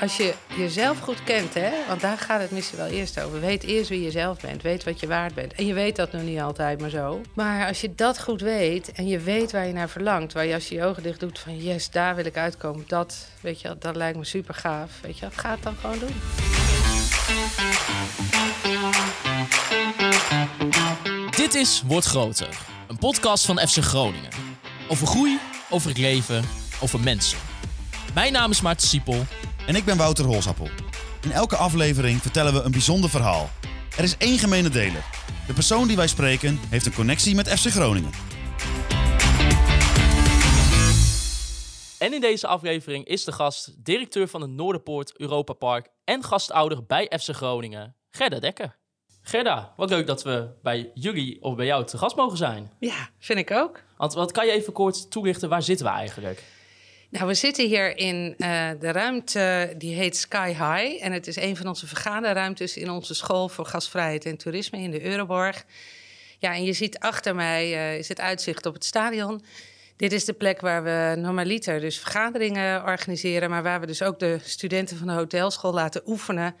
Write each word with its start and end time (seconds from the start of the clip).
Als 0.00 0.16
je 0.16 0.34
jezelf 0.56 0.98
goed 0.98 1.24
kent, 1.24 1.54
hè, 1.54 1.70
want 1.88 2.00
daar 2.00 2.18
gaat 2.18 2.40
het 2.40 2.50
misschien 2.50 2.78
wel 2.78 2.88
eerst 2.88 3.20
over. 3.20 3.40
Weet 3.40 3.62
eerst 3.62 3.88
wie 3.88 4.02
je 4.02 4.10
zelf 4.10 4.40
bent, 4.40 4.62
weet 4.62 4.84
wat 4.84 5.00
je 5.00 5.06
waard 5.06 5.34
bent. 5.34 5.52
En 5.52 5.66
je 5.66 5.74
weet 5.74 5.96
dat 5.96 6.12
nog 6.12 6.22
niet 6.22 6.40
altijd 6.40 6.80
maar 6.80 6.90
zo. 6.90 7.20
Maar 7.34 7.66
als 7.66 7.80
je 7.80 7.94
dat 7.94 8.20
goed 8.22 8.40
weet 8.40 8.92
en 8.92 9.08
je 9.08 9.18
weet 9.18 9.52
waar 9.52 9.66
je 9.66 9.72
naar 9.72 9.88
verlangt, 9.88 10.32
waar 10.32 10.46
je 10.46 10.54
als 10.54 10.68
je 10.68 10.74
je 10.74 10.84
ogen 10.84 11.02
dicht 11.02 11.20
doet 11.20 11.38
van 11.38 11.56
yes, 11.56 11.90
daar 11.90 12.16
wil 12.16 12.24
ik 12.24 12.36
uitkomen, 12.36 12.84
dat, 12.86 13.28
weet 13.40 13.60
je, 13.60 13.76
dat 13.78 13.96
lijkt 13.96 14.18
me 14.18 14.24
super 14.24 14.54
gaaf. 14.54 14.90
Weet 15.02 15.18
je, 15.18 15.24
dat 15.24 15.38
gaat 15.38 15.62
dan 15.62 15.76
gewoon 15.80 15.98
doen. 15.98 16.14
Dit 21.36 21.54
is 21.54 21.82
Word 21.86 22.04
Groter, 22.04 22.58
een 22.88 22.98
podcast 22.98 23.46
van 23.46 23.58
FC 23.58 23.76
Groningen. 23.76 24.30
Over 24.88 25.06
groei, 25.06 25.38
over 25.70 25.88
het 25.88 25.98
leven, 25.98 26.44
over 26.80 27.00
mensen. 27.00 27.38
Mijn 28.14 28.32
naam 28.32 28.50
is 28.50 28.60
Maarten 28.60 28.88
Siepel. 28.88 29.24
En 29.66 29.74
ik 29.74 29.84
ben 29.84 29.96
Wouter 29.96 30.24
Holsappel. 30.24 30.68
In 31.22 31.32
elke 31.32 31.56
aflevering 31.56 32.22
vertellen 32.22 32.52
we 32.52 32.60
een 32.60 32.70
bijzonder 32.70 33.10
verhaal. 33.10 33.50
Er 33.96 34.04
is 34.04 34.16
één 34.16 34.38
gemene 34.38 34.68
deler. 34.68 35.04
De 35.46 35.52
persoon 35.52 35.86
die 35.86 35.96
wij 35.96 36.06
spreken 36.06 36.58
heeft 36.68 36.86
een 36.86 36.94
connectie 36.94 37.34
met 37.34 37.48
FC 37.48 37.66
Groningen. 37.66 38.10
En 41.98 42.14
in 42.14 42.20
deze 42.20 42.46
aflevering 42.46 43.04
is 43.04 43.24
de 43.24 43.32
gast 43.32 43.84
directeur 43.84 44.28
van 44.28 44.40
het 44.40 44.50
Noorderpoort 44.50 45.18
Europa 45.18 45.52
Park 45.52 45.88
en 46.04 46.24
gastouder 46.24 46.86
bij 46.86 47.12
FC 47.18 47.34
Groningen, 47.34 47.96
Gerda 48.10 48.38
Dekker. 48.38 48.77
Gerda, 49.28 49.72
wat 49.76 49.90
leuk 49.90 50.06
dat 50.06 50.22
we 50.22 50.48
bij 50.62 50.90
jullie 50.94 51.42
of 51.42 51.54
bij 51.54 51.66
jou 51.66 51.84
te 51.84 51.98
gast 51.98 52.16
mogen 52.16 52.36
zijn. 52.36 52.70
Ja, 52.78 53.08
vind 53.18 53.38
ik 53.38 53.50
ook. 53.50 53.82
Want 53.96 54.14
wat 54.14 54.32
kan 54.32 54.46
je 54.46 54.52
even 54.52 54.72
kort 54.72 55.10
toelichten, 55.10 55.48
waar 55.48 55.62
zitten 55.62 55.86
we 55.86 55.92
eigenlijk? 55.92 56.42
Nou, 57.10 57.26
we 57.26 57.34
zitten 57.34 57.66
hier 57.66 57.96
in 57.96 58.34
uh, 58.38 58.70
de 58.80 58.92
ruimte 58.92 59.74
die 59.78 59.94
heet 59.94 60.16
Sky 60.16 60.48
High. 60.48 61.04
En 61.04 61.12
het 61.12 61.26
is 61.26 61.36
een 61.36 61.56
van 61.56 61.66
onze 61.66 61.86
vergaderruimtes 61.86 62.76
in 62.76 62.90
onze 62.90 63.14
school 63.14 63.48
voor 63.48 63.66
gastvrijheid 63.66 64.24
en 64.24 64.36
toerisme 64.36 64.78
in 64.78 64.90
de 64.90 65.04
Euroborg. 65.04 65.64
Ja, 66.38 66.54
en 66.54 66.64
je 66.64 66.72
ziet 66.72 66.98
achter 66.98 67.34
mij 67.34 67.72
uh, 67.72 67.98
is 67.98 68.08
het 68.08 68.20
uitzicht 68.20 68.66
op 68.66 68.74
het 68.74 68.84
stadion. 68.84 69.42
Dit 69.96 70.12
is 70.12 70.24
de 70.24 70.32
plek 70.32 70.60
waar 70.60 70.82
we 70.82 71.20
normaliter 71.20 71.80
dus 71.80 71.98
vergaderingen 71.98 72.82
organiseren, 72.82 73.50
maar 73.50 73.62
waar 73.62 73.80
we 73.80 73.86
dus 73.86 74.02
ook 74.02 74.18
de 74.18 74.38
studenten 74.42 74.96
van 74.96 75.06
de 75.06 75.12
hotelschool 75.12 75.72
laten 75.72 76.02
oefenen 76.06 76.54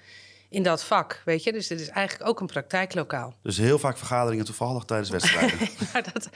in 0.50 0.62
dat 0.62 0.84
vak, 0.84 1.22
weet 1.24 1.42
je. 1.42 1.52
Dus 1.52 1.66
dit 1.66 1.80
is 1.80 1.88
eigenlijk 1.88 2.30
ook 2.30 2.40
een 2.40 2.46
praktijklokaal. 2.46 3.34
Dus 3.42 3.56
heel 3.56 3.78
vaak 3.78 3.98
vergaderingen 3.98 4.44
toevallig 4.44 4.84
tijdens 4.84 5.10
wedstrijden. 5.10 5.58
ja, 5.92 6.00
dat, 6.00 6.28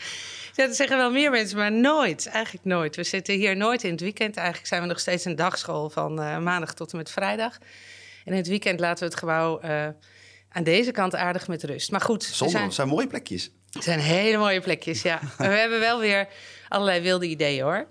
dat 0.54 0.76
zeggen 0.76 0.96
wel 0.96 1.10
meer 1.10 1.30
mensen, 1.30 1.56
maar 1.56 1.72
nooit. 1.72 2.26
Eigenlijk 2.26 2.64
nooit. 2.64 2.96
We 2.96 3.04
zitten 3.04 3.34
hier 3.34 3.56
nooit 3.56 3.84
in 3.84 3.90
het 3.90 4.00
weekend. 4.00 4.36
Eigenlijk 4.36 4.66
zijn 4.66 4.82
we 4.82 4.88
nog 4.88 5.00
steeds 5.00 5.24
een 5.24 5.36
dagschool 5.36 5.90
van 5.90 6.20
uh, 6.20 6.38
maandag 6.38 6.74
tot 6.74 6.92
en 6.92 6.96
met 6.96 7.10
vrijdag. 7.10 7.58
En 8.24 8.32
in 8.32 8.38
het 8.38 8.48
weekend 8.48 8.80
laten 8.80 8.98
we 8.98 9.10
het 9.10 9.18
gebouw 9.18 9.60
uh, 9.64 9.88
aan 10.48 10.64
deze 10.64 10.90
kant 10.90 11.14
aardig 11.14 11.48
met 11.48 11.62
rust. 11.62 11.90
Maar 11.90 12.00
goed, 12.00 12.24
Zonde, 12.24 12.52
zijn, 12.52 12.72
zijn 12.72 12.88
mooie 12.88 13.06
plekjes. 13.06 13.50
Het 13.70 13.84
zijn 13.84 13.98
hele 13.98 14.36
mooie 14.36 14.60
plekjes, 14.60 15.02
ja. 15.02 15.20
we 15.38 15.44
hebben 15.44 15.80
wel 15.80 16.00
weer 16.00 16.28
allerlei 16.68 17.00
wilde 17.00 17.26
ideeën, 17.26 17.62
hoor. 17.62 17.86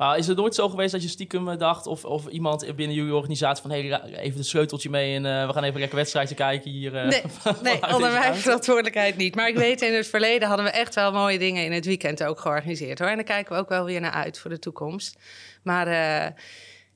Maar 0.00 0.18
is 0.18 0.26
het 0.26 0.36
nooit 0.36 0.54
zo 0.54 0.68
geweest 0.68 0.92
dat 0.92 1.02
je 1.02 1.08
stiekem 1.08 1.58
dacht, 1.58 1.86
of, 1.86 2.04
of 2.04 2.26
iemand 2.26 2.76
binnen 2.76 2.96
jullie 2.96 3.14
organisatie 3.14 3.62
van 3.62 3.70
hey, 3.70 4.02
even 4.02 4.38
een 4.38 4.44
sleuteltje 4.44 4.90
mee 4.90 5.14
en 5.14 5.24
uh, 5.24 5.46
we 5.46 5.52
gaan 5.52 5.64
even 5.64 5.80
lekker 5.80 5.96
wedstrijdje 5.96 6.34
kijken 6.34 6.70
hier? 6.70 6.94
Uh, 6.94 7.08
nee, 7.08 7.22
nee 7.62 7.94
onder 7.94 8.12
mijn 8.12 8.34
verantwoordelijkheid 8.34 9.16
niet. 9.16 9.34
Maar 9.34 9.48
ik 9.48 9.56
weet 9.56 9.82
in 9.82 9.94
het 9.94 10.06
verleden 10.06 10.48
hadden 10.48 10.66
we 10.66 10.72
echt 10.72 10.94
wel 10.94 11.12
mooie 11.12 11.38
dingen 11.38 11.64
in 11.64 11.72
het 11.72 11.84
weekend 11.84 12.24
ook 12.24 12.40
georganiseerd 12.40 12.98
hoor. 12.98 13.08
En 13.08 13.14
daar 13.14 13.24
kijken 13.24 13.54
we 13.54 13.60
ook 13.60 13.68
wel 13.68 13.84
weer 13.84 14.00
naar 14.00 14.12
uit 14.12 14.38
voor 14.38 14.50
de 14.50 14.58
toekomst. 14.58 15.18
Maar 15.62 15.88
uh, 15.88 16.36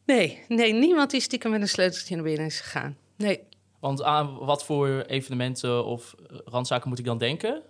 nee, 0.07 0.45
nee, 0.49 0.73
niemand 0.73 1.11
die 1.11 1.21
stiekem 1.21 1.51
met 1.51 1.61
een 1.61 1.69
sleuteltje 1.69 2.15
naar 2.15 2.25
binnen 2.25 2.47
is 2.47 2.61
gegaan. 2.61 2.97
Nee. 3.17 3.41
Want 3.81 4.03
aan 4.03 4.39
wat 4.39 4.65
voor 4.65 5.05
evenementen 5.07 5.85
of 5.85 6.15
randzaken 6.45 6.89
moet 6.89 6.99
ik 6.99 7.05
dan 7.05 7.19
denken? 7.19 7.63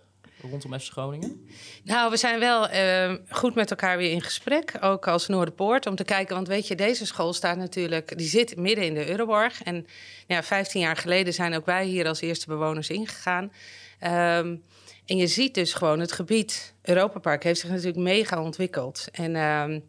Rondom 0.50 0.78
FC 0.78 0.92
Groningen? 0.92 1.46
Nou, 1.84 2.10
we 2.10 2.16
zijn 2.16 2.40
wel 2.40 2.70
uh, 2.70 3.14
goed 3.28 3.54
met 3.54 3.70
elkaar 3.70 3.96
weer 3.96 4.10
in 4.10 4.22
gesprek, 4.22 4.72
ook 4.80 5.08
als 5.08 5.28
Noorderpoort, 5.28 5.86
om 5.86 5.96
te 5.96 6.04
kijken. 6.04 6.34
Want 6.34 6.48
weet 6.48 6.68
je, 6.68 6.74
deze 6.74 7.06
school 7.06 7.32
staat 7.32 7.56
natuurlijk, 7.56 8.18
die 8.18 8.28
zit 8.28 8.56
midden 8.56 8.84
in 8.84 8.94
de 8.94 9.10
Euroborg. 9.10 9.62
En 9.62 9.86
ja, 10.26 10.42
15 10.42 10.80
jaar 10.80 10.96
geleden 10.96 11.34
zijn 11.34 11.54
ook 11.54 11.66
wij 11.66 11.84
hier 11.84 12.06
als 12.06 12.20
eerste 12.20 12.46
bewoners 12.46 12.90
ingegaan. 12.90 13.52
Um, 14.00 14.62
en 15.06 15.16
je 15.16 15.26
ziet 15.26 15.54
dus 15.54 15.74
gewoon 15.74 16.00
het 16.00 16.12
gebied 16.12 16.74
Europapark 16.82 17.42
heeft 17.42 17.60
zich 17.60 17.70
natuurlijk 17.70 17.96
mega 17.96 18.42
ontwikkeld. 18.42 19.08
En 19.12 19.36
um, 19.36 19.84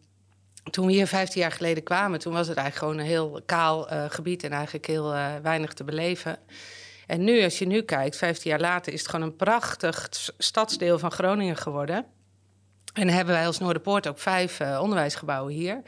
toen 0.70 0.86
we 0.86 0.92
hier 0.92 1.06
15 1.06 1.40
jaar 1.40 1.52
geleden 1.52 1.82
kwamen, 1.82 2.18
toen 2.18 2.32
was 2.32 2.48
het 2.48 2.56
eigenlijk 2.56 2.86
gewoon 2.86 3.04
een 3.04 3.12
heel 3.12 3.42
kaal 3.46 3.92
uh, 3.92 4.04
gebied 4.08 4.42
en 4.42 4.50
eigenlijk 4.50 4.86
heel 4.86 5.14
uh, 5.14 5.34
weinig 5.42 5.72
te 5.72 5.84
beleven. 5.84 6.38
En 7.06 7.24
nu, 7.24 7.42
als 7.42 7.58
je 7.58 7.66
nu 7.66 7.82
kijkt, 7.82 8.16
15 8.16 8.50
jaar 8.50 8.60
later, 8.60 8.92
is 8.92 9.00
het 9.00 9.08
gewoon 9.08 9.26
een 9.26 9.36
prachtig 9.36 10.08
stadsdeel 10.38 10.98
van 10.98 11.10
Groningen 11.10 11.56
geworden. 11.56 12.06
En 12.92 13.08
hebben 13.08 13.34
wij 13.34 13.46
als 13.46 13.58
Noorderpoort 13.58 14.06
ook 14.06 14.18
vijf 14.18 14.60
uh, 14.60 14.78
onderwijsgebouwen 14.82 15.52
hier. 15.52 15.82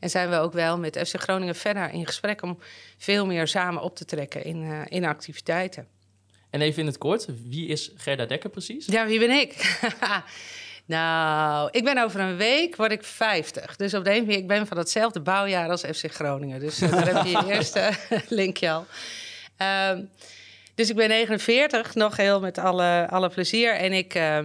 En 0.00 0.10
zijn 0.10 0.30
we 0.30 0.36
ook 0.36 0.52
wel 0.52 0.78
met 0.78 0.98
FC 1.06 1.20
Groningen 1.20 1.54
verder 1.54 1.90
in 1.90 2.06
gesprek 2.06 2.42
om 2.42 2.58
veel 2.98 3.26
meer 3.26 3.48
samen 3.48 3.82
op 3.82 3.96
te 3.96 4.04
trekken 4.04 4.44
in, 4.44 4.62
uh, 4.62 4.80
in 4.88 5.04
activiteiten. 5.04 5.86
En 6.50 6.60
even 6.60 6.80
in 6.80 6.86
het 6.86 6.98
kort, 6.98 7.26
wie 7.48 7.66
is 7.66 7.90
Gerda 7.96 8.26
Dekker 8.26 8.50
precies? 8.50 8.86
Ja, 8.86 9.06
wie 9.06 9.18
ben 9.18 9.30
ik? 9.30 9.80
nou, 10.84 11.68
ik 11.72 11.84
ben 11.84 12.02
over 12.02 12.20
een 12.20 12.36
week, 12.36 12.76
word 12.76 12.92
ik 12.92 13.04
50. 13.04 13.76
Dus 13.76 13.94
op 13.94 14.04
de 14.04 14.16
een 14.16 14.30
ik 14.30 14.46
ben 14.46 14.66
van 14.66 14.76
hetzelfde 14.76 15.20
bouwjaar 15.20 15.70
als 15.70 15.80
FC 15.80 16.12
Groningen. 16.12 16.60
Dus 16.60 16.82
uh, 16.82 16.90
daar 16.90 17.14
heb 17.14 17.24
je 17.24 17.30
je 17.30 17.52
eerste 17.54 17.90
linkje 18.28 18.70
al. 18.70 18.86
Um, 19.90 20.10
dus 20.74 20.90
ik 20.90 20.96
ben 20.96 21.08
49, 21.08 21.94
nog 21.94 22.16
heel 22.16 22.40
met 22.40 22.58
alle, 22.58 23.06
alle 23.10 23.28
plezier. 23.28 23.74
En 23.74 23.92
ik 23.92 24.14
uh, 24.14 24.38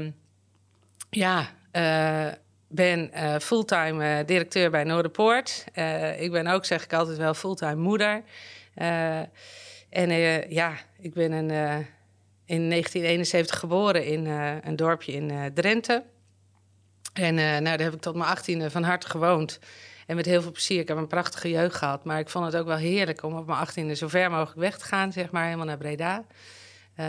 ja, 1.09 1.49
uh, 1.71 2.33
ben 2.67 3.11
uh, 3.13 3.35
fulltime 3.35 4.23
directeur 4.25 4.71
bij 4.71 4.83
Noorderpoort. 4.83 5.63
ik 6.17 6.31
ben 6.31 6.47
ook, 6.47 6.65
zeg 6.65 6.83
ik 6.83 6.93
altijd 6.93 7.17
wel, 7.17 7.33
fulltime 7.33 7.75
moeder. 7.75 8.23
en 9.89 10.09
ja, 10.49 10.73
ik 10.99 11.13
ben 11.13 11.31
een, 11.31 11.49
in 12.45 12.69
1971 12.69 13.59
geboren 13.59 14.05
in 14.05 14.25
een 14.63 14.75
dorpje 14.75 15.11
in 15.11 15.51
Drenthe. 15.53 16.03
En 17.13 17.35
nou, 17.35 17.61
daar 17.61 17.79
heb 17.79 17.93
ik 17.93 18.01
tot 18.01 18.15
mijn 18.15 18.37
18e 18.37 18.71
van 18.71 18.83
harte 18.83 19.09
gewoond. 19.09 19.59
En 20.07 20.15
met 20.15 20.25
heel 20.25 20.41
veel 20.41 20.51
plezier. 20.51 20.79
Ik 20.79 20.87
heb 20.87 20.97
een 20.97 21.07
prachtige 21.07 21.49
jeugd 21.49 21.75
gehad. 21.75 22.03
Maar 22.03 22.19
ik 22.19 22.29
vond 22.29 22.45
het 22.45 22.55
ook 22.55 22.65
wel 22.65 22.77
heerlijk 22.77 23.23
om 23.23 23.37
op 23.37 23.45
mijn 23.45 23.59
achttiende 23.59 23.95
zo 23.95 24.07
ver 24.07 24.31
mogelijk 24.31 24.59
weg 24.59 24.77
te 24.77 24.85
gaan, 24.85 25.11
zeg 25.11 25.31
maar, 25.31 25.43
helemaal 25.43 25.65
naar 25.65 25.77
Breda. 25.77 26.25
Uh, 26.99 27.05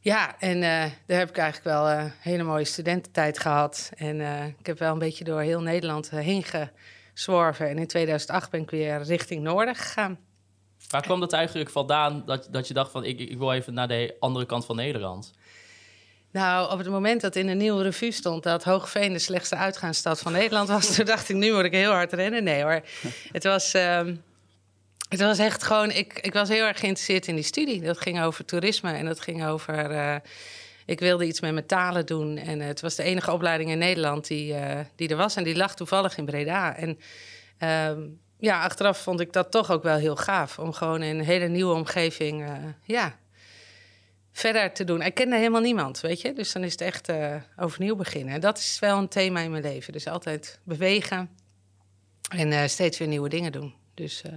ja, 0.00 0.38
en 0.38 0.56
uh, 0.56 0.62
daar 1.06 1.18
heb 1.18 1.28
ik 1.28 1.36
eigenlijk 1.36 1.76
wel 1.76 1.90
een 1.90 2.04
uh, 2.04 2.12
hele 2.18 2.42
mooie 2.42 2.64
studententijd 2.64 3.38
gehad. 3.38 3.90
En 3.96 4.20
ik 4.58 4.66
heb 4.66 4.78
wel 4.78 4.92
een 4.92 4.98
beetje 4.98 5.24
door 5.24 5.40
heel 5.40 5.60
Nederland 5.60 6.10
heen 6.10 6.44
gezworven. 6.44 7.68
En 7.68 7.78
in 7.78 7.86
2008 7.86 8.50
ben 8.50 8.60
ik 8.60 8.70
weer 8.70 9.02
richting 9.02 9.42
Noorden 9.42 9.74
gegaan. 9.74 10.18
Waar 10.88 11.02
kwam 11.02 11.20
dat 11.20 11.32
eigenlijk 11.32 11.70
vandaan 11.70 12.22
dat, 12.26 12.48
dat 12.50 12.68
je 12.68 12.74
dacht 12.74 12.90
van 12.90 13.04
ik, 13.04 13.20
ik 13.20 13.38
wil 13.38 13.52
even 13.52 13.74
naar 13.74 13.88
de 13.88 14.16
andere 14.20 14.46
kant 14.46 14.64
van 14.64 14.76
Nederland? 14.76 15.32
Nou, 16.32 16.72
op 16.72 16.78
het 16.78 16.88
moment 16.88 17.20
dat 17.20 17.36
in 17.36 17.48
een 17.48 17.56
nieuwe 17.56 17.82
revue 17.82 18.12
stond 18.12 18.42
dat 18.42 18.64
Hoogveen 18.64 19.12
de 19.12 19.18
slechtste 19.18 19.56
uitgaansstad 19.56 20.20
van 20.20 20.32
Nederland 20.32 20.68
was, 20.68 20.86
toen 20.94 21.04
dacht 21.04 21.28
ik, 21.28 21.36
nu 21.36 21.52
moet 21.52 21.64
ik 21.64 21.72
heel 21.72 21.90
hard 21.90 22.12
rennen. 22.12 22.44
Nee 22.44 22.62
hoor, 22.62 22.80
het 23.32 23.44
was, 23.44 23.74
uh, 23.74 24.00
het 25.08 25.20
was 25.20 25.38
echt 25.38 25.62
gewoon, 25.62 25.90
ik, 25.90 26.18
ik 26.18 26.32
was 26.32 26.48
heel 26.48 26.64
erg 26.64 26.78
geïnteresseerd 26.78 27.26
in 27.26 27.34
die 27.34 27.44
studie. 27.44 27.80
Dat 27.80 28.00
ging 28.00 28.22
over 28.22 28.44
toerisme 28.44 28.92
en 28.92 29.04
dat 29.04 29.20
ging 29.20 29.46
over, 29.46 29.90
uh, 29.90 30.16
ik 30.86 31.00
wilde 31.00 31.26
iets 31.26 31.40
met 31.40 31.52
mijn 31.52 31.66
talen 31.66 32.06
doen. 32.06 32.36
En 32.36 32.60
het 32.60 32.80
was 32.80 32.94
de 32.94 33.02
enige 33.02 33.32
opleiding 33.32 33.70
in 33.70 33.78
Nederland 33.78 34.26
die, 34.26 34.52
uh, 34.52 34.78
die 34.96 35.08
er 35.08 35.16
was 35.16 35.36
en 35.36 35.44
die 35.44 35.56
lag 35.56 35.74
toevallig 35.74 36.16
in 36.16 36.24
Breda. 36.24 36.76
En 36.76 36.98
uh, 37.58 38.04
ja, 38.40 38.62
achteraf 38.62 38.98
vond 38.98 39.20
ik 39.20 39.32
dat 39.32 39.50
toch 39.50 39.70
ook 39.70 39.82
wel 39.82 39.96
heel 39.96 40.16
gaaf 40.16 40.58
om 40.58 40.72
gewoon 40.72 41.02
in 41.02 41.18
een 41.18 41.24
hele 41.24 41.48
nieuwe 41.48 41.74
omgeving, 41.74 42.42
eh, 42.42 42.52
ja, 42.82 43.18
verder 44.32 44.72
te 44.72 44.84
doen. 44.84 45.02
Ik 45.02 45.14
kende 45.14 45.36
helemaal 45.36 45.60
niemand, 45.60 46.00
weet 46.00 46.20
je. 46.20 46.32
Dus 46.32 46.52
dan 46.52 46.64
is 46.64 46.72
het 46.72 46.80
echt 46.80 47.08
uh, 47.08 47.34
overnieuw 47.56 47.96
beginnen. 47.96 48.34
En 48.34 48.40
dat 48.40 48.58
is 48.58 48.78
wel 48.78 48.98
een 48.98 49.08
thema 49.08 49.40
in 49.40 49.50
mijn 49.50 49.62
leven. 49.62 49.92
Dus 49.92 50.06
altijd 50.06 50.60
bewegen 50.64 51.30
en 52.36 52.52
uh, 52.52 52.64
steeds 52.66 52.98
weer 52.98 53.08
nieuwe 53.08 53.28
dingen 53.28 53.52
doen. 53.52 53.74
Dus, 53.94 54.22
uh, 54.26 54.32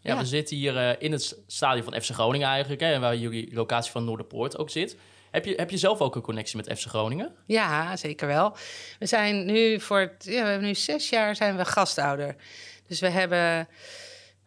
ja, 0.00 0.12
ja, 0.14 0.18
we 0.18 0.24
zitten 0.24 0.56
hier 0.56 1.02
in 1.02 1.12
het 1.12 1.38
stadion 1.46 1.84
van 1.84 2.00
FC 2.00 2.10
Groningen 2.10 2.48
eigenlijk. 2.48 2.80
Hè, 2.80 2.98
waar 2.98 3.16
jullie 3.16 3.54
locatie 3.54 3.90
van 3.90 4.04
Noorderpoort 4.04 4.58
ook 4.58 4.70
zit. 4.70 4.96
Heb 5.30 5.44
je, 5.44 5.54
heb 5.56 5.70
je 5.70 5.78
zelf 5.78 6.00
ook 6.00 6.14
een 6.14 6.22
connectie 6.22 6.56
met 6.56 6.78
FC 6.78 6.86
Groningen? 6.86 7.34
Ja, 7.46 7.96
zeker 7.96 8.26
wel. 8.26 8.56
We 8.98 9.06
zijn 9.06 9.46
nu 9.46 9.80
voor 9.80 10.00
het, 10.00 10.24
ja, 10.24 10.42
we 10.42 10.48
hebben 10.48 10.68
nu 10.68 10.74
zes 10.74 11.08
jaar 11.08 11.36
zijn 11.36 11.56
we 11.56 11.64
gastouder. 11.64 12.36
Dus 12.86 13.00
we 13.00 13.08
hebben 13.08 13.68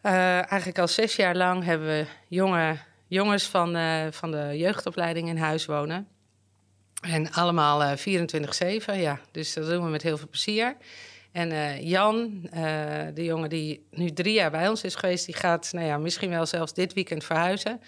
eigenlijk 0.02 0.78
al 0.78 0.88
zes 0.88 1.16
jaar 1.16 1.36
lang 1.36 1.64
hebben 1.64 1.88
we 1.88 2.06
jonge 2.28 2.76
jongens 3.08 3.44
van, 3.44 3.76
uh, 3.76 4.06
van 4.10 4.30
de 4.30 4.54
jeugdopleiding 4.56 5.28
in 5.28 5.36
huis 5.36 5.66
wonen. 5.66 6.08
En 7.00 7.32
allemaal 7.32 7.82
eh 7.82 7.96
24-7, 7.96 9.00
ja. 9.00 9.20
Dus 9.30 9.54
dat 9.54 9.66
doen 9.66 9.84
we 9.84 9.90
met 9.90 10.02
heel 10.02 10.18
veel 10.18 10.28
plezier. 10.28 10.76
En 11.32 11.52
eh, 11.52 11.82
Jan, 11.82 12.48
eh, 12.50 12.62
de 13.14 13.24
jongen 13.24 13.48
die 13.48 13.86
nu 13.90 14.10
drie 14.10 14.34
jaar 14.34 14.50
bij 14.50 14.68
ons 14.68 14.82
is 14.82 14.94
geweest... 14.94 15.26
die 15.26 15.34
gaat 15.34 15.72
nou 15.72 15.86
ja, 15.86 15.98
misschien 15.98 16.30
wel 16.30 16.46
zelfs 16.46 16.74
dit 16.74 16.92
weekend 16.92 17.24
verhuizen... 17.24 17.80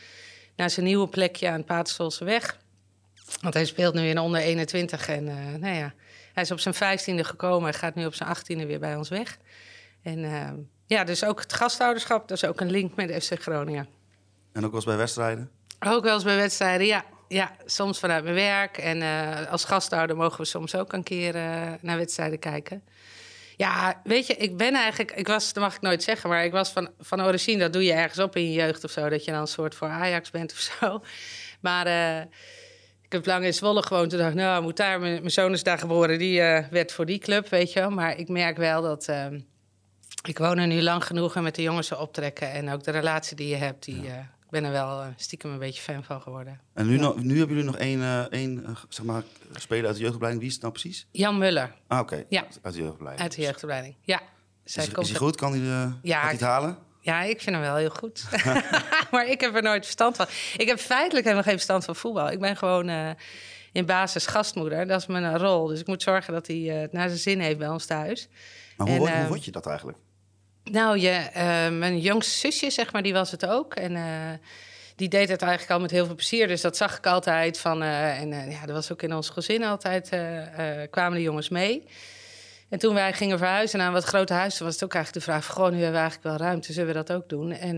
naar 0.57 0.71
zijn 0.71 0.87
nieuwe 0.87 1.09
plekje 1.09 1.49
aan 1.49 1.65
Patersolse 1.65 2.25
weg. 2.25 2.59
Want 3.41 3.55
hij 3.55 3.65
speelt 3.65 3.95
nu 3.95 4.09
in 4.09 4.19
onder 4.19 4.41
21 4.41 5.09
en 5.09 5.29
eh, 5.29 5.61
nou 5.61 5.75
ja... 5.75 5.95
Hij 6.33 6.43
is 6.43 6.51
op 6.51 6.61
zijn 6.61 6.75
vijftiende 6.75 7.25
gekomen 7.25 7.73
en 7.73 7.79
gaat 7.79 7.95
nu 7.95 8.07
op 8.07 8.15
zijn 8.15 8.29
achttiende 8.29 8.67
weer 8.67 8.79
bij 8.79 8.97
ons 8.97 9.09
weg. 9.09 9.39
En 10.03 10.25
eh, 10.25 10.51
ja, 10.87 11.05
dus 11.05 11.25
ook 11.25 11.41
het 11.41 11.53
gastouderschap, 11.53 12.29
dat 12.29 12.37
is 12.37 12.49
ook 12.49 12.61
een 12.61 12.71
link 12.71 12.95
met 12.95 13.25
FC 13.25 13.43
Groningen. 13.43 13.89
En 14.53 14.65
ook 14.65 14.71
wel 14.71 14.81
eens 14.81 14.85
bij 14.85 14.97
wedstrijden? 14.97 15.51
Ook 15.87 16.05
wel 16.05 16.15
eens 16.15 16.25
bij 16.25 16.37
wedstrijden, 16.37 16.87
ja. 16.87 17.05
Ja, 17.29 17.53
soms 17.65 17.99
vanuit 17.99 18.23
mijn 18.23 18.35
werk. 18.35 18.79
En 18.79 19.03
eh, 19.03 19.51
als 19.51 19.65
gasthouder 19.65 20.17
mogen 20.17 20.41
we 20.41 20.45
soms 20.45 20.75
ook 20.75 20.93
een 20.93 21.03
keer 21.03 21.35
eh, 21.35 21.73
naar 21.81 21.97
wedstrijden 21.97 22.39
kijken. 22.39 22.83
Ja, 23.57 24.01
weet 24.05 24.27
je, 24.27 24.35
ik 24.35 24.57
ben 24.57 24.75
eigenlijk... 24.75 25.13
Ik 25.13 25.27
was, 25.27 25.53
dat 25.53 25.63
mag 25.63 25.75
ik 25.75 25.81
nooit 25.81 26.03
zeggen, 26.03 26.31
maar 26.31 26.45
ik 26.45 26.53
was 26.53 26.71
van, 26.71 26.91
van 26.99 27.23
origine... 27.23 27.59
dat 27.59 27.73
doe 27.73 27.85
je 27.85 27.93
ergens 27.93 28.19
op 28.19 28.37
in 28.37 28.45
je 28.45 28.53
jeugd 28.53 28.85
of 28.85 28.91
zo... 28.91 29.09
dat 29.09 29.25
je 29.25 29.31
dan 29.31 29.41
een 29.41 29.47
soort 29.47 29.75
voor 29.75 29.89
Ajax 29.89 30.31
bent 30.31 30.53
of 30.53 30.59
zo. 30.59 31.03
Maar 31.61 31.87
eh, 31.87 32.21
ik 33.03 33.13
heb 33.13 33.27
lang 33.27 33.45
in 33.45 33.55
Zwolle 33.55 33.83
gewoond. 33.83 34.11
Toen 34.11 34.19
dacht 34.19 34.31
ik, 34.31 34.37
nou, 34.37 34.63
moet 34.63 34.77
daar... 34.77 35.01
Mijn, 35.01 35.15
mijn 35.15 35.31
zoon 35.31 35.53
is 35.53 35.63
daar 35.63 35.79
geboren, 35.79 36.19
die 36.19 36.41
werd 36.71 36.93
voor 36.93 37.07
die 37.07 37.19
club, 37.19 37.49
weet 37.49 37.73
je 37.73 37.81
wel. 37.81 37.91
Maar 37.91 38.17
ik 38.17 38.29
merk 38.29 38.57
wel 38.57 38.83
dat... 38.83 39.09
ik 40.29 40.39
woon 40.39 40.59
er 40.59 40.67
nu 40.67 40.83
lang 40.83 41.05
genoeg 41.05 41.37
en 41.37 41.43
met 41.43 41.55
de 41.55 41.63
jongens 41.63 41.93
optrekken... 41.93 42.53
en 42.53 42.71
ook 42.71 42.83
de 42.83 42.91
relatie 42.91 43.37
die 43.37 43.49
je 43.49 43.57
hebt, 43.57 43.85
die... 43.85 44.03
ben 44.51 44.65
er 44.65 44.71
wel 44.71 45.01
eh, 45.01 45.07
stiekem 45.17 45.51
een 45.51 45.59
beetje 45.59 45.83
fan 45.83 46.05
van 46.05 46.21
geworden. 46.21 46.61
En 46.75 46.87
nu, 46.87 46.97
nog, 46.99 47.23
nu 47.23 47.39
hebben 47.39 47.57
jullie 47.57 47.71
nog 47.71 47.79
één, 47.81 48.01
eh, 48.01 48.21
één 48.21 48.65
eh, 48.65 48.77
zeg 48.89 49.07
maar, 49.07 49.23
speler 49.53 49.87
uit 49.87 49.95
de 49.95 50.01
jeugdopleiding. 50.01 50.43
Wie 50.43 50.49
is 50.49 50.53
het 50.55 50.63
nou 50.63 50.75
precies? 50.75 51.07
Jan 51.11 51.39
Muller 51.39 51.75
Ah, 51.87 51.99
oké. 52.01 52.25
Ja. 52.29 52.47
Uit 52.63 52.75
de 52.75 52.81
jeugdopleiding. 52.81 53.23
uit 53.23 53.35
de 53.35 53.43
jeugdopleiding. 53.43 53.95
Ja. 54.03 54.21
Zij 54.65 54.83
Is, 54.83 54.89
is 54.89 54.95
komt 54.95 55.09
hij 55.09 55.17
goed? 55.17 55.37
Kan 55.37 55.53
hij, 55.53 55.61
eh, 55.61 55.93
Ja, 56.03 56.21
hij 56.21 56.33
het 56.33 56.41
halen? 56.41 56.79
Ja, 57.01 57.23
ik 57.23 57.41
vind 57.41 57.57
hem 57.57 57.65
wel 57.65 57.77
heel 57.77 57.91
goed. 57.91 58.25
maar 59.13 59.27
ik 59.27 59.41
heb 59.41 59.55
er 59.55 59.63
nooit 59.63 59.85
verstand 59.85 60.17
van. 60.17 60.27
Ik 60.57 60.69
heb 60.69 60.79
feitelijk 60.79 61.25
helemaal 61.25 61.45
geen 61.45 61.55
verstand 61.55 61.85
van 61.85 61.97
voetbal. 61.97 62.31
Ik 62.31 62.41
ben 62.41 62.57
gewoon 62.57 63.17
in 63.73 63.87
basis 63.87 64.27
gastmoeder. 64.27 64.87
Dat 64.87 65.01
is 65.01 65.07
mijn 65.07 65.39
rol. 65.39 65.67
Dus 65.67 65.81
ik 65.81 65.87
moet 65.87 66.03
zorgen 66.03 66.33
dat 66.33 66.47
hij 66.47 66.57
het 66.57 66.93
naar 66.93 67.09
zijn 67.09 67.21
zin 67.21 67.41
heeft 67.41 67.59
bij 67.59 67.69
ons 67.69 67.87
thuis. 67.87 68.29
Maar 68.77 68.87
hoe, 68.87 68.97
En, 68.97 69.03
word, 69.03 69.13
hoe 69.13 69.27
word 69.27 69.45
je 69.45 69.51
dat 69.51 69.67
eigenlijk? 69.67 69.99
Nou, 70.71 70.99
je, 70.99 71.11
eh, 71.11 71.69
mijn 71.69 71.99
jongste 71.99 72.39
zusje, 72.39 72.71
zeg 72.71 72.93
maar, 72.93 73.03
die 73.03 73.13
was 73.13 73.31
het 73.31 73.47
ook. 73.47 73.75
En 73.75 73.97
eh, 73.97 74.03
die 74.97 75.09
deed 75.09 75.29
het 75.29 75.43
eigenlijk 75.43 75.73
al 75.73 75.81
met 75.81 75.91
heel 75.91 76.07
veel 76.07 76.15
plezier. 76.15 76.49
Dus 76.49 76.61
dat 76.61 76.77
zag 76.77 76.97
ik 76.97 77.07
altijd 77.07 77.59
van. 77.59 77.83
eh, 77.83 78.21
en 78.21 78.29
ja, 78.51 78.67
er 78.67 78.73
was 78.73 78.93
ook 78.93 79.03
in 79.03 79.15
ons 79.15 79.29
gezin 79.29 79.65
altijd. 79.65 80.09
kwamen 80.91 81.19
de 81.19 81.23
jongens 81.23 81.49
mee. 81.49 81.85
En 82.69 82.79
toen 82.79 82.95
wij 82.95 83.13
gingen 83.13 83.39
verhuizen 83.39 83.79
naar 83.79 83.87
een 83.87 83.93
wat 83.93 84.05
groter 84.05 84.37
huis, 84.37 84.59
was 84.59 84.75
het 84.75 84.85
ook 84.85 84.95
eigenlijk 84.95 85.27
de 85.27 85.33
vraag: 85.33 85.47
Goh, 85.47 85.71
nu 85.71 85.73
hebben 85.73 85.93
we 85.93 85.99
eigenlijk 85.99 86.23
wel 86.39 86.47
ruimte, 86.49 86.73
zullen 86.73 86.89
we 86.89 86.95
dat 87.05 87.13
ook 87.13 87.29
doen? 87.29 87.53
En, 87.53 87.77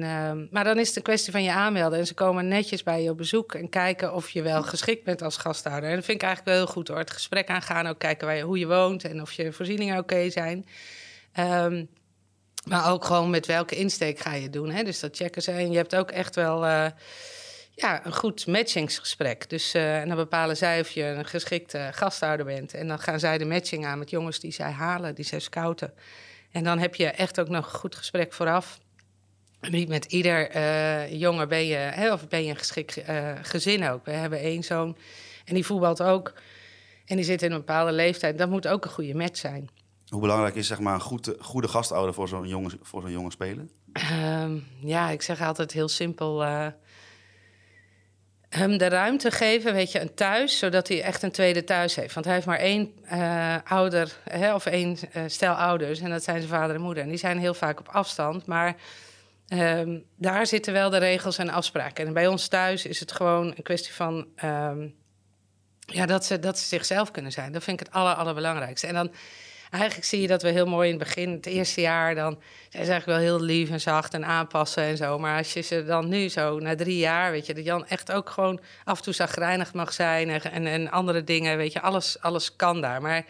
maar 0.51 0.65
dan 0.65 0.79
is 0.79 0.87
het 0.89 0.97
een 0.97 1.03
kwestie 1.03 1.33
van 1.33 1.43
je 1.43 1.53
aanmelden. 1.53 1.99
En 1.99 2.07
ze 2.07 2.15
komen 2.15 2.49
netjes 2.49 2.83
bij 2.83 3.03
je 3.03 3.11
op 3.11 3.17
bezoek 3.17 3.55
en 3.55 3.69
kijken 3.69 4.15
of 4.15 4.31
je 4.31 4.43
wel 4.43 4.63
geschikt 4.63 5.05
bent 5.05 5.23
als 5.23 5.37
gasthouder. 5.37 5.89
En 5.89 5.97
dat 5.97 6.05
vind 6.05 6.23
ik 6.23 6.27
eigenlijk 6.27 6.57
wel 6.57 6.65
heel 6.65 6.75
goed 6.75 6.89
hoor. 6.89 6.99
Het 6.99 7.11
gesprek 7.11 7.49
aangaan, 7.49 7.87
ook 7.87 7.99
kijken 7.99 8.27
waar 8.27 8.37
je, 8.37 8.43
hoe 8.43 8.59
je 8.59 8.67
woont 8.67 9.05
en 9.05 9.21
of 9.21 9.33
je 9.33 9.53
voorzieningen 9.53 9.99
oké 9.99 10.31
zijn. 10.31 10.67
Ehm, 11.33 11.85
maar 12.69 12.91
ook 12.91 13.05
gewoon 13.05 13.31
met 13.31 13.47
welke 13.47 13.77
insteek 13.77 14.19
ga 14.19 14.35
je 14.35 14.51
doen. 14.51 14.71
Hè? 14.71 14.83
Dus 14.83 15.01
dat 15.01 15.17
checken 15.17 15.43
ze. 15.43 15.51
En 15.51 15.71
je 15.71 15.77
hebt 15.77 15.97
ook 15.97 16.11
echt 16.11 16.35
wel 16.35 16.67
eh, 16.67 16.87
ja, 17.75 18.07
een 18.07 18.15
goed 18.15 18.47
matchingsgesprek. 18.47 19.51
Dus 19.51 19.75
eh, 19.75 20.01
en 20.01 20.09
dan 20.09 20.17
bepalen 20.17 20.57
zij 20.57 20.81
of 20.81 20.91
je 20.91 21.05
een 21.05 21.27
geschikte 21.27 21.89
gasthouder 21.93 22.47
bent. 22.47 22.75
En 22.75 22.89
dan 22.89 22.99
gaan 22.99 23.21
zij 23.21 23.39
de 23.39 23.45
matching 23.45 23.87
aan 23.87 23.99
met 23.99 24.11
jongens 24.11 24.41
die 24.41 24.53
zij 24.53 24.71
halen, 24.71 25.15
die 25.15 25.25
zij 25.25 25.39
scouten. 25.39 25.95
En 26.51 26.65
dan 26.65 26.79
heb 26.79 26.95
je 26.95 27.07
echt 27.07 27.41
ook 27.41 27.49
nog 27.49 27.73
een 27.73 27.79
goed 27.79 27.97
gesprek 27.97 28.33
vooraf. 28.33 28.81
Niet 29.61 29.89
met 29.89 30.05
ieder 30.05 30.51
eh, 30.51 31.13
jongen 31.13 31.49
ben 31.49 31.67
je, 31.67 31.75
hè, 31.75 32.13
of 32.13 32.29
ben 32.29 32.45
je 32.45 32.51
een 32.51 32.57
geschikt 32.57 33.01
gezin 33.43 33.89
ook. 33.89 34.05
We 34.05 34.11
hebben 34.11 34.39
één 34.39 34.63
zoon 34.63 34.97
en 35.45 35.55
die 35.55 35.67
voetbalt 35.67 36.03
ook. 36.03 36.33
En 37.07 37.17
die 37.17 37.25
zit 37.25 37.43
in 37.43 37.53
een 37.53 37.59
bepaalde 37.59 37.93
leeftijd. 37.93 38.39
Dat 38.39 38.49
moet 38.49 38.69
ook 38.69 38.85
een 38.85 38.91
goede 38.91 39.15
match 39.15 39.39
zijn. 39.39 39.71
Hoe 40.13 40.21
belangrijk 40.21 40.55
is 40.55 40.67
zeg 40.67 40.81
maar, 40.81 40.95
een 40.95 41.01
goed, 41.01 41.35
goede 41.41 41.69
gastouder 41.69 42.15
voor 42.15 42.29
zo'n 42.29 42.49
jonge, 42.49 42.71
voor 42.83 43.03
zo'n 43.03 43.11
jonge 43.11 43.31
speler? 43.31 43.67
Ehm, 43.93 44.59
ja, 44.81 45.11
ik 45.11 45.23
zeg 45.23 45.41
altijd 45.41 45.73
heel 45.73 45.89
simpel. 45.89 46.45
eh, 46.45 46.67
hem 48.49 48.79
de 48.79 48.89
ruimte 48.89 49.31
geven, 49.31 49.73
weet 49.73 49.93
je, 49.93 50.01
een 50.01 50.15
thuis, 50.15 50.59
zodat 50.59 50.89
hij 50.89 51.03
echt 51.03 51.23
een 51.23 51.31
tweede 51.31 51.65
thuis 51.65 51.95
heeft. 51.95 52.15
Want 52.15 52.27
hij 52.27 52.35
heeft 52.35 52.47
maar 52.47 52.59
één 52.59 52.93
eh, 53.05 53.57
ouder, 53.65 54.17
hè, 54.25 54.55
of 54.55 54.67
één 54.67 54.97
eh, 55.13 55.23
stel 55.27 55.55
ouders, 55.55 56.01
en 56.01 56.11
dat 56.11 56.23
zijn 56.23 56.39
zijn 56.39 56.51
vader 56.53 56.75
en 56.77 56.83
moeder. 56.83 57.03
En 57.03 57.09
die 57.09 57.19
zijn 57.19 57.39
heel 57.39 57.55
vaak 57.55 57.81
op 57.81 57.89
afstand, 57.89 58.47
maar 58.47 58.77
ehm, 59.49 59.99
daar 60.17 60.47
zitten 60.47 60.73
wel 60.73 60.91
de 60.91 60.99
regels 60.99 61.39
en 61.39 61.49
afspraken. 61.49 62.07
En 62.07 62.13
bij 62.13 62.27
ons 62.27 62.49
thuis 62.49 62.87
is 62.87 63.01
het 63.01 63.13
gewoon 63.13 63.47
een 63.47 63.63
kwestie 63.63 63.95
van 63.95 64.27
ehm, 64.37 64.89
ja, 65.87 66.07
dat, 66.07 66.25
ze, 66.25 66.39
dat 66.39 66.59
ze 66.59 66.67
zichzelf 66.67 67.11
kunnen 67.11 67.33
zijn. 67.33 67.53
Dat 67.53 67.65
vind 67.65 67.81
ik 67.81 67.87
het 67.87 67.95
aller, 67.95 68.15
allerbelangrijkste. 68.15 68.87
En 68.87 68.95
dan 68.95 69.13
eigenlijk 69.73 70.05
zie 70.05 70.21
je 70.21 70.27
dat 70.27 70.43
we 70.43 70.49
heel 70.49 70.67
mooi 70.67 70.91
in 70.91 70.99
het 70.99 71.05
begin, 71.05 71.31
het 71.31 71.47
eerste 71.47 71.81
jaar, 71.81 72.15
dan 72.15 72.39
zijn 72.69 72.85
ze 72.85 72.91
eigenlijk 72.91 73.07
wel 73.07 73.29
heel 73.29 73.41
lief 73.47 73.71
en 73.71 73.81
zacht 73.81 74.15
en 74.15 74.25
aanpassen 74.25 74.83
en 74.83 74.97
zo. 74.97 75.19
Maar 75.19 75.39
als 75.39 75.53
je 75.53 75.61
ze 75.61 75.85
dan 75.85 76.09
nu 76.09 76.29
zo, 76.29 76.59
na 76.59 76.75
drie 76.75 76.99
jaar, 76.99 77.31
weet 77.31 77.47
je, 77.47 77.55
dat 77.55 77.65
Jan 77.65 77.87
echt 77.87 78.13
ook 78.13 78.31
gewoon 78.31 78.61
af 78.85 78.97
en 78.99 79.05
toe 79.05 79.15
zagrijnig 79.15 79.75
mag 79.75 79.93
zijn 79.93 80.29
en, 80.29 80.43
en, 80.43 80.67
en 80.67 80.91
andere 80.91 81.25
dingen, 81.25 81.57
weet 81.57 81.73
je, 81.73 81.81
alles, 81.81 82.21
alles 82.21 82.57
kan 82.57 82.81
daar. 82.81 83.03
Maar 83.03 83.25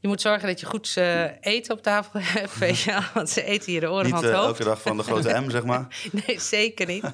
je 0.00 0.08
moet 0.08 0.20
zorgen 0.20 0.48
dat 0.48 0.60
je 0.60 0.66
goed 0.66 0.96
eh, 0.96 1.24
eten 1.40 1.74
op 1.74 1.82
tafel 1.82 2.20
hebt, 2.38 2.58
weet 2.58 2.80
je, 2.80 2.98
want 3.14 3.30
ze 3.30 3.44
eten 3.44 3.72
hier 3.72 3.80
de 3.80 3.90
oren 3.90 4.04
Niet 4.04 4.14
van 4.14 4.24
eh, 4.24 4.30
het 4.30 4.38
hoofd. 4.38 4.48
elke 4.48 4.64
dag 4.64 4.82
van 4.82 4.96
de 4.96 5.02
grote 5.02 5.40
M, 5.40 5.50
zeg 5.50 5.64
maar. 5.64 5.86
Nee, 6.26 6.40
zeker 6.40 6.86
niet. 6.86 7.04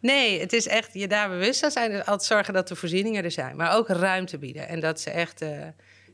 Nee, 0.00 0.40
het 0.40 0.52
is 0.52 0.66
echt 0.66 0.88
je 0.92 1.08
daar 1.08 1.28
bewust 1.28 1.60
van 1.60 1.70
zijn. 1.70 1.90
Dus 1.90 1.98
altijd 1.98 2.22
zorgen 2.22 2.54
dat 2.54 2.68
de 2.68 2.76
voorzieningen 2.76 3.24
er 3.24 3.30
zijn. 3.30 3.56
Maar 3.56 3.76
ook 3.76 3.88
ruimte 3.88 4.38
bieden. 4.38 4.68
En 4.68 4.80
dat 4.80 5.00
ze 5.00 5.10
echt 5.10 5.42
eh, 5.42 5.50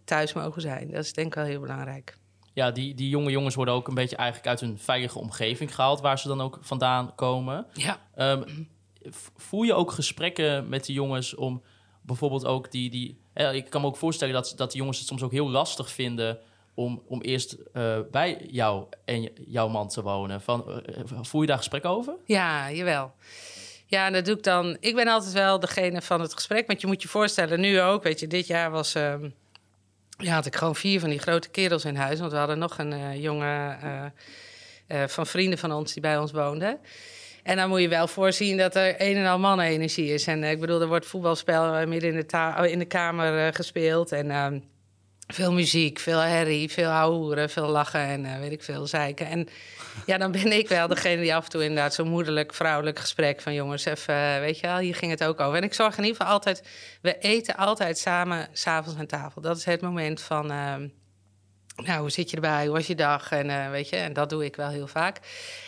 thuis 0.08 0.32
mogen 0.32 0.62
zijn. 0.62 0.90
Dat 0.90 1.04
is 1.04 1.12
denk 1.12 1.26
ik 1.26 1.34
wel 1.34 1.44
heel 1.44 1.60
belangrijk. 1.60 2.16
Ja, 2.52 2.70
die, 2.70 2.94
die 2.94 3.08
jonge 3.08 3.30
jongens 3.30 3.54
worden 3.54 3.74
ook 3.74 3.88
een 3.88 3.94
beetje 3.94 4.16
eigenlijk 4.16 4.48
uit 4.48 4.60
hun 4.60 4.78
veilige 4.78 5.18
omgeving 5.18 5.74
gehaald, 5.74 6.00
waar 6.00 6.18
ze 6.18 6.28
dan 6.28 6.40
ook 6.40 6.58
vandaan 6.60 7.14
komen. 7.14 7.66
Ja. 7.72 7.98
Voer 9.36 9.66
je 9.66 9.74
ook 9.74 9.92
gesprekken 9.92 10.68
met 10.68 10.84
de 10.84 10.92
jongens 10.92 11.34
om 11.34 11.62
bijvoorbeeld 12.02 12.44
ook 12.44 12.70
die... 12.70 12.90
die 12.90 13.20
hè, 13.32 13.52
ik 13.52 13.70
kan 13.70 13.80
me 13.80 13.86
ook 13.86 13.96
voorstellen 13.96 14.34
dat, 14.34 14.52
dat 14.56 14.72
de 14.72 14.78
jongens 14.78 14.98
het 14.98 15.06
soms 15.06 15.22
ook 15.22 15.32
heel 15.32 15.50
lastig 15.50 15.90
vinden 15.90 16.38
om, 16.74 17.02
om 17.06 17.20
eerst 17.22 17.56
eh, 17.72 17.98
bij 18.10 18.46
jou 18.50 18.86
en 19.04 19.30
jouw 19.46 19.68
man 19.68 19.88
te 19.88 20.02
wonen. 20.02 20.40
Van, 20.40 20.82
eh, 20.86 21.02
voer 21.22 21.40
je 21.40 21.46
daar 21.46 21.56
gesprekken 21.56 21.90
over? 21.90 22.14
Ja, 22.24 22.72
jawel. 22.72 23.12
Ja, 23.86 24.06
en 24.06 24.12
dat 24.12 24.24
doe 24.24 24.36
ik 24.36 24.42
dan. 24.42 24.76
Ik 24.80 24.94
ben 24.94 25.08
altijd 25.08 25.32
wel 25.32 25.60
degene 25.60 26.02
van 26.02 26.20
het 26.20 26.34
gesprek. 26.34 26.66
Want 26.66 26.80
je 26.80 26.86
moet 26.86 27.02
je 27.02 27.08
voorstellen, 27.08 27.60
nu 27.60 27.80
ook. 27.80 28.02
Weet 28.02 28.20
je, 28.20 28.26
dit 28.26 28.46
jaar 28.46 28.70
was. 28.70 28.94
ehm, 28.94 29.28
ja, 30.18 30.34
had 30.34 30.46
ik 30.46 30.56
gewoon 30.56 30.76
vier 30.76 31.00
van 31.00 31.10
die 31.10 31.18
grote 31.18 31.48
kerels 31.48 31.84
in 31.84 31.96
huis. 31.96 32.18
Want 32.20 32.32
we 32.32 32.38
hadden 32.38 32.58
nog 32.58 32.78
een 32.78 32.92
eh, 32.92 33.22
jongen 33.22 33.78
eh, 33.82 35.02
eh, 35.02 35.08
van 35.08 35.26
vrienden 35.26 35.58
van 35.58 35.72
ons 35.72 35.92
die 35.92 36.02
bij 36.02 36.18
ons 36.18 36.32
woonde. 36.32 36.78
En 37.42 37.56
dan 37.56 37.68
moet 37.68 37.80
je 37.80 37.88
wel 37.88 38.08
voorzien 38.08 38.56
dat 38.56 38.74
er 38.74 38.94
een 38.98 39.16
en 39.16 39.26
al 39.26 39.38
mannenenergie 39.38 40.12
is. 40.12 40.26
En 40.26 40.44
ik 40.44 40.60
bedoel, 40.60 40.80
er 40.80 40.86
wordt 40.88 41.06
voetbalspel 41.06 41.86
midden 41.86 42.10
in 42.10 42.16
de, 42.16 42.26
ta- 42.26 42.64
in 42.64 42.78
de 42.78 42.84
kamer 42.84 43.54
gespeeld. 43.54 44.12
En 44.12 44.30
ehm, 44.30 44.58
veel 45.34 45.52
muziek, 45.52 45.98
veel 45.98 46.18
herrie, 46.18 46.70
veel 46.70 46.90
houden, 46.90 47.50
veel 47.50 47.68
lachen 47.68 48.00
en 48.00 48.24
eh, 48.24 48.38
weet 48.38 48.52
ik 48.52 48.62
veel, 48.62 48.86
zeiken. 48.86 49.26
En 49.26 49.48
ja, 50.06 50.18
dan 50.18 50.32
ben 50.32 50.52
ik 50.52 50.68
wel 50.68 50.88
degene 50.88 51.22
die 51.22 51.34
af 51.34 51.44
en 51.44 51.50
toe 51.50 51.62
inderdaad 51.62 51.94
zo'n 51.94 52.08
moederlijk, 52.08 52.54
vrouwelijk 52.54 52.98
gesprek 52.98 53.40
van 53.40 53.54
jongens, 53.54 53.84
even, 53.84 54.14
eh, 54.14 54.38
weet 54.38 54.58
je 54.58 54.66
wel, 54.66 54.78
hier 54.78 54.94
ging 54.94 55.10
het 55.10 55.24
ook 55.24 55.40
over. 55.40 55.56
En 55.56 55.62
ik 55.62 55.74
zorg 55.74 55.96
in 55.96 56.04
ieder 56.04 56.16
geval 56.16 56.32
altijd, 56.32 56.62
we 57.02 57.18
eten 57.18 57.56
altijd 57.56 57.98
samen 57.98 58.48
s'avonds 58.52 58.98
aan 58.98 59.06
tafel. 59.06 59.40
Dat 59.40 59.56
is 59.56 59.64
het 59.64 59.80
moment 59.80 60.20
van, 60.20 60.50
ehm, 60.50 60.88
nou, 61.76 62.00
hoe 62.00 62.10
zit 62.10 62.30
je 62.30 62.36
erbij, 62.36 62.64
hoe 62.64 62.76
was 62.76 62.86
je 62.86 62.94
dag? 62.94 63.30
En 63.30 63.50
eh, 63.50 63.70
weet 63.70 63.88
je, 63.88 63.96
en 63.96 64.12
dat 64.12 64.30
doe 64.30 64.44
ik 64.44 64.56
wel 64.56 64.68
heel 64.68 64.86
vaak. 64.86 65.18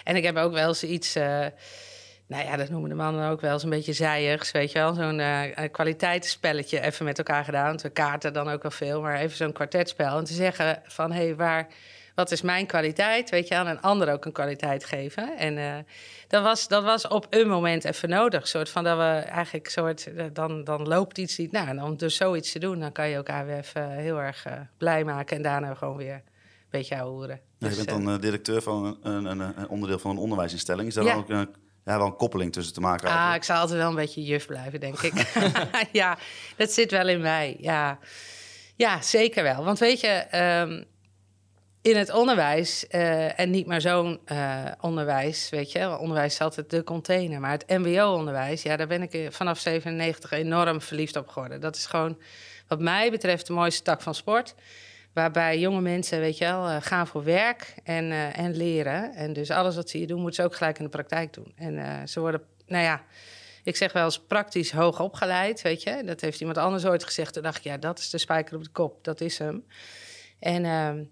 En 0.05 0.17
ik 0.17 0.25
heb 0.25 0.37
ook 0.37 0.53
wel 0.53 0.69
eens 0.69 0.85
iets... 0.85 1.17
nou 2.31 2.45
ja, 2.45 2.57
dat 2.57 2.69
noemen 2.69 2.89
de 2.89 2.95
mannen 2.97 3.29
ook 3.31 3.41
wel 3.41 3.53
eens 3.53 3.63
een 3.63 3.71
beetje 3.71 3.93
zijigs, 3.93 4.51
weet 4.51 4.73
je 4.73 4.79
wel. 4.79 4.95
Zo'n 4.95 5.21
eh, 5.21 5.71
kwaliteitsspelletje 5.73 6.81
even 6.81 7.05
met 7.05 7.19
elkaar 7.19 7.45
gedaan. 7.45 7.67
Want 7.67 7.83
we 7.83 7.91
kaarten 7.91 8.33
dan 8.33 8.49
ook 8.49 8.63
wel 8.63 8.71
veel, 8.71 9.01
maar 9.01 9.17
even 9.17 9.37
zo'n 9.37 9.53
kwartetspel. 9.53 10.19
En 10.19 10.25
te 10.25 10.33
zeggen 10.33 10.83
van, 10.87 11.13
hé, 11.13 11.25
hey, 11.25 11.37
waar, 11.37 11.67
wat 12.15 12.31
is 12.31 12.43
mijn 12.43 12.67
kwaliteit? 12.67 13.31
Weet 13.31 13.49
je 13.49 13.55
wel, 13.55 13.65
en 13.65 13.71
een 13.71 13.81
ander 13.81 14.13
ook 14.13 14.25
een 14.25 14.33
kwaliteit 14.33 14.85
geven. 14.85 15.37
En 15.39 15.59
eh, 15.59 15.75
dat, 16.29 16.43
was, 16.43 16.69
dat 16.69 16.85
was 16.85 17.09
op 17.09 17.27
een 17.31 17.49
moment 17.49 17.85
even 17.85 18.09
nodig. 18.09 18.49
Soort 18.49 18.69
van 18.71 18.85
dat 18.85 18.97
we 18.97 19.03
eigenlijk 19.31 19.69
soort, 19.69 20.11
dan, 20.33 20.65
dan 20.65 20.89
loopt 20.89 21.19
iets 21.19 21.39
niet. 21.39 21.53
Nou, 21.53 21.69
en 21.69 21.83
om 21.83 21.97
dus 21.97 22.17
zoiets 22.17 22.53
te 22.53 22.59
doen, 22.59 22.81
dan 22.81 22.93
kan 22.93 23.09
je 23.09 23.15
elkaar 23.17 23.47
weer 23.47 23.57
even 23.59 23.91
heel 23.91 24.21
erg 24.21 24.47
blij 24.79 25.05
maken. 25.05 25.37
En 25.37 25.43
daarna 25.43 25.75
gewoon 25.75 25.97
weer 25.97 26.15
een 26.15 26.23
beetje 26.71 26.97
ouwehoeren. 26.99 27.41
Ja, 27.59 27.69
je 27.69 27.75
Dus, 27.75 27.85
bent 27.85 28.05
dan 28.05 28.21
directeur 28.21 28.63
van 28.63 28.99
een, 29.03 29.13
een, 29.13 29.41
een, 29.41 29.41
een 29.59 29.69
onderdeel 29.69 29.99
van 29.99 30.11
een 30.11 30.19
onderwijsinstelling. 30.19 30.89
Is 30.89 30.95
dat 30.95 31.05
Ja. 31.05 31.13
dan 31.15 31.23
ook, 31.23 31.31
eh, 31.31 31.41
ja, 31.85 31.99
wel 31.99 32.07
een 32.07 32.17
koppeling 32.17 32.53
tussen 32.53 32.75
te 32.75 32.81
maken. 32.81 33.09
Ah, 33.09 33.13
eigenlijk. 33.13 33.43
ik 33.43 33.49
zal 33.49 33.57
altijd 33.57 33.79
wel 33.79 33.89
een 33.89 33.95
beetje 33.95 34.23
juf 34.23 34.47
blijven, 34.47 34.81
denk 34.81 35.01
ik. 35.01 35.33
ja, 35.93 36.19
dat 36.57 36.73
zit 36.73 36.91
wel 36.91 37.09
in 37.09 37.21
mij. 37.21 37.57
Ja, 37.61 37.99
ja 38.77 39.03
zeker 39.03 39.43
wel. 39.43 39.65
Want 39.65 39.79
weet 39.79 40.01
je, 40.01 40.09
ehm, 40.09 40.83
in 41.83 41.97
het 41.97 42.13
onderwijs, 42.13 42.87
eh, 42.87 43.41
en 43.41 43.51
niet 43.51 43.67
maar 43.67 43.81
zo'n 43.81 44.21
eh, 44.25 44.65
onderwijs, 44.81 45.49
weet 45.51 45.73
je, 45.73 45.99
onderwijs 45.99 46.33
is 46.33 46.41
altijd 46.41 46.71
de 46.71 46.85
container. 46.85 47.41
Maar 47.41 47.51
het 47.51 47.69
MBO-onderwijs, 47.69 48.63
ja, 48.63 48.77
daar 48.77 48.87
ben 48.87 49.03
ik 49.03 49.13
eh, 49.13 49.31
vanaf 49.31 49.59
97 49.59 50.31
enorm 50.31 50.81
verliefd 50.81 51.17
op 51.17 51.29
geworden. 51.29 51.61
Dat 51.61 51.77
is 51.77 51.87
gewoon, 51.87 52.19
wat 52.69 52.81
mij 52.81 53.11
betreft, 53.11 53.47
de 53.47 53.53
mooiste 53.53 53.83
tak 53.83 54.03
van 54.03 54.15
sport. 54.15 54.55
Waarbij 55.13 55.59
jonge 55.59 55.81
mensen, 55.81 56.21
weet 56.21 56.39
je 56.39 56.45
wel, 56.45 56.69
eh, 56.69 56.77
gaan 56.81 57.07
voor 57.07 57.25
werk 57.25 57.75
en, 57.85 58.11
eh, 58.11 58.39
en 58.39 58.57
leren. 58.57 59.15
En 59.15 59.33
dus 59.33 59.51
alles 59.51 59.75
wat 59.75 59.91
ze 59.91 59.97
hier 59.97 60.07
doen, 60.07 60.21
moeten 60.21 60.43
ze 60.43 60.49
ook 60.49 60.57
gelijk 60.57 60.79
in 60.79 60.85
de 60.85 60.91
praktijk 60.91 61.33
doen. 61.33 61.53
En 61.57 61.79
eh, 61.79 62.07
ze 62.07 62.21
worden, 62.21 62.43
nou 62.67 62.85
ja, 62.85 63.03
ik 63.63 63.77
zeg 63.77 63.93
wel 63.93 64.05
eens 64.05 64.21
praktisch 64.21 64.73
hoog 64.73 65.01
opgeleid, 65.01 65.63
weet 65.63 65.83
je. 65.83 66.03
Dat 66.05 66.21
heeft 66.21 66.41
iemand 66.41 66.59
anders 66.59 66.87
ooit 66.87 67.05
gezegd. 67.05 67.33
Toen 67.33 67.43
dacht 67.43 67.57
ik, 67.57 67.65
ja, 67.65 67.77
dat 67.77 67.99
is 67.99 68.11
de 68.11 68.19
spijker 68.19 68.57
op 68.57 68.65
de 68.65 68.71
kop, 68.71 69.05
dat 69.05 69.21
is 69.21 69.39
hem. 69.39 69.65
En 70.39 70.65
ehm, 70.65 71.05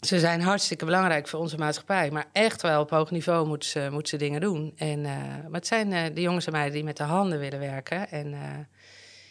ze 0.00 0.18
zijn 0.18 0.40
hartstikke 0.40 0.84
belangrijk 0.84 1.28
voor 1.28 1.40
onze 1.40 1.56
maatschappij. 1.56 2.10
Maar 2.10 2.26
echt 2.32 2.62
wel 2.62 2.80
op 2.80 2.90
hoog 2.90 3.10
niveau 3.10 3.46
moeten 3.46 3.68
ze, 3.68 4.00
ze 4.02 4.16
dingen 4.16 4.40
doen. 4.40 4.72
En, 4.76 5.04
eh, 5.04 5.12
maar 5.42 5.60
het 5.60 5.66
zijn 5.66 6.14
de 6.14 6.20
jongens 6.20 6.46
en 6.46 6.52
meiden 6.52 6.74
die 6.74 6.84
met 6.84 6.96
de 6.96 7.02
handen 7.02 7.38
willen 7.38 7.58
werken. 7.58 8.10
En 8.10 8.34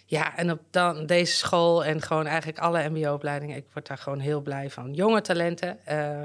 ja, 0.09 0.37
en 0.37 0.51
op 0.51 0.59
dan, 0.69 1.05
deze 1.05 1.35
school 1.35 1.85
en 1.85 2.01
gewoon 2.01 2.25
eigenlijk 2.25 2.59
alle 2.59 2.89
mbo-opleidingen... 2.89 3.55
ik 3.55 3.65
word 3.73 3.87
daar 3.87 3.97
gewoon 3.97 4.19
heel 4.19 4.41
blij 4.41 4.69
van. 4.69 4.93
Jonge 4.93 5.21
talenten, 5.21 5.85
eh, 5.85 6.23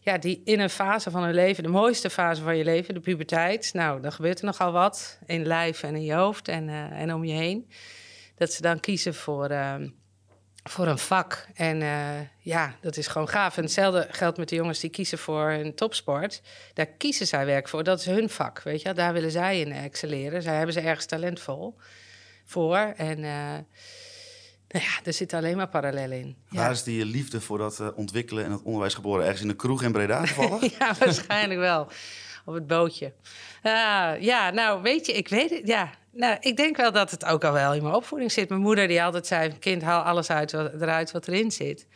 ja, 0.00 0.18
die 0.18 0.42
in 0.44 0.60
een 0.60 0.70
fase 0.70 1.10
van 1.10 1.22
hun 1.22 1.34
leven... 1.34 1.62
de 1.62 1.68
mooiste 1.68 2.10
fase 2.10 2.42
van 2.42 2.56
je 2.56 2.64
leven, 2.64 2.94
de 2.94 3.00
puberteit... 3.00 3.70
nou, 3.72 4.00
dan 4.00 4.12
gebeurt 4.12 4.38
er 4.38 4.44
nogal 4.44 4.72
wat 4.72 5.18
in 5.26 5.46
lijf 5.46 5.82
en 5.82 5.94
in 5.94 6.04
je 6.04 6.14
hoofd 6.14 6.48
en, 6.48 6.68
eh, 6.68 7.00
en 7.00 7.14
om 7.14 7.24
je 7.24 7.32
heen. 7.32 7.70
Dat 8.34 8.52
ze 8.52 8.62
dan 8.62 8.80
kiezen 8.80 9.14
voor... 9.14 9.48
ehm, 9.48 9.88
voor 10.62 10.86
een 10.86 10.98
vak. 10.98 11.46
En 11.54 11.82
eh, 11.82 12.20
ja, 12.38 12.74
dat 12.80 12.96
is 12.96 13.06
gewoon 13.06 13.28
gaaf. 13.28 13.56
En 13.56 13.62
hetzelfde 13.62 14.06
geldt 14.10 14.38
met 14.38 14.48
de 14.48 14.54
jongens 14.54 14.80
die 14.80 14.90
kiezen 14.90 15.18
voor 15.18 15.50
een 15.50 15.74
topsport. 15.74 16.42
Daar 16.74 16.86
kiezen 16.86 17.26
zij 17.26 17.46
werk 17.46 17.68
voor. 17.68 17.84
Dat 17.84 17.98
is 17.98 18.06
hun 18.06 18.28
vak, 18.28 18.62
weet 18.62 18.82
je. 18.82 18.92
Daar 18.92 19.12
willen 19.12 19.30
zij 19.30 19.60
in 19.60 19.72
excelleren. 19.72 20.42
Zij 20.42 20.56
hebben 20.56 20.74
ze 20.74 20.80
ergens 20.80 21.06
talentvol 21.06 21.76
voor. 22.52 22.76
En 22.96 23.18
uh, 23.18 23.24
nou 24.68 24.84
ja, 24.84 25.00
er 25.04 25.12
zit 25.12 25.32
alleen 25.32 25.56
maar 25.56 25.68
parallellen 25.68 26.18
in. 26.18 26.36
Waar 26.48 26.70
is 26.70 26.82
die 26.82 27.04
liefde 27.04 27.40
voor 27.40 27.58
dat 27.58 27.78
uh, 27.80 27.88
ontwikkelen 27.94 28.44
en 28.44 28.50
het 28.50 28.62
onderwijs 28.62 28.94
geboren? 28.94 29.24
Ergens 29.24 29.42
in 29.42 29.48
de 29.48 29.56
kroeg 29.56 29.82
in 29.82 29.92
Breda 29.92 30.18
toevallig? 30.18 30.72
ja, 30.78 30.94
waarschijnlijk 30.98 31.60
wel. 31.60 31.88
Op 32.44 32.54
het 32.54 32.66
bootje. 32.66 33.12
Uh, 33.62 34.12
ja, 34.20 34.50
nou, 34.50 34.82
weet 34.82 35.06
je, 35.06 35.12
ik 35.12 35.28
weet 35.28 35.50
het. 35.50 35.66
Ja, 35.66 35.90
nou, 36.10 36.36
ik 36.40 36.56
denk 36.56 36.76
wel 36.76 36.92
dat 36.92 37.10
het 37.10 37.24
ook 37.24 37.44
al 37.44 37.52
wel 37.52 37.74
in 37.74 37.82
mijn 37.82 37.94
opvoeding 37.94 38.32
zit. 38.32 38.48
Mijn 38.48 38.60
moeder 38.60 38.88
die 38.88 39.02
altijd 39.02 39.26
zei: 39.26 39.58
kind, 39.58 39.82
haal 39.82 40.02
alles 40.02 40.30
uit 40.30 40.52
wat, 40.52 40.72
eruit 40.72 41.10
wat 41.10 41.28
erin 41.28 41.50
zit. 41.50 41.86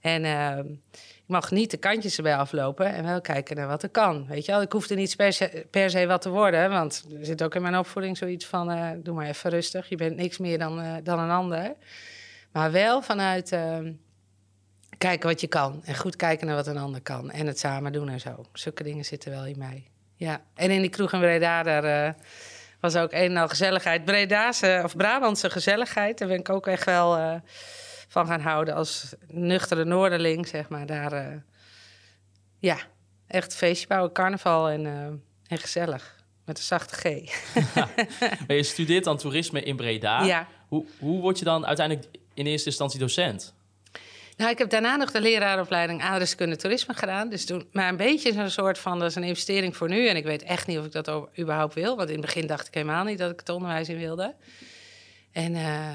En 0.00 0.24
uh, 0.24 0.58
ik 0.58 1.11
mag 1.32 1.50
niet 1.50 1.70
de 1.70 1.76
kantjes 1.76 2.16
erbij 2.16 2.36
aflopen 2.36 2.86
en 2.86 3.04
wel 3.04 3.20
kijken 3.20 3.56
naar 3.56 3.66
wat 3.66 3.82
er 3.82 3.88
kan. 3.88 4.26
Weet 4.26 4.44
je 4.44 4.52
wel, 4.52 4.62
ik 4.62 4.72
hoefde 4.72 4.94
niet 4.94 5.16
per 5.70 5.90
se, 5.90 6.06
wat 6.06 6.22
te 6.22 6.30
worden, 6.30 6.70
want 6.70 7.04
er 7.18 7.24
zit 7.26 7.42
ook 7.42 7.54
in 7.54 7.62
mijn 7.62 7.78
opvoeding 7.78 8.16
zoiets 8.16 8.46
van: 8.46 8.70
uh, 8.70 8.90
doe 8.96 9.14
maar 9.14 9.26
even 9.26 9.50
rustig, 9.50 9.88
je 9.88 9.96
bent 9.96 10.16
niks 10.16 10.38
meer 10.38 10.58
dan, 10.58 10.80
uh, 10.80 10.94
dan 11.02 11.18
een 11.18 11.30
ander. 11.30 11.74
Maar 12.52 12.72
wel 12.72 13.02
vanuit 13.02 13.52
ehm, 13.52 13.92
kijken 14.98 15.28
wat 15.28 15.40
je 15.40 15.46
kan 15.46 15.80
en 15.84 15.96
goed 15.96 16.16
kijken 16.16 16.46
naar 16.46 16.56
wat 16.56 16.66
een 16.66 16.78
ander 16.78 17.00
kan 17.00 17.30
en 17.30 17.46
het 17.46 17.58
samen 17.58 17.92
doen 17.92 18.08
en 18.08 18.20
zo. 18.20 18.44
Zulke 18.52 18.82
dingen 18.82 19.04
zitten 19.04 19.30
wel 19.30 19.46
in 19.46 19.58
mij. 19.58 19.86
Ja, 20.16 20.40
en 20.54 20.70
in 20.70 20.80
die 20.80 20.90
kroeg 20.90 21.12
in 21.12 21.20
Breda, 21.20 21.62
daar 21.62 22.06
uh, 22.06 22.12
was 22.80 22.96
ook 22.96 23.12
een 23.12 23.30
en 23.30 23.36
al 23.36 23.48
gezelligheid. 23.48 24.04
Bredaanse 24.04 24.80
of 24.84 24.96
Brabantse 24.96 25.50
gezelligheid, 25.50 26.18
daar 26.18 26.28
ben 26.28 26.38
ik 26.38 26.50
ook 26.50 26.66
echt 26.66 26.84
wel 26.84 27.40
van 28.12 28.26
gaan 28.26 28.40
houden 28.40 28.74
als 28.74 29.14
nuchtere 29.26 29.84
Noorderling, 29.84 30.48
zeg 30.48 30.68
maar. 30.68 30.86
Daar, 30.86 31.12
uh, 31.12 31.36
ja, 32.58 32.76
echt 33.26 33.54
feestje 33.54 33.86
bouwen, 33.86 34.12
carnaval 34.12 34.68
en, 34.68 34.84
uh, 34.84 35.06
en 35.46 35.58
gezellig. 35.58 36.24
Met 36.44 36.58
een 36.58 36.64
zachte 36.64 36.94
G. 36.94 37.02
Ja. 37.74 37.88
Maar 38.46 38.56
je 38.56 38.62
studeert 38.62 39.04
dan 39.04 39.16
toerisme 39.16 39.62
in 39.62 39.76
Breda. 39.76 40.24
Ja. 40.24 40.48
Hoe, 40.68 40.86
hoe 40.98 41.20
word 41.20 41.38
je 41.38 41.44
dan 41.44 41.66
uiteindelijk 41.66 42.08
in 42.34 42.46
eerste 42.46 42.68
instantie 42.68 42.98
docent? 42.98 43.54
Nou, 44.36 44.50
ik 44.50 44.58
heb 44.58 44.70
daarna 44.70 44.96
nog 44.96 45.10
de 45.10 45.20
leraaropleiding 45.20 46.02
aardrijkskunde 46.02 46.56
toerisme 46.56 46.94
gedaan. 46.94 47.28
Dus 47.28 47.44
toen, 47.44 47.68
maar 47.72 47.88
een 47.88 47.96
beetje 47.96 48.32
een 48.32 48.50
soort 48.50 48.78
van, 48.78 48.98
dat 48.98 49.08
is 49.08 49.14
een 49.14 49.22
investering 49.22 49.76
voor 49.76 49.88
nu. 49.88 50.08
En 50.08 50.16
ik 50.16 50.24
weet 50.24 50.42
echt 50.42 50.66
niet 50.66 50.78
of 50.78 50.84
ik 50.84 50.92
dat 50.92 51.28
überhaupt 51.38 51.74
wil. 51.74 51.96
Want 51.96 52.08
in 52.08 52.16
het 52.16 52.24
begin 52.24 52.46
dacht 52.46 52.66
ik 52.66 52.74
helemaal 52.74 53.04
niet 53.04 53.18
dat 53.18 53.30
ik 53.30 53.38
het 53.38 53.48
onderwijs 53.48 53.88
in 53.88 53.98
wilde. 53.98 54.34
En 55.32 55.54
uh, 55.54 55.88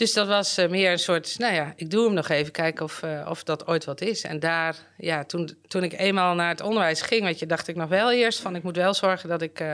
dus 0.00 0.12
dat 0.12 0.26
was 0.26 0.58
uh, 0.58 0.68
meer 0.68 0.92
een 0.92 0.98
soort, 0.98 1.38
nou 1.38 1.54
ja, 1.54 1.72
ik 1.76 1.90
doe 1.90 2.04
hem 2.04 2.14
nog 2.14 2.28
even, 2.28 2.52
kijken 2.52 2.84
of, 2.84 3.02
uh, 3.02 3.26
of 3.28 3.42
dat 3.42 3.66
ooit 3.66 3.84
wat 3.84 4.00
is. 4.00 4.22
En 4.22 4.40
daar, 4.40 4.76
ja, 4.96 5.24
toen, 5.24 5.58
toen 5.66 5.82
ik 5.82 5.92
eenmaal 5.92 6.34
naar 6.34 6.48
het 6.48 6.60
onderwijs 6.60 7.02
ging, 7.02 7.22
weet 7.22 7.38
je, 7.38 7.46
dacht 7.46 7.68
ik 7.68 7.76
nog 7.76 7.88
wel 7.88 8.12
eerst 8.12 8.40
van, 8.40 8.56
ik 8.56 8.62
moet 8.62 8.76
wel 8.76 8.94
zorgen 8.94 9.28
dat 9.28 9.42
ik 9.42 9.64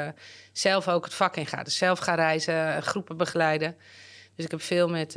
zelf 0.52 0.88
ook 0.88 1.04
het 1.04 1.14
vak 1.14 1.36
in 1.36 1.46
ga. 1.46 1.62
Dus 1.62 1.76
zelf 1.76 1.98
ga 1.98 2.14
reizen, 2.14 2.82
groepen 2.82 3.16
begeleiden. 3.16 3.76
Dus 4.34 4.44
ik 4.44 4.50
heb 4.50 4.62
veel 4.62 4.88
met 4.88 5.14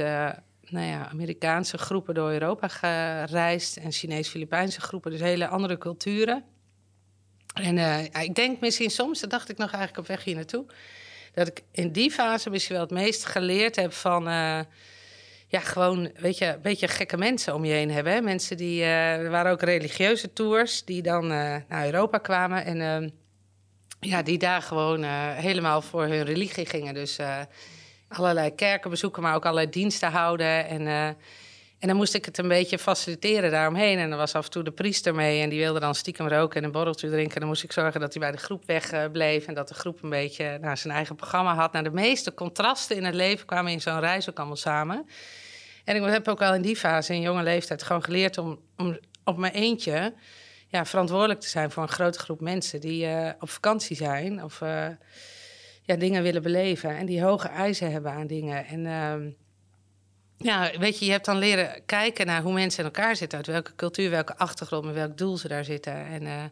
nou 0.62 0.86
ja, 0.86 1.10
Amerikaanse 1.10 1.78
groepen 1.78 2.13
door 2.13 2.32
Europa 2.32 2.68
gereisd 2.68 3.78
en 3.78 3.92
Chinees-Filipijnse 3.92 4.82
groepen, 4.82 5.12
dus 5.12 5.20
hele 5.20 5.48
andere 5.48 5.78
culturen. 5.78 6.44
En 7.54 7.78
ik 8.22 8.36
denk 8.36 8.60
misschien 8.60 8.89
soms, 8.89 9.20
dat 9.20 9.30
dacht 9.30 9.50
ik 9.50 9.58
nog 9.58 9.72
eigenlijk 9.72 10.00
op 10.00 10.08
weg 10.08 10.24
hier 10.24 10.36
naartoe, 10.36 10.66
dat 11.34 11.48
ik 11.48 11.63
in 11.72 11.92
die 11.92 12.12
fase 12.12 12.50
misschien 12.50 12.75
wel 12.75 12.84
het 12.84 12.94
meest 12.94 13.25
geleerd 13.25 13.75
heb 13.75 13.94
van, 13.94 14.28
ja, 15.51 15.60
gewoon, 15.60 16.12
weet 16.15 16.38
je, 16.38 16.46
een 16.46 16.62
beetje 16.62 16.88
gekke 16.88 17.18
mensen 17.18 17.56
om 17.56 17.65
je 17.65 17.74
heen 17.74 17.91
hebben. 17.91 18.13
Hè? 18.13 18.22
Mensen 18.22 18.58
die, 18.58 18.79
uh, 18.79 19.13
er 19.13 19.29
waren 19.29 19.51
ook 19.51 19.62
religieuze 19.62 20.34
tours 20.34 20.86
die 20.86 21.01
dan 21.01 21.27
naar 21.27 21.86
Europa 21.86 22.18
kwamen 22.18 22.65
en 22.65 22.82
ehm, 22.82 23.10
ja, 24.00 24.22
die 24.22 24.38
daar 24.38 24.62
gewoon 24.62 25.03
helemaal 25.34 25.82
voor 25.82 26.03
hun 26.03 26.24
religie 26.24 26.65
gingen. 26.65 26.94
Dus 26.94 27.18
allerlei 28.08 28.56
kerken 28.56 28.89
bezoeken, 28.89 29.22
maar 29.22 29.36
ook 29.36 29.44
allerlei 29.44 29.70
diensten 29.70 30.12
houden. 30.12 30.68
En, 30.68 31.15
en 31.79 31.88
dan 31.88 31.98
moest 31.98 32.13
ik 32.13 32.25
het 32.25 32.38
een 32.38 32.48
beetje 32.48 32.79
faciliteren 32.79 33.51
daaromheen. 33.51 33.98
En 33.98 34.12
er 34.12 34.17
was 34.17 34.36
af 34.36 34.45
en 34.45 34.51
toe 34.51 34.63
de 34.63 34.71
priester 34.71 35.15
mee 35.15 35.41
en 35.41 35.50
die 35.50 35.59
wilde 35.59 35.79
dan 35.79 35.95
stiekem 35.95 36.27
roken 36.27 36.57
en 36.57 36.63
een 36.63 36.71
borreltje 36.71 37.09
drinken. 37.09 37.33
En 37.33 37.39
dan 37.39 37.50
moest 37.50 37.63
ik 37.63 37.71
zorgen 37.71 38.00
dat 38.00 38.13
hij 38.13 38.21
bij 38.21 38.31
de 38.31 38.38
groep 38.38 38.65
wegbleef 38.65 39.48
en 39.48 39.53
dat 39.53 39.67
de 39.67 39.74
groep 39.74 40.03
een 40.03 40.09
beetje 40.09 40.57
nou, 40.62 40.77
zijn 40.77 40.93
eigen 40.93 41.15
programma 41.15 41.55
had. 41.55 41.71
Nou, 41.71 41.83
de 41.83 41.91
meeste 41.91 42.33
contrasten 42.33 42.95
in 42.95 43.05
het 43.05 43.15
leven 43.15 43.45
kwamen 43.45 43.71
in 43.71 43.81
zo'n 43.81 44.00
reis 44.00 44.29
ook 44.29 44.38
allemaal 44.38 44.55
samen. 44.55 45.05
En 45.83 45.95
ik 45.95 46.12
heb 46.12 46.27
ook 46.27 46.39
wel 46.39 46.53
in 46.53 46.62
die 46.62 46.75
fase, 46.75 47.13
in 47.13 47.21
jonge 47.21 47.43
leeftijd, 47.43 47.83
gewoon 47.83 48.03
geleerd 48.03 48.38
om, 48.38 48.59
om 48.77 49.00
op 49.24 49.38
mijn 49.38 49.53
eentje 49.53 50.13
ja, 50.67 50.86
verantwoordelijk 50.86 51.39
te 51.39 51.50
zijn 51.50 51.71
voor 51.71 51.83
een 51.83 51.89
grote 51.89 52.19
groep 52.19 52.41
mensen 52.41 52.81
die 52.81 53.05
uh, 53.05 53.29
op 53.39 53.50
vakantie 53.50 53.95
zijn 53.95 54.43
of... 54.43 54.62
Uh, 54.62 54.88
ja, 55.81 55.95
dingen 55.95 56.24
willen 56.24 56.41
beleven 56.41 56.98
en 56.98 57.05
die 57.05 57.24
hoge 57.24 57.48
eisen 57.48 57.91
hebben 57.91 58.12
aan 58.12 58.27
dingen. 58.27 58.65
En 58.65 58.86
uh, 58.86 59.31
ja, 60.41 60.72
weet 60.77 61.00
je, 61.00 61.05
je 61.05 61.12
hebt 61.12 61.25
dan 61.25 61.38
leren 61.38 61.81
kijken 61.86 62.25
naar 62.25 62.41
hoe 62.41 62.53
mensen 62.53 62.79
in 62.79 62.86
elkaar 62.86 63.15
zitten, 63.15 63.38
uit 63.38 63.48
welke 63.48 63.75
cultuur, 63.75 64.10
welke 64.10 64.38
achtergrond, 64.38 64.86
met 64.86 64.93
welk 64.93 65.17
doel 65.17 65.38
ze 65.38 65.48
daar 65.48 65.65
zitten. 65.65 66.05
En, 66.05 66.22
uh, 66.22 66.43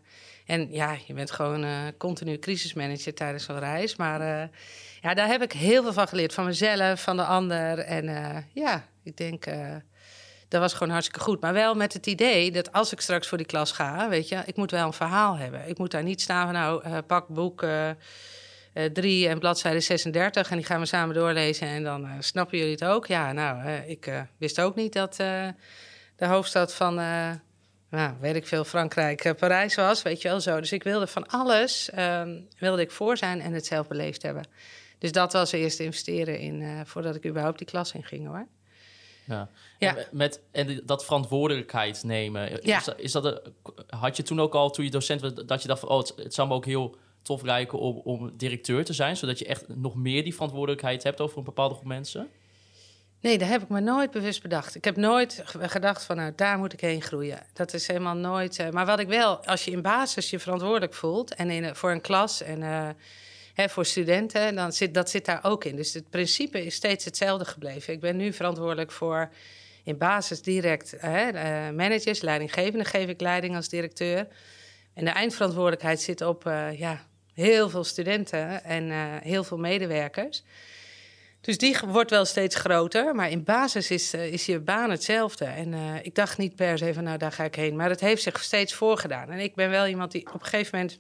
en 0.46 0.72
ja, 0.72 0.98
je 1.06 1.13
bent 1.13 1.32
gewoon 1.32 1.63
uh, 1.63 1.77
continu 1.98 2.39
crisismanager 2.39 3.13
tijdens 3.13 3.44
zo'n 3.44 3.60
reis. 3.60 3.96
Maar 3.96 4.22
uh, 4.22 4.48
ja, 5.01 5.13
daar 5.13 5.27
heb 5.27 5.41
ik 5.41 5.51
heel 5.51 5.84
veel 5.84 5.94
van 5.94 6.08
geleerd, 6.08 6.34
van 6.34 6.46
mezelf, 6.46 7.01
van 7.01 7.17
de 7.17 7.24
ander. 7.24 7.79
En 7.79 8.06
ja, 8.53 8.86
ik 9.03 9.17
denk, 9.17 9.46
dat 10.48 10.62
was 10.62 10.74
gewoon 10.74 10.89
hartstikke 10.89 11.25
goed. 11.25 11.41
Maar 11.41 11.53
wel 11.53 11.75
met 11.75 11.94
het 11.94 12.08
idee 12.08 12.51
dat 12.51 12.72
als 12.72 12.91
ik 12.91 13.01
straks 13.01 13.27
voor 13.27 13.38
die 13.38 13.48
klas 13.48 13.72
ga, 13.72 14.10
weet 14.10 14.29
je, 14.29 14.44
ik 14.46 14.56
moet 14.56 14.72
wel 14.72 14.86
een 14.86 14.94
verhaal 14.94 15.38
hebben. 15.38 15.70
Ik 15.70 15.77
moet 15.77 15.91
daar 15.91 16.03
niet 16.03 16.22
staan 16.22 16.46
van, 16.46 16.53
nou, 16.53 17.01
pak 17.01 17.27
boek... 17.27 17.65
Uh, 18.77 18.86
3 18.86 19.27
en 19.27 19.39
bladzijde 19.39 19.79
36 19.79 20.50
en 20.50 20.57
die 20.57 20.65
gaan 20.65 20.79
we 20.79 20.86
samen 20.86 21.15
doorlezen 21.15 21.67
en 21.67 21.84
dan 21.84 22.05
uh, 22.05 22.12
snappen 22.19 22.57
jullie 22.57 22.74
het 22.74 22.84
ook. 22.84 23.07
Ja, 23.07 23.31
nou, 23.31 23.65
uh, 23.65 23.89
ik 23.89 24.25
wist 24.38 24.62
ook 24.62 24.75
niet 24.75 24.93
dat 24.93 25.15
de 26.15 26.25
hoofdstad 26.25 26.74
van, 26.74 26.96
nou, 27.89 28.13
weet 28.19 28.36
ik 28.36 28.48
veel, 28.48 28.63
Frankrijk, 28.63 29.34
Parijs 29.38 29.75
was, 29.75 30.01
weet 30.01 30.22
je 30.22 30.27
wel 30.27 30.41
zo. 30.41 30.60
Dus 30.60 30.72
ik 30.72 30.84
wilde 30.84 31.07
van 31.07 31.27
alles, 31.27 31.89
ehm, 31.89 32.39
wilde 32.60 32.81
ik 32.81 32.91
voor 32.91 33.17
zijn 33.17 33.41
en 33.41 33.53
het 33.53 33.65
zelf 33.65 33.88
beleefd 33.88 34.22
hebben. 34.22 34.48
Dus 34.98 35.12
dat 35.12 35.34
was 35.34 35.51
eerst 35.51 35.79
investeren 35.79 36.39
in, 36.39 36.86
voordat 36.86 37.15
ik 37.15 37.25
überhaupt 37.25 37.57
die 37.57 37.67
klas 37.67 37.91
in 37.91 38.03
ging, 38.03 38.27
hoor. 38.27 38.48
Ja. 39.25 39.50
ja. 39.79 39.96
En, 39.96 40.07
met, 40.12 40.41
en 40.51 40.81
dat 40.86 41.05
verantwoordelijkheid 41.05 42.03
nemen, 42.03 42.60
ja. 42.62 42.77
is, 42.77 42.84
dat, 42.84 43.00
is 43.00 43.12
dat, 43.12 43.41
had 43.89 44.17
je 44.17 44.24
toen 44.24 44.41
ook 44.41 44.55
al, 44.55 44.69
toen 44.69 44.86
je 44.86 44.91
docent 44.91 45.22
was, 45.22 45.34
dat 45.34 45.62
je 45.62 45.67
dacht 45.67 45.79
van, 45.79 45.89
oh, 45.89 45.98
het, 45.98 46.13
het 46.15 46.34
zou 46.34 46.48
me 46.48 46.53
ook 46.53 46.65
heel 46.65 46.98
tof 47.27 47.41
lijken 47.41 47.79
om, 47.79 48.01
om 48.03 48.31
directeur 48.38 48.86
te 48.86 48.93
zijn, 48.93 49.17
zodat 49.17 49.39
je 49.39 49.46
echt 49.46 49.67
nog 49.67 49.96
meer 49.96 50.24
die 50.24 50.34
verantwoordelijkheid 50.34 51.03
hebt 51.03 51.22
over 51.22 51.38
een 51.38 51.43
bepaalde 51.43 51.74
groep 51.74 51.88
mensen? 51.88 52.27
Nee, 53.22 53.38
daar 53.38 53.50
heb 53.50 53.62
ik 53.62 53.69
me 53.69 53.79
nooit 53.79 54.12
bewust 54.12 54.41
bedacht. 54.41 54.75
Ik 54.75 54.84
heb 54.84 54.96
nooit 54.96 55.41
ge- 55.43 55.69
gedacht 55.69 56.03
van, 56.03 56.15
nou, 56.15 56.31
daar 56.36 56.57
moet 56.57 56.74
ik 56.74 56.81
heen 56.81 57.01
groeien. 57.01 57.39
Dat 57.53 57.74
is 57.74 57.88
helemaal 57.88 58.15
nooit... 58.15 58.60
eh, 58.60 58.69
maar 58.69 58.86
wat 58.86 59.00
ik 59.00 59.07
wel, 59.07 59.46
als 59.46 59.65
je 59.65 59.72
in 59.72 59.81
basis 59.81 60.29
je 60.29 60.39
verantwoordelijk 60.39 60.93
voelt... 60.93 61.36
en 61.36 61.50
in, 61.50 61.63
een- 61.63 61.75
voor 61.75 61.91
een 61.91 62.01
klas 62.01 62.41
en 62.41 62.63
eh, 62.63 62.89
hè, 63.53 63.69
voor 63.69 63.86
studenten, 63.86 64.55
dan 64.55 64.72
zit, 64.74 64.93
dat 64.93 65.10
zit 65.10 65.25
daar 65.25 65.39
ook 65.43 65.63
in. 65.65 65.75
Dus 65.75 65.93
het 65.93 66.10
principe 66.10 66.65
is 66.65 66.75
steeds 66.75 67.05
hetzelfde 67.05 67.46
gebleven. 67.46 67.93
Ik 67.93 68.00
ben 68.00 68.17
nu 68.17 68.34
verantwoordelijk 68.34 68.91
voor 68.91 69.29
in 69.84 69.98
basis 69.98 70.41
direct 70.41 70.96
hè, 70.98 71.27
eh, 71.29 71.75
managers, 71.75 72.22
leidinggevende 72.22 72.86
geef 72.86 73.10
ik 73.10 73.22
leiding 73.22 73.55
als 73.55 73.69
directeur. 73.69 74.27
En 74.93 75.05
de 75.05 75.12
eindverantwoordelijkheid 75.12 76.01
zit 76.01 76.22
op 76.22 76.46
eh, 76.46 76.79
ja, 76.79 77.05
heel 77.44 77.70
veel 77.70 77.84
studenten 77.84 78.63
en 78.63 78.91
eh, 78.91 78.98
heel 79.22 79.44
veel 79.44 79.58
medewerkers. 79.58 80.44
Dus 81.41 81.58
die 81.58 81.77
wordt 81.86 82.10
wel 82.10 82.25
steeds 82.25 82.56
groter, 82.56 83.15
maar 83.15 83.29
in 83.29 83.44
basis 83.44 83.91
is, 83.91 84.13
eh, 84.13 84.34
is 84.34 84.46
je 84.46 84.60
baan 84.60 84.89
hetzelfde. 84.89 85.46
En 85.46 85.74
eh, 85.74 85.96
ik 86.01 86.15
dacht 86.15 86.38
niet 86.38 86.56
per 86.56 86.77
se 86.77 86.94
van, 86.94 87.03
nou, 87.03 87.17
daar 87.17 87.32
ga 87.32 87.44
ik 87.44 87.56
heen. 87.56 87.75
Maar 87.75 87.89
het 87.89 88.00
heeft 88.00 88.22
zich 88.22 88.44
steeds 88.44 88.74
voorgedaan. 88.74 89.29
En 89.29 89.39
ik 89.39 89.56
ben 89.56 89.70
wel 89.70 89.88
iemand 89.88 90.12
die 90.12 90.27
op 90.27 90.34
een 90.34 90.48
gegeven 90.48 90.79
moment 90.79 91.00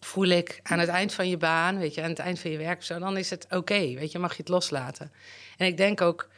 voel 0.00 0.26
ik 0.26 0.60
aan 0.62 0.78
het 0.78 0.88
eind 0.88 1.12
van 1.12 1.28
je 1.28 1.36
baan, 1.36 1.78
weet 1.78 1.94
je, 1.94 2.02
aan 2.02 2.08
het 2.08 2.18
eind 2.18 2.38
van 2.38 2.50
je 2.50 2.58
werk 2.58 2.82
zo, 2.82 2.98
dan 2.98 3.16
is 3.16 3.30
het 3.30 3.46
oké, 3.50 3.94
weet 3.94 4.12
je, 4.12 4.18
mag 4.18 4.32
je 4.32 4.42
het 4.42 4.48
loslaten. 4.48 5.12
En 5.56 5.66
ik 5.66 5.76
denk 5.76 6.00
ook 6.00 6.28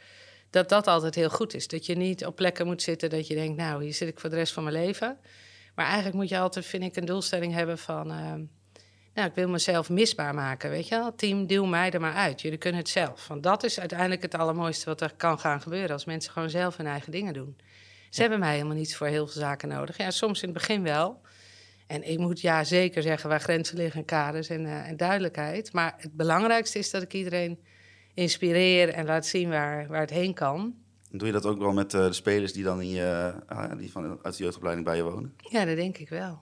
dat 0.49 0.69
dat 0.69 0.87
altijd 0.87 1.15
heel 1.15 1.29
goed 1.29 1.53
is. 1.53 1.67
Dat 1.67 1.85
je 1.85 1.95
niet 1.95 2.25
op 2.25 2.35
plekken 2.35 2.65
moet 2.65 2.81
zitten 2.81 3.09
dat 3.09 3.27
je 3.27 3.35
denkt, 3.35 3.57
nou, 3.57 3.83
hier 3.83 3.93
zit 3.93 4.07
ik 4.07 4.19
voor 4.19 4.29
de 4.29 4.35
rest 4.35 4.53
van 4.53 4.63
mijn 4.63 4.75
leven. 4.75 5.17
Maar 5.75 5.85
eigenlijk 5.85 6.15
moet 6.15 6.29
je 6.29 6.39
altijd, 6.39 6.65
vind 6.65 6.83
ik, 6.83 6.95
een 6.95 7.05
doelstelling 7.05 7.53
hebben 7.53 7.77
van, 7.77 8.11
nou, 9.13 9.27
ik 9.27 9.35
wil 9.35 9.49
mezelf 9.49 9.89
misbaar 9.89 10.33
maken, 10.33 10.69
weet 10.69 10.87
je 10.87 10.95
wel. 10.95 11.15
Team, 11.15 11.47
duw 11.47 11.65
mij 11.65 11.91
er 11.91 12.01
maar 12.01 12.13
uit. 12.13 12.41
Jullie 12.41 12.57
kunnen 12.57 12.79
het 12.79 12.89
zelf. 12.89 13.27
Want 13.27 13.43
dat 13.43 13.63
is 13.63 13.79
uiteindelijk 13.79 14.21
het 14.21 14.35
allermooiste 14.35 14.85
wat 14.85 15.01
er 15.01 15.13
kan 15.17 15.39
gaan 15.39 15.61
gebeuren 15.61 15.91
als 15.91 16.05
mensen 16.05 16.31
gewoon 16.31 16.49
zelf 16.49 16.77
hun 16.77 16.87
eigen 16.87 17.11
dingen 17.11 17.33
doen. 17.33 17.57
Ze 18.09 18.21
hebben 18.21 18.39
mij 18.39 18.53
helemaal 18.53 18.75
niet 18.75 18.95
voor 18.95 19.07
heel 19.07 19.27
veel 19.27 19.41
zaken 19.41 19.67
nodig. 19.67 19.97
Ja, 19.97 20.11
soms 20.11 20.41
in 20.41 20.49
het 20.49 20.57
begin 20.57 20.83
wel. 20.83 21.21
En 21.87 22.09
ik 22.09 22.17
moet 22.17 22.41
ja 22.41 22.63
zeker 22.63 23.01
zeggen 23.01 23.29
waar 23.29 23.39
grenzen 23.39 23.77
liggen, 23.77 24.05
kaders 24.05 24.49
en, 24.49 24.65
eh, 24.65 24.89
en 24.89 24.97
duidelijkheid. 24.97 25.73
Maar 25.73 25.93
het 25.97 26.13
belangrijkste 26.13 26.79
is 26.79 26.91
dat 26.91 27.01
ik 27.01 27.13
iedereen 27.13 27.59
inspireer 28.13 28.89
en 28.89 29.05
laat 29.05 29.25
zien 29.25 29.49
waar, 29.49 29.87
waar 29.87 29.99
het 29.99 30.09
heen 30.09 30.33
kan. 30.33 30.75
Doe 31.09 31.27
je 31.27 31.33
dat 31.33 31.45
ook 31.45 31.59
wel 31.59 31.73
met 31.73 31.93
eh, 31.93 32.05
de 32.05 32.13
spelers 32.13 32.53
die 32.53 32.63
dan 32.63 32.81
in 32.81 32.89
je, 32.89 33.33
ah, 33.47 33.77
die 33.77 33.91
van, 33.91 34.19
uit 34.21 34.37
de 34.37 34.43
jeugdopleiding 34.43 34.87
bij 34.87 34.95
je 34.97 35.03
wonen? 35.03 35.33
Ja, 35.37 35.65
dat 35.65 35.75
denk 35.75 35.97
ik 35.97 36.09
wel. 36.09 36.41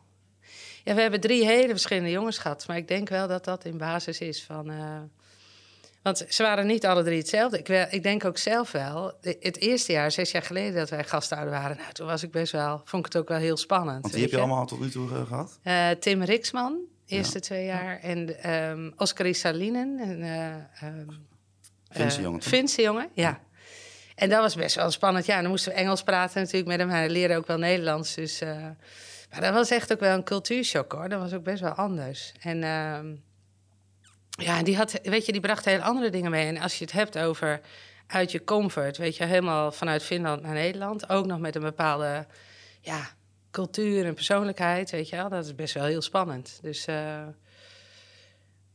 Ja, 0.90 0.96
we 0.96 1.02
hebben 1.02 1.20
drie 1.20 1.46
hele 1.46 1.70
verschillende 1.70 2.10
jongens 2.10 2.38
gehad. 2.38 2.68
Maar 2.68 2.78
ik 2.78 2.88
denk 2.88 3.10
wel 3.10 3.28
dat 3.28 3.46
dat 3.46 3.66
in 3.66 3.78
basis 3.78 4.20
is 4.20 4.44
van... 4.44 4.70
eh, 4.70 5.00
want 6.02 6.26
ze 6.30 6.44
waren 6.44 6.68
niet 6.68 6.86
alle 6.86 7.04
drie 7.04 7.18
hetzelfde. 7.18 7.58
Ik, 7.58 7.68
wel- 7.68 7.86
ik 7.90 8.04
denk 8.04 8.26
ook 8.26 8.38
zelf 8.38 8.72
wel... 8.72 9.14
Het 9.22 9.58
eerste 9.58 9.92
jaar, 9.92 10.12
zes 10.12 10.32
jaar 10.32 10.42
geleden 10.42 10.74
dat 10.74 10.90
wij 10.90 11.04
gastouder 11.04 11.52
waren... 11.52 11.78
Nou, 11.78 11.94
toen 11.94 12.08
was 12.08 12.24
ik 12.24 12.32
best 12.32 12.52
wel... 12.52 12.82
Vond 12.86 13.06
ik 13.06 13.14
het 13.14 13.22
ook 13.22 13.28
wel 13.30 13.38
heel 13.38 13.58
spannend. 13.58 14.02
Want 14.02 14.14
die 14.14 14.22
heb 14.22 14.32
je 14.32 14.38
allemaal 14.38 14.66
tot 14.66 14.80
nu 14.80 14.90
toe 14.90 15.10
eh, 15.10 15.28
gehad? 15.28 15.60
Eh, 15.64 15.90
Tim 15.90 16.24
Riksman, 16.24 16.78
eerste 17.06 17.40
twee 17.40 17.66
jaar. 17.66 18.00
En 18.00 18.44
ehm 18.44 18.92
Oscar 18.98 19.26
Isalinen. 19.26 20.00
En, 20.00 20.22
eh, 20.22 20.88
ehm, 20.88 21.08
Finse 21.92 22.22
jongen? 22.22 22.42
Finse 22.42 22.82
jongen, 22.82 23.10
ja. 23.14 23.40
En 24.16 24.30
dat 24.30 24.42
was 24.42 24.56
best 24.56 24.76
wel 24.76 24.92
spannend. 24.92 25.26
Ja, 25.26 25.42
dan 25.42 25.50
moesten 25.50 25.72
we 25.72 25.78
Engels 25.78 26.04
praten 26.04 26.42
natuurlijk 26.42 26.68
met 26.68 26.80
hem. 26.80 26.90
Hij 26.90 27.10
leerde 27.10 27.36
ook 27.36 27.48
wel 27.48 27.58
Nederlands. 27.58 28.16
Dus, 28.16 28.42
maar 29.30 29.42
dat 29.42 29.54
was 29.54 29.70
echt 29.70 29.92
ook 29.92 30.00
wel 30.00 30.16
een 30.16 30.24
cultuurshock 30.24 30.92
hoor. 30.92 31.10
Dat 31.10 31.20
was 31.20 31.34
ook 31.34 31.44
best 31.44 31.62
wel 31.62 31.72
anders. 31.72 32.34
En 32.40 32.64
ehm, 32.64 33.16
ja, 34.30 34.64
die 34.64 34.78
had, 34.78 35.00
weet 35.04 35.26
je, 35.26 35.32
die 35.32 35.42
bracht 35.42 35.66
heel 35.66 35.80
andere 35.80 36.10
dingen 36.10 36.32
mee. 36.32 36.48
En 36.48 36.58
als 36.58 36.78
je 36.78 36.84
het 36.84 36.94
hebt 36.94 37.18
over 37.18 37.62
uit 38.08 38.32
je 38.32 38.44
comfort, 38.44 38.98
weet 38.98 39.18
je, 39.18 39.26
helemaal 39.26 39.72
vanuit 39.72 40.04
Finland 40.04 40.42
naar 40.42 40.54
Nederland. 40.54 41.10
Ook 41.10 41.26
nog 41.26 41.40
met 41.40 41.56
een 41.56 41.62
bepaalde, 41.62 42.28
ja, 42.82 43.10
cultuur 43.52 44.06
en 44.06 44.14
persoonlijkheid, 44.14 44.90
weet 44.90 45.10
je 45.10 45.16
wel. 45.16 45.30
Dat 45.30 45.46
is 45.46 45.56
best 45.56 45.74
wel 45.74 45.86
heel 45.86 46.02
spannend. 46.02 46.60
Dus 46.62 46.86
eh, 46.86 47.28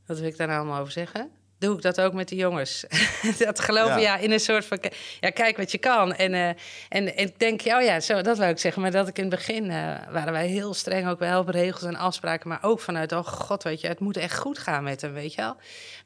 wat 0.06 0.18
wil 0.18 0.28
ik 0.28 0.36
daar 0.36 0.46
nou 0.46 0.58
allemaal 0.58 0.80
over 0.80 0.92
zeggen? 0.92 1.30
Doe 1.64 1.76
ik 1.76 1.82
dat 1.82 2.00
ook 2.00 2.12
met 2.12 2.28
de 2.28 2.36
jongens? 2.36 2.84
dat 3.38 3.60
geloven, 3.60 4.00
Ja. 4.00 4.16
ja. 4.16 4.16
in 4.16 4.30
een 4.32 4.40
soort 4.40 4.64
van... 4.64 4.78
Ja, 5.20 5.30
kijk 5.30 5.56
wat 5.56 5.70
je 5.72 5.78
kan. 5.78 6.14
En, 6.14 6.34
eh, 6.34 6.48
en, 6.48 6.56
en 6.88 7.16
ik 7.16 7.38
denk, 7.38 7.60
ja, 7.60 7.78
oh 7.78 7.84
ja, 7.84 8.00
zo, 8.00 8.22
dat 8.22 8.38
wou 8.38 8.50
ik 8.50 8.58
zeggen. 8.58 8.82
Maar 8.82 8.90
dat 8.90 9.08
ik 9.08 9.16
in 9.18 9.24
het 9.24 9.34
begin... 9.34 9.70
eh, 9.70 9.94
waren 10.10 10.32
wij 10.32 10.46
heel 10.46 10.74
streng 10.74 11.08
ook 11.08 11.18
wel 11.18 11.40
op 11.40 11.48
regels 11.48 11.82
en 11.82 11.96
afspraken. 11.96 12.48
Maar 12.48 12.58
ook 12.62 12.80
vanuit, 12.80 13.12
oh 13.12 13.26
god, 13.26 13.62
weet 13.62 13.80
je, 13.80 13.88
het 13.88 14.00
moet 14.00 14.16
echt 14.16 14.38
goed 14.38 14.58
gaan 14.58 14.84
met 14.84 15.00
hem, 15.00 15.12
weet 15.12 15.34
je 15.34 15.40
wel. 15.40 15.56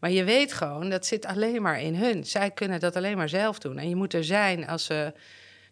Maar 0.00 0.10
je 0.10 0.24
weet 0.24 0.52
gewoon, 0.52 0.90
dat 0.90 1.06
zit 1.06 1.26
alleen 1.26 1.62
maar 1.62 1.80
in 1.80 1.94
hun. 1.94 2.24
Zij 2.24 2.50
kunnen 2.50 2.80
dat 2.80 2.96
alleen 2.96 3.16
maar 3.16 3.28
zelf 3.28 3.58
doen. 3.58 3.78
En 3.78 3.88
je 3.88 3.96
moet 3.96 4.14
er 4.14 4.24
zijn 4.24 4.66
als 4.66 4.84
ze 4.84 5.12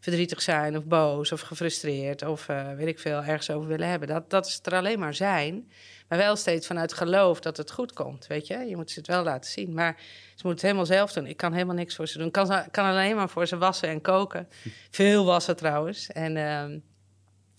verdrietig 0.01 0.43
zijn 0.43 0.77
of 0.77 0.85
boos 0.85 1.33
of 1.33 1.41
gefrustreerd... 1.41 2.23
of 2.23 2.49
eh, 2.49 2.73
weet 2.77 2.87
ik 2.89 2.99
veel, 2.99 3.23
ergens 3.23 3.51
over 3.51 3.69
willen 3.69 3.89
hebben. 3.89 4.09
Dat, 4.09 4.31
dat 4.31 4.47
is 4.47 4.61
er 4.63 4.75
alleen 4.75 4.99
maar 4.99 5.15
zijn. 5.15 5.69
Maar 6.09 6.19
wel 6.19 6.37
steeds 6.37 6.66
vanuit 6.66 6.92
geloof 6.92 7.40
dat 7.40 7.57
het 7.57 7.71
goed 7.71 7.92
komt, 7.92 8.27
weet 8.27 8.47
je. 8.47 8.59
Je 8.59 8.77
moet 8.77 8.90
ze 8.90 8.99
het 8.99 9.09
wel 9.09 9.23
laten 9.23 9.51
zien. 9.51 9.75
Maar 9.75 9.95
ze 10.35 10.47
moeten 10.47 10.51
het 10.51 10.62
helemaal 10.62 10.87
zelf 10.87 11.12
doen. 11.12 11.27
Ik 11.27 11.37
kan 11.37 11.53
helemaal 11.53 11.75
niks 11.75 11.97
voor 11.97 12.07
ze 12.07 12.19
doen. 12.19 12.27
Ik 12.27 12.33
kan, 12.33 12.71
kan 12.71 12.85
alleen 12.85 13.16
maar 13.16 13.29
voor 13.29 13.47
ze 13.47 13.57
wassen 13.57 13.88
en 13.88 14.01
koken. 14.01 14.49
Veel 14.90 15.25
wassen 15.25 15.57
trouwens. 15.57 16.07
En, 16.07 16.37
ehm, 16.37 16.79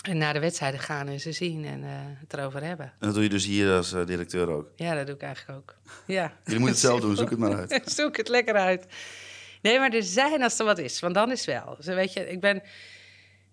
en 0.09 0.17
naar 0.17 0.33
de 0.33 0.39
wedstrijden 0.39 0.79
gaan 0.79 1.07
en 1.07 1.19
ze 1.19 1.31
zien 1.31 1.65
en 1.65 1.83
eh, 1.83 1.89
het 1.93 2.33
erover 2.33 2.63
hebben. 2.63 2.85
En 2.85 2.93
dat 2.99 3.13
doe 3.13 3.23
je 3.23 3.29
dus 3.29 3.45
hier 3.45 3.75
als 3.75 3.93
eh, 3.93 4.05
directeur 4.05 4.49
ook. 4.49 4.71
Ja, 4.75 4.95
dat 4.95 5.05
doe 5.05 5.15
ik 5.15 5.21
eigenlijk 5.21 5.57
ook. 5.57 5.75
Ja. 6.05 6.33
Jullie 6.43 6.59
moeten 6.59 6.77
het 6.77 6.85
zelf 6.85 6.99
doen, 6.99 7.15
zoek 7.21 7.29
het 7.29 7.39
maar 7.39 7.55
uit. 7.55 7.81
Zoek 7.85 8.17
het 8.17 8.27
lekker 8.27 8.55
uit. 8.55 8.85
Nee, 9.61 9.79
maar 9.79 9.93
er 9.93 10.03
zijn 10.03 10.43
als 10.43 10.59
er 10.59 10.65
wat 10.65 10.77
is. 10.77 10.99
Want 10.99 11.13
dan 11.13 11.31
is 11.31 11.45
wel. 11.45 11.77
Zo, 11.79 11.95
weet 11.95 12.13
je, 12.13 12.29
ik 12.29 12.39
ben... 12.39 12.61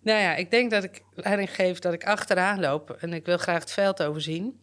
Nou 0.00 0.20
ja, 0.20 0.34
ik 0.34 0.50
denk 0.50 0.70
dat 0.70 0.84
ik 0.84 1.02
leiding 1.14 1.54
geef 1.54 1.78
dat 1.78 1.92
ik 1.92 2.04
achteraan 2.04 2.60
loop... 2.60 2.90
en 2.90 3.12
ik 3.12 3.26
wil 3.26 3.38
graag 3.38 3.60
het 3.60 3.72
veld 3.72 4.02
overzien. 4.02 4.60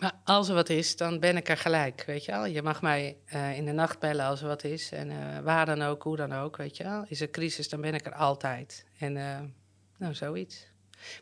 Maar 0.00 0.12
als 0.24 0.48
er 0.48 0.54
wat 0.54 0.68
is, 0.68 0.96
dan 0.96 1.20
ben 1.20 1.36
ik 1.36 1.48
er 1.48 1.56
gelijk, 1.56 2.04
weet 2.06 2.24
je 2.24 2.32
wel. 2.32 2.46
Je 2.46 2.62
mag 2.62 2.82
mij 2.82 3.16
eh, 3.24 3.56
in 3.56 3.64
de 3.64 3.72
nacht 3.72 3.98
bellen 3.98 4.24
als 4.24 4.40
er 4.40 4.46
wat 4.46 4.64
is. 4.64 4.92
En 4.92 5.10
eh, 5.10 5.38
waar 5.42 5.66
dan 5.66 5.82
ook, 5.82 6.02
hoe 6.02 6.16
dan 6.16 6.32
ook, 6.32 6.56
weet 6.56 6.76
je 6.76 6.84
wel. 6.84 7.04
Is 7.08 7.20
er 7.20 7.30
crisis, 7.30 7.68
dan 7.68 7.80
ben 7.80 7.94
ik 7.94 8.06
er 8.06 8.14
altijd. 8.14 8.84
En 8.98 9.16
eh, 9.16 9.40
nou, 9.98 10.14
zoiets. 10.14 10.70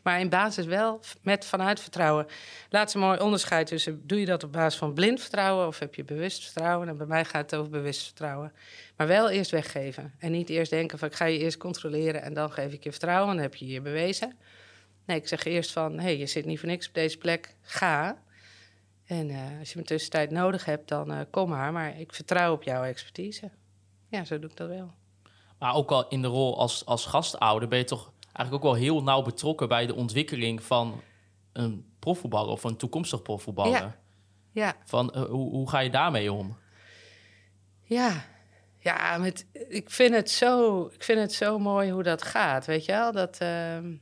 Maar 0.03 0.19
in 0.19 0.29
basis 0.29 0.65
wel 0.65 0.99
met 1.21 1.45
vanuit 1.45 1.79
vertrouwen. 1.79 2.25
Laat 2.69 2.91
ze 2.91 2.97
mooi 2.97 3.19
onderscheid 3.19 3.67
tussen... 3.67 4.07
doe 4.07 4.19
je 4.19 4.25
dat 4.25 4.43
op 4.43 4.51
basis 4.51 4.79
van 4.79 4.93
blind 4.93 5.21
vertrouwen 5.21 5.67
of 5.67 5.79
heb 5.79 5.95
je 5.95 6.03
bewust 6.03 6.43
vertrouwen? 6.43 6.87
En 6.87 6.97
bij 6.97 7.07
mij 7.07 7.25
gaat 7.25 7.51
het 7.51 7.59
over 7.59 7.71
bewust 7.71 8.03
vertrouwen. 8.03 8.53
Maar 8.97 9.07
wel 9.07 9.29
eerst 9.29 9.51
weggeven. 9.51 10.13
En 10.19 10.31
niet 10.31 10.49
eerst 10.49 10.71
denken 10.71 10.99
van 10.99 11.07
ik 11.07 11.15
ga 11.15 11.25
je 11.25 11.39
eerst 11.39 11.57
controleren... 11.57 12.21
en 12.21 12.33
dan 12.33 12.51
geef 12.51 12.73
ik 12.73 12.83
je 12.83 12.91
vertrouwen, 12.91 13.35
dan 13.35 13.43
heb 13.43 13.55
je 13.55 13.67
je 13.67 13.81
bewezen. 13.81 14.37
Nee, 15.05 15.17
ik 15.17 15.27
zeg 15.27 15.43
eerst 15.43 15.71
van... 15.71 15.93
hé, 15.93 16.01
hey, 16.01 16.17
je 16.17 16.25
zit 16.25 16.45
niet 16.45 16.59
voor 16.59 16.69
niks 16.69 16.87
op 16.87 16.93
deze 16.93 17.17
plek, 17.17 17.55
ga. 17.61 18.21
En 19.11 19.29
eh, 19.29 19.59
als 19.59 19.71
je 19.71 19.79
me 19.79 19.85
tussentijd 19.85 20.31
nodig 20.31 20.65
hebt, 20.65 20.87
dan 20.87 21.11
eh, 21.11 21.19
kom 21.29 21.49
maar. 21.49 21.71
Maar 21.71 21.99
ik 21.99 22.13
vertrouw 22.13 22.53
op 22.53 22.63
jouw 22.63 22.83
expertise. 22.83 23.51
Ja, 24.07 24.23
zo 24.23 24.39
doe 24.39 24.49
ik 24.49 24.57
dat 24.57 24.67
wel. 24.67 24.91
Maar 25.59 25.75
ook 25.75 25.91
al 25.91 26.07
in 26.07 26.21
de 26.21 26.27
rol 26.27 26.59
als, 26.59 26.85
als 26.85 27.05
gastouder 27.05 27.67
ben 27.67 27.77
je 27.77 27.83
toch 27.83 28.11
eigenlijk 28.23 28.53
ook 28.53 28.71
wel 28.71 28.81
heel 28.81 29.03
nauw 29.03 29.21
betrokken 29.21 29.67
bij 29.67 29.85
de 29.85 29.95
ontwikkeling 29.95 30.63
van 30.63 31.01
een 31.53 31.93
profvoetballer 31.99 32.51
of 32.51 32.63
een 32.63 32.77
toekomstig 32.77 33.21
profvoetballer. 33.21 33.71
Ja. 33.71 33.99
Ja, 34.51 34.75
Van, 34.85 35.13
eh, 35.13 35.23
hoe, 35.23 35.49
hoe 35.49 35.69
ga 35.69 35.79
je 35.79 35.89
daarmee 35.89 36.33
om? 36.33 36.57
Ja, 37.83 38.25
ja 38.79 39.17
met, 39.17 39.47
ik, 39.51 39.89
vind 39.89 40.15
het 40.15 40.29
zo, 40.29 40.85
ik 40.85 41.03
vind 41.03 41.19
het 41.19 41.33
zo 41.33 41.59
mooi 41.59 41.91
hoe 41.91 42.03
dat 42.03 42.21
gaat, 42.21 42.65
weet 42.65 42.85
je 42.85 42.91
wel? 42.91 43.11
Dat, 43.11 43.37
ehm, 43.37 43.95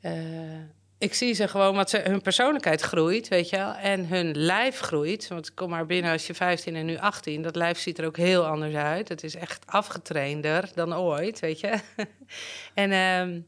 eh, 0.00 0.62
ik 0.98 1.14
zie 1.14 1.34
ze 1.34 1.48
gewoon, 1.48 1.74
wat 1.74 1.90
ze, 1.90 1.98
hun 1.98 2.22
persoonlijkheid 2.22 2.80
groeit, 2.80 3.28
weet 3.28 3.48
je? 3.48 3.56
En 3.82 4.06
hun 4.06 4.36
lijf 4.36 4.78
groeit. 4.78 5.28
Want 5.28 5.54
kom 5.54 5.70
maar 5.70 5.86
binnen 5.86 6.12
als 6.12 6.26
je 6.26 6.34
15 6.34 6.76
en 6.76 6.86
nu 6.86 6.98
18. 6.98 7.42
Dat 7.42 7.56
lijf 7.56 7.78
ziet 7.78 7.98
er 7.98 8.06
ook 8.06 8.16
heel 8.16 8.46
anders 8.46 8.74
uit. 8.74 9.08
Het 9.08 9.24
is 9.24 9.34
echt 9.34 9.66
afgetrainder 9.66 10.70
dan 10.74 10.94
ooit, 10.94 11.40
weet 11.40 11.60
je? 11.60 11.78
en... 12.74 12.92
ehm, 12.92 13.40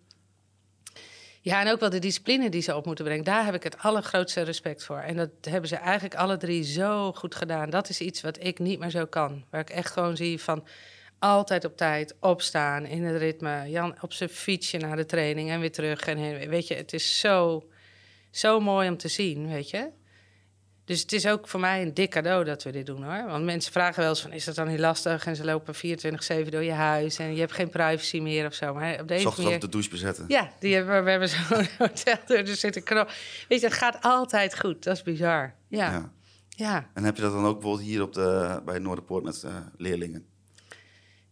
ja, 1.46 1.60
en 1.60 1.72
ook 1.72 1.80
wel 1.80 1.90
de 1.90 1.98
discipline 1.98 2.48
die 2.48 2.62
ze 2.62 2.76
op 2.76 2.86
moeten 2.86 3.04
brengen. 3.04 3.24
Daar 3.24 3.44
heb 3.44 3.54
ik 3.54 3.62
het 3.62 3.78
allergrootste 3.78 4.42
respect 4.42 4.84
voor. 4.84 4.98
En 4.98 5.16
dat 5.16 5.30
hebben 5.40 5.68
ze 5.68 5.76
eigenlijk 5.76 6.14
alle 6.14 6.36
drie 6.36 6.64
zo 6.64 7.12
goed 7.12 7.34
gedaan. 7.34 7.70
Dat 7.70 7.88
is 7.88 8.00
iets 8.00 8.20
wat 8.20 8.44
ik 8.44 8.58
niet 8.58 8.78
meer 8.78 8.90
zo 8.90 9.04
kan. 9.04 9.44
Waar 9.50 9.60
ik 9.60 9.70
echt 9.70 9.90
gewoon 9.92 10.16
zie 10.16 10.40
van 10.40 10.66
altijd 11.18 11.64
op 11.64 11.76
tijd 11.76 12.16
opstaan 12.20 12.86
in 12.86 13.04
het 13.04 13.16
ritme. 13.16 13.70
Jan 13.70 13.94
op 14.00 14.12
zijn 14.12 14.28
fietsje 14.28 14.78
naar 14.78 14.96
de 14.96 15.06
training 15.06 15.50
en 15.50 15.60
weer 15.60 15.72
terug. 15.72 16.00
En 16.00 16.48
weet 16.48 16.66
je, 16.66 16.74
het 16.74 16.92
is 16.92 17.20
zo, 17.20 17.68
zo 18.30 18.60
mooi 18.60 18.88
om 18.88 18.96
te 18.96 19.08
zien, 19.08 19.48
weet 19.48 19.70
je. 19.70 19.90
Dus 20.84 21.00
het 21.00 21.12
is 21.12 21.26
ook 21.26 21.48
voor 21.48 21.60
mij 21.60 21.82
een 21.82 21.94
dik 21.94 22.10
cadeau 22.10 22.44
dat 22.44 22.62
we 22.62 22.70
dit 22.70 22.86
doen 22.86 23.02
hoor. 23.02 23.26
Want 23.26 23.44
mensen 23.44 23.72
vragen 23.72 24.00
wel 24.00 24.08
eens 24.08 24.20
van, 24.20 24.32
is 24.32 24.44
dat 24.44 24.54
dan 24.54 24.68
niet 24.68 24.78
lastig? 24.78 25.26
En 25.26 25.36
ze 25.36 25.44
lopen 25.44 25.74
24-7 25.74 25.78
door 26.48 26.62
je 26.62 26.72
huis 26.72 27.18
en 27.18 27.34
je 27.34 27.40
hebt 27.40 27.52
geen 27.52 27.70
privacy 27.70 28.20
meer 28.20 28.46
of 28.46 28.54
zo. 28.54 28.74
Maar 28.74 29.00
op 29.00 29.08
deze 29.08 29.32
manier... 29.36 29.54
op 29.54 29.60
de 29.60 29.68
douche 29.68 29.90
bezetten. 29.90 30.24
Ja, 30.28 30.52
die 30.60 30.74
hebben, 30.74 31.04
we 31.04 31.10
hebben 31.10 31.28
zo'n 31.28 31.66
hotel, 31.78 32.36
er 32.36 32.46
zit 32.46 32.76
een 32.76 32.82
knop. 32.82 33.10
Weet 33.48 33.60
je, 33.60 33.66
het 33.66 33.76
gaat 33.76 33.98
altijd 34.00 34.58
goed. 34.58 34.84
Dat 34.84 34.96
is 34.96 35.02
bizar. 35.02 35.54
Ja, 35.68 35.90
ja. 35.90 36.12
Ja. 36.48 36.90
En 36.94 37.04
heb 37.04 37.16
je 37.16 37.22
dat 37.22 37.32
dan 37.32 37.44
ook 37.44 37.60
bijvoorbeeld 37.60 37.88
hier 37.88 38.02
op 38.02 38.12
de, 38.12 38.60
bij 38.64 38.78
Noorderpoort 38.78 39.24
met 39.24 39.42
eh, 39.42 39.56
leerlingen? 39.76 40.26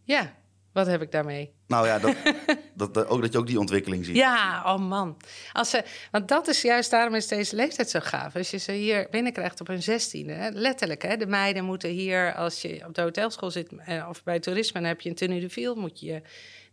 Ja, 0.05 0.33
wat 0.73 0.87
heb 0.87 1.01
ik 1.01 1.11
daarmee? 1.11 1.53
Nou 1.67 1.87
ja, 1.87 1.99
dat, 1.99 2.15
dat, 2.75 2.93
dat- 2.93 3.07
ook, 3.07 3.21
dat 3.21 3.31
je 3.31 3.37
ook 3.37 3.47
die 3.47 3.59
ontwikkeling 3.59 4.05
ziet. 4.05 4.15
Ja, 4.15 4.61
oh 4.65 4.79
man. 4.89 5.17
Als 5.53 5.69
ze, 5.69 5.83
want 6.11 6.27
dat 6.27 6.47
is 6.47 6.61
juist, 6.61 6.91
daarom 6.91 7.15
is 7.15 7.27
deze 7.27 7.55
leeftijd 7.55 7.89
zo 7.89 7.99
gaaf. 8.03 8.35
Als 8.35 8.51
je 8.51 8.57
ze 8.57 8.71
hier 8.71 9.07
binnenkrijgt 9.11 9.61
op 9.61 9.67
hun 9.67 9.83
zestiende, 9.83 10.49
letterlijk, 10.53 11.01
hè, 11.01 11.17
de 11.17 11.27
meiden 11.27 11.63
moeten 11.65 11.89
hier, 11.89 12.33
als 12.33 12.61
je 12.61 12.83
op 12.87 12.93
de 12.95 13.01
hotelschool 13.01 13.51
zit 13.51 13.69
eh, 13.85 14.05
of 14.09 14.23
bij 14.23 14.39
toerisme, 14.39 14.79
dan 14.79 14.89
heb 14.89 15.01
je 15.01 15.09
een 15.09 15.15
tenue 15.15 15.39
de 15.39 15.49
ville, 15.49 15.75
moet 15.75 15.99
je 15.99 16.05
je 16.05 16.21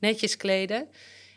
netjes 0.00 0.36
kleden. 0.36 0.88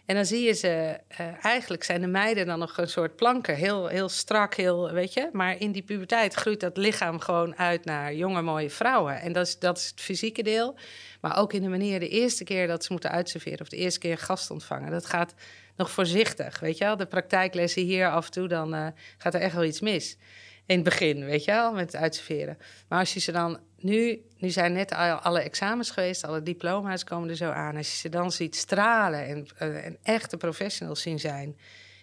En 0.06 0.16
dan 0.16 0.26
zie 0.26 0.44
je 0.44 0.54
ze, 0.54 1.00
eh, 1.08 1.46
eigenlijk 1.46 1.84
zijn 1.84 2.02
de 2.02 2.08
meiden 2.08 2.46
dan 2.46 2.60
nog 2.60 2.78
een 2.78 2.88
soort 2.88 3.16
planken, 3.16 3.56
heel, 3.56 3.88
heel 3.88 4.10
strak, 4.10 4.56
heel, 4.56 4.92
weet 4.92 5.14
je. 5.14 5.30
Maar 5.32 5.60
in 5.60 5.72
die 5.72 5.82
puberteit 5.82 6.34
groeit 6.34 6.60
dat 6.60 6.78
lichaam 6.78 7.20
gewoon 7.20 7.58
uit 7.58 7.86
naar 7.86 8.14
jonge, 8.14 8.42
mooie 8.42 8.70
vrouwen. 8.70 9.22
En 9.22 9.34
dat 9.34 9.48
is, 9.48 9.60
dat 9.60 9.78
is 9.78 9.88
het 9.88 10.02
fysieke 10.02 10.44
deel. 10.44 10.78
Maar 11.22 11.38
ook 11.38 11.54
in 11.54 11.62
de 11.62 11.70
manier, 11.70 12.00
de 12.00 12.10
eerste 12.10 12.44
keer 12.44 12.68
dat 12.68 12.84
ze 12.84 12.92
moeten 12.92 13.12
uitserveren 13.12 13.60
of 13.60 13.70
de 13.70 13.78
eerste 13.78 14.00
keer 14.00 14.18
gast 14.18 14.52
ontvangen, 14.52 14.92
dat 14.92 15.06
gaat 15.06 15.34
nog 15.76 15.92
voorzichtig, 15.92 16.60
weet 16.60 16.78
je 16.78 16.84
wel. 16.84 16.98
De 16.98 17.06
praktijklessen 17.06 17.84
hier 17.84 18.10
af 18.10 18.26
en 18.26 18.32
toe, 18.32 18.48
dan 18.48 18.74
eh, 18.74 18.88
gaat 19.18 19.34
er 19.34 19.42
echt 19.42 19.56
wel 19.56 19.64
iets 19.64 19.80
mis. 19.80 20.18
In 20.66 20.76
het 20.76 20.84
begin, 20.84 21.26
weet 21.26 21.44
je 21.44 21.52
wel, 21.52 21.74
met 21.74 21.92
het 21.92 22.02
uitserveren. 22.02 22.58
Maar 22.88 23.00
als 23.00 23.14
je 23.14 23.20
ze 23.20 23.32
dan 23.32 23.60
nu, 23.86 24.22
nu 24.38 24.50
zijn 24.50 24.74
net 24.74 24.94
al 24.94 25.12
alle 25.12 25.40
examens 25.42 25.90
geweest, 25.92 26.24
alle 26.24 26.44
diploma's 26.44 27.04
komen 27.04 27.30
er 27.30 27.36
zo 27.36 27.50
aan. 27.50 27.76
Als 27.76 27.92
je 27.92 27.98
ze 27.98 28.10
dan 28.10 28.32
ziet 28.32 28.56
stralen 28.56 29.26
en, 29.26 29.48
eh, 29.58 29.86
en 29.86 29.98
echte 30.04 30.38
professionals 30.38 31.02
zien 31.02 31.20
zijn, 31.20 31.58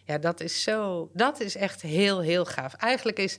ja, 0.04 0.18
dat 0.18 0.40
is 0.40 0.62
zo, 0.62 1.10
dat 1.12 1.40
is 1.40 1.56
echt 1.56 1.82
heel, 1.82 2.20
heel 2.20 2.44
gaaf. 2.44 2.74
Eigenlijk 2.74 3.18
is 3.18 3.38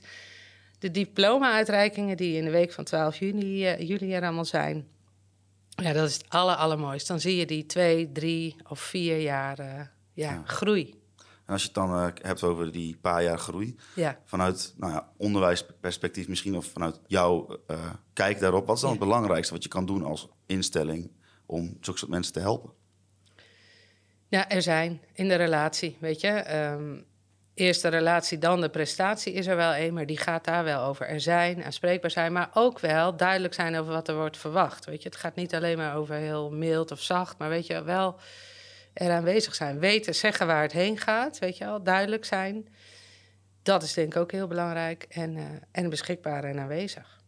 de 0.78 0.90
diploma-uitreikingen 0.90 2.16
die 2.16 2.36
in 2.36 2.44
de 2.44 2.50
week 2.50 2.72
van 2.72 2.84
12 2.84 3.18
juni, 3.18 3.66
eh, 3.66 3.88
juli 3.88 4.12
er 4.12 4.22
allemaal 4.22 4.44
zijn, 4.44 4.86
ja, 5.68 5.92
dat 5.92 6.08
is 6.08 6.14
het 6.14 6.28
aller, 6.28 6.54
allermooiste. 6.54 7.12
Dan 7.12 7.20
zie 7.20 7.36
je 7.36 7.46
die 7.46 7.66
twee, 7.66 8.12
drie 8.12 8.56
of 8.68 8.80
vier 8.80 9.20
jaar 9.20 9.58
eh, 9.58 9.66
ja, 10.12 10.30
Ja. 10.32 10.42
groei. 10.46 10.94
En 11.46 11.52
als 11.52 11.60
je 11.60 11.66
het 11.66 11.76
dan 11.76 11.90
eh, 11.96 12.06
hebt 12.22 12.42
over 12.42 12.72
die 12.72 12.96
paar 13.00 13.22
jaar 13.22 13.38
groei, 13.38 13.76
Ja. 13.94 14.18
vanuit 14.24 14.74
nou 14.76 14.92
ja, 14.92 15.08
onderwijsperspectief 15.16 16.28
misschien, 16.28 16.56
of 16.56 16.66
vanuit 16.66 17.00
jouw 17.06 17.60
eh, 17.66 17.90
kijk 18.12 18.40
daarop, 18.40 18.66
wat 18.66 18.74
is 18.76 18.82
dan 18.82 18.90
Ja. 18.92 18.96
het 18.96 19.06
belangrijkste 19.06 19.52
wat 19.54 19.62
je 19.62 19.68
kan 19.68 19.86
doen 19.86 20.04
als 20.04 20.28
instelling 20.46 21.10
om 21.46 21.76
zulke 21.80 21.98
soort 21.98 22.10
mensen 22.10 22.32
te 22.32 22.40
helpen? 22.40 22.70
Ja, 24.28 24.48
er 24.48 24.62
zijn 24.62 25.00
in 25.12 25.28
de 25.28 25.34
relatie, 25.34 25.96
weet 26.00 26.20
je. 26.20 26.28
Ehm 26.28 26.94
eerst 27.54 27.82
de 27.82 27.88
relatie, 27.88 28.38
dan 28.38 28.60
de 28.60 28.68
prestatie 28.68 29.32
is 29.32 29.46
er 29.46 29.56
wel 29.56 29.74
een, 29.76 29.94
maar 29.94 30.06
die 30.06 30.16
gaat 30.18 30.44
daar 30.44 30.64
wel 30.64 30.82
over. 30.82 31.06
Er 31.06 31.20
zijn, 31.20 31.64
aanspreekbaar 31.64 32.10
zijn, 32.10 32.32
maar 32.32 32.50
ook 32.54 32.80
wel 32.80 33.16
duidelijk 33.16 33.54
zijn 33.54 33.76
over 33.76 33.92
wat 33.92 34.08
er 34.08 34.14
wordt 34.16 34.36
verwacht. 34.36 34.84
Weet 34.84 35.02
je, 35.02 35.08
het 35.08 35.18
gaat 35.18 35.34
niet 35.34 35.54
alleen 35.54 35.76
maar 35.76 35.96
over 35.96 36.14
heel 36.14 36.50
mild 36.50 36.90
of 36.90 37.00
zacht, 37.00 37.38
maar 37.38 37.48
weet 37.48 37.66
je, 37.66 37.82
wel 37.82 38.16
er 38.94 39.10
aanwezig 39.12 39.54
zijn. 39.54 39.78
Weten, 39.78 40.14
zeggen 40.14 40.46
waar 40.46 40.62
het 40.62 40.72
heen 40.72 40.98
gaat, 40.98 41.38
weet 41.38 41.56
je 41.56 41.64
wel, 41.64 41.82
duidelijk 41.82 42.24
zijn. 42.24 42.68
Dat 43.62 43.82
is 43.82 43.92
denk 43.92 44.14
ik 44.14 44.20
ook 44.20 44.32
heel 44.32 44.46
belangrijk. 44.46 45.06
En, 45.08 45.36
eh, 45.36 45.44
en 45.70 45.90
beschikbaar 45.90 46.44
en 46.44 46.58
aanwezig. 46.58 47.22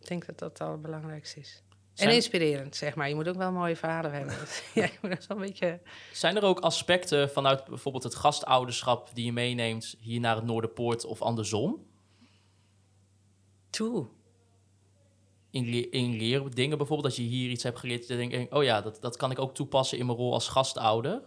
Ik 0.00 0.06
denk 0.08 0.26
dat 0.26 0.38
dat 0.38 0.48
het 0.58 0.60
allerbelangrijkste 0.60 1.40
is. 1.40 1.62
Zijn- 1.92 2.08
En 2.10 2.14
inspirerend, 2.16 2.76
zeg 2.76 2.94
maar. 2.94 3.08
Je 3.08 3.14
moet 3.14 3.28
ook 3.28 3.36
wel 3.36 3.52
mooie 3.52 3.76
verhalen 3.76 4.12
hebben. 4.12 4.34
ja, 4.74 4.84
je 5.00 5.08
moet 5.08 5.26
wel 5.26 5.36
een 5.36 5.42
beetje... 5.46 5.80
Zijn 6.12 6.36
er 6.36 6.42
ook 6.42 6.60
aspecten 6.60 7.30
vanuit 7.30 7.64
bijvoorbeeld 7.64 8.04
het 8.04 8.14
gastouderschap 8.14 9.10
die 9.14 9.24
je 9.24 9.32
meeneemt 9.32 9.94
hier 10.00 10.20
naar 10.20 10.36
het 10.36 10.44
Noorderpoort 10.44 11.04
of 11.04 11.22
andersom? 11.22 11.86
Toe. 13.70 14.06
In, 15.50 15.70
le- 15.70 15.86
in 15.90 16.16
leren 16.16 16.50
dingen 16.50 16.78
bijvoorbeeld, 16.78 17.08
dat 17.08 17.24
je 17.24 17.30
hier 17.30 17.50
iets 17.50 17.62
hebt 17.62 17.78
geleerd, 17.78 18.08
dan 18.08 18.16
denk 18.16 18.32
ik, 18.32 18.54
oh 18.54 18.62
ja, 18.62 18.80
dat, 18.80 18.98
dat 19.00 19.16
kan 19.16 19.30
ik 19.30 19.38
ook 19.38 19.54
toepassen 19.54 19.98
in 19.98 20.06
mijn 20.06 20.18
rol 20.18 20.32
als 20.32 20.48
gastouder. 20.48 21.22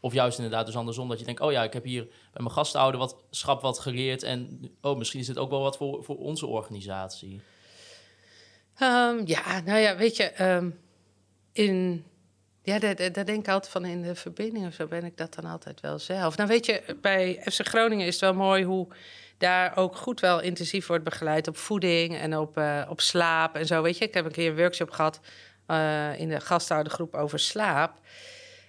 Of 0.00 0.12
juist 0.12 0.38
inderdaad 0.38 0.66
dus 0.66 0.76
andersom, 0.76 1.08
dat 1.08 1.18
je 1.18 1.24
denkt, 1.24 1.40
oh 1.40 1.52
ja, 1.52 1.62
ik 1.62 1.72
heb 1.72 1.84
hier 1.84 2.04
bij 2.04 2.42
mijn 2.42 2.50
gastouder 2.50 3.00
wat 3.00 3.16
schap 3.30 3.62
wat 3.62 3.78
geleerd 3.78 4.22
en 4.22 4.70
oh, 4.80 4.98
misschien 4.98 5.20
is 5.20 5.26
dit 5.26 5.38
ook 5.38 5.50
wel 5.50 5.62
wat 5.62 5.76
voor, 5.76 6.04
voor 6.04 6.16
onze 6.16 6.46
organisatie. 6.46 7.40
Ehm, 8.78 9.22
ja, 9.24 9.60
nou 9.60 9.78
ja, 9.78 9.96
weet 9.96 10.16
je, 10.16 10.24
ehm, 10.24 10.70
in. 11.52 12.04
Ja, 12.62 12.78
daar, 12.78 12.96
daar 12.96 13.12
daar 13.12 13.24
denk 13.24 13.38
ik 13.38 13.48
altijd 13.48 13.72
van 13.72 13.84
in 13.84 14.02
de 14.02 14.14
verbinding 14.14 14.66
of 14.66 14.74
zo 14.74 14.86
ben 14.86 15.04
ik 15.04 15.16
dat 15.16 15.34
dan 15.34 15.44
altijd 15.44 15.80
wel 15.80 15.98
zelf. 15.98 16.36
Nou, 16.36 16.48
weet 16.48 16.66
je, 16.66 16.96
bij 17.00 17.42
FC 17.50 17.66
Groningen 17.66 18.06
is 18.06 18.12
het 18.12 18.22
wel 18.22 18.34
mooi 18.34 18.64
hoe 18.64 18.88
daar 19.42 19.76
ook 19.76 19.96
goed 19.96 20.20
wel 20.20 20.40
intensief 20.40 20.86
wordt 20.86 21.04
begeleid 21.04 21.48
op 21.48 21.56
voeding 21.56 22.16
en 22.16 22.38
op, 22.38 22.56
eh, 22.56 22.86
op 22.88 23.00
slaap 23.00 23.56
en 23.56 23.66
zo. 23.66 23.82
Weet 23.82 23.98
je, 23.98 24.04
ik 24.04 24.14
heb 24.14 24.24
een 24.24 24.32
keer 24.32 24.50
een 24.50 24.56
workshop 24.56 24.90
gehad 24.90 25.20
eh, 25.66 26.20
in 26.20 26.28
de 26.28 26.40
gasthoudergroep 26.40 27.14
over 27.14 27.38
slaap. 27.38 27.92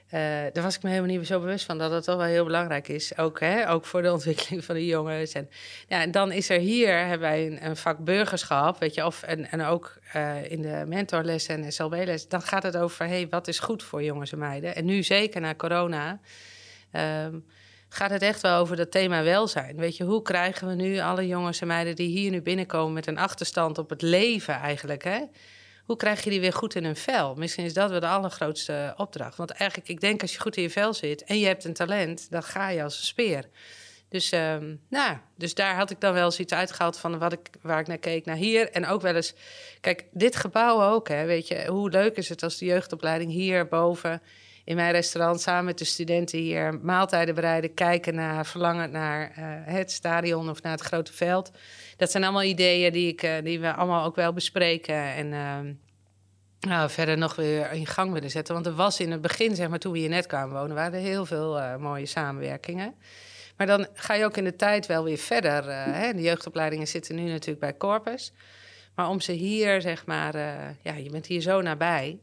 Eh, 0.10 0.20
daar 0.54 0.64
was 0.64 0.76
ik 0.76 0.84
me 0.84 0.90
helemaal 0.90 1.18
niet 1.18 1.28
zo 1.28 1.40
bewust 1.40 1.66
van 1.66 1.78
dat 1.78 1.92
het 1.92 2.04
toch 2.04 2.16
wel 2.16 2.26
heel 2.26 2.46
belangrijk 2.46 2.88
is. 2.88 3.18
Ook, 3.18 3.40
hè, 3.40 3.70
ook 3.70 3.86
voor 3.86 4.02
de 4.02 4.12
ontwikkeling 4.12 4.66
van 4.66 4.76
de 4.76 4.86
jongens. 4.86 5.32
En, 5.32 5.50
ja, 5.88 6.08
dan 6.08 6.32
is 6.32 6.50
er 6.50 6.60
hier, 6.60 6.98
hebben 6.98 7.20
wij 7.20 7.48
een, 7.48 7.66
een 7.66 7.78
vak 7.78 7.98
burgerschap, 7.98 8.80
weet 8.80 8.94
je, 8.94 9.06
of, 9.06 9.24
en, 9.24 9.52
en 9.52 9.64
ook 9.64 9.98
in 10.48 10.62
de 10.62 10.84
mentorlessen 10.88 11.64
en 11.64 11.72
SLB-les, 11.72 12.28
dan 12.28 12.42
gaat 12.42 12.64
het 12.64 12.78
over, 12.78 13.08
hey, 13.08 13.28
wat 13.30 13.48
is 13.48 13.60
goed 13.60 13.84
voor 13.84 14.04
jongens 14.04 14.32
en 14.32 14.38
meiden? 14.38 14.76
En 14.76 14.86
nu 14.86 15.04
zeker 15.04 15.42
na 15.42 15.56
corona, 15.56 16.20
ehm, 16.92 17.36
gaat 17.94 18.10
het 18.10 18.22
echt 18.22 18.42
wel 18.42 18.60
over 18.60 18.76
dat 18.76 18.92
thema 18.92 19.24
welzijn. 19.24 19.76
Weet 19.78 19.98
je, 19.98 20.04
hoe 20.04 20.22
krijgen 20.22 20.68
we 20.68 20.74
nu 20.74 21.00
alle 21.00 21.28
jongens 21.28 21.62
en 21.62 21.68
meiden 21.68 21.96
die 21.96 22.08
hier 22.08 22.32
nu 22.32 22.42
binnenkomen 22.42 22.94
met 22.94 23.08
een 23.08 23.18
achterstand 23.18 23.78
op 23.78 23.90
het 23.90 24.02
leven 24.02 24.54
eigenlijk, 24.54 25.04
hè? 25.04 25.20
Hoe 25.86 25.96
krijg 25.96 26.24
je 26.24 26.30
die 26.30 26.40
weer 26.40 26.54
goed 26.54 26.76
in 26.76 26.84
hun 26.84 26.96
vel? 26.96 27.36
Misschien 27.36 27.66
is 27.66 27.74
dat 27.74 27.90
wel 27.90 28.00
de 28.00 28.08
allergrootste 28.08 28.94
opdracht. 28.98 29.38
Want 29.38 29.52
eigenlijk, 29.52 29.90
ik 29.90 30.00
denk 30.00 30.22
als 30.22 30.34
je 30.34 30.40
goed 30.40 30.58
in 30.58 30.64
je 30.64 30.70
vel 30.70 30.94
zit 30.94 31.24
en 31.24 31.40
je 31.40 31.46
hebt 31.46 31.64
een 31.64 31.74
talent, 31.74 32.28
dan 32.30 32.44
ga 32.44 32.70
je 32.70 32.84
als 32.84 32.98
een 32.98 33.06
speer. 33.06 33.50
Dus, 34.10 34.32
ehm, 34.32 34.76
nou, 34.90 35.18
dus 35.38 35.54
daar 35.54 35.76
had 35.76 35.90
ik 35.90 36.00
dan 36.00 36.14
wel 36.14 36.26
eens 36.26 36.40
iets 36.40 36.54
uitgehaald 36.54 36.98
van 36.98 37.20
wat 37.20 37.34
ik, 37.34 37.50
waar 37.62 37.80
ik 37.80 37.88
naar 37.88 37.98
keek, 37.98 38.26
naar 38.26 38.36
hier. 38.36 38.72
En 38.72 38.86
ook 38.86 39.02
wel 39.02 39.16
eens, 39.16 39.34
kijk, 39.82 40.06
dit 40.12 40.36
gebouw 40.36 40.94
ook, 40.94 41.08
hè, 41.08 41.26
weet 41.26 41.48
je, 41.48 41.66
hoe 41.68 41.90
leuk 41.90 42.16
is 42.16 42.30
het 42.30 42.44
als 42.44 42.58
de 42.58 42.66
jeugdopleiding 42.66 43.32
hier 43.32 43.68
boven 43.68 44.22
in 44.64 44.76
mijn 44.76 44.92
restaurant 44.92 45.42
samen 45.42 45.66
met 45.66 45.78
de 45.78 45.86
studenten 45.86 46.40
hier 46.40 46.80
maaltijden 46.82 47.36
bereiden, 47.36 47.74
kijken 47.74 48.16
naar, 48.16 48.46
verlangen 48.46 48.92
naar 48.92 49.32
eh, 49.36 49.74
het 49.74 49.92
stadion 49.92 50.50
of 50.50 50.62
naar 50.62 50.72
het 50.72 50.82
grote 50.82 51.14
veld. 51.14 51.52
Dat 51.98 52.12
zijn 52.12 52.24
allemaal 52.24 52.44
ideeën 52.44 52.92
die, 52.92 53.08
ik, 53.08 53.24
eh, 53.24 53.44
die 53.44 53.60
we 53.60 53.74
allemaal 53.74 54.06
ook 54.06 54.16
wel 54.16 54.34
bespreken 54.34 54.96
en 54.96 55.34
ehm, 55.34 55.74
nou, 56.60 56.90
verder 56.90 57.18
nog 57.18 57.36
weer 57.36 57.72
in 57.72 57.88
gang 57.88 58.14
willen 58.14 58.30
zetten. 58.30 58.54
Want 58.54 58.66
er 58.66 58.76
was 58.76 59.00
in 59.00 59.12
het 59.12 59.22
begin, 59.22 59.56
zeg 59.56 59.70
maar, 59.70 59.80
toen 59.80 59.92
we 59.92 60.00
hier 60.00 60.10
net 60.10 60.26
kwamen 60.26 60.60
wonen, 60.60 60.76
waren 60.76 60.94
er 60.94 61.06
heel 61.06 61.26
veel 61.26 61.60
eh, 61.60 61.76
mooie 61.76 62.06
samenwerkingen. 62.06 62.96
Maar 63.58 63.68
dan 63.68 63.88
ga 63.94 64.14
je 64.14 64.26
ook 64.26 64.38
in 64.38 64.44
de 64.44 64.56
tijd 64.56 64.86
wel 64.86 65.04
weer 65.04 65.18
verder. 65.18 65.64
hè? 65.74 66.14
De 66.14 66.22
jeugdopleidingen 66.22 66.88
zitten 66.88 67.16
nu 67.16 67.30
natuurlijk 67.30 67.60
bij 67.60 67.78
Corpus. 67.78 68.34
Maar 68.96 69.10
om 69.10 69.22
ze 69.22 69.32
hier, 69.32 69.82
zeg 69.82 70.06
maar, 70.06 70.38
ja, 70.82 70.94
je 70.94 71.10
bent 71.10 71.26
hier 71.26 71.42
zo 71.42 71.62
nabij. 71.62 72.20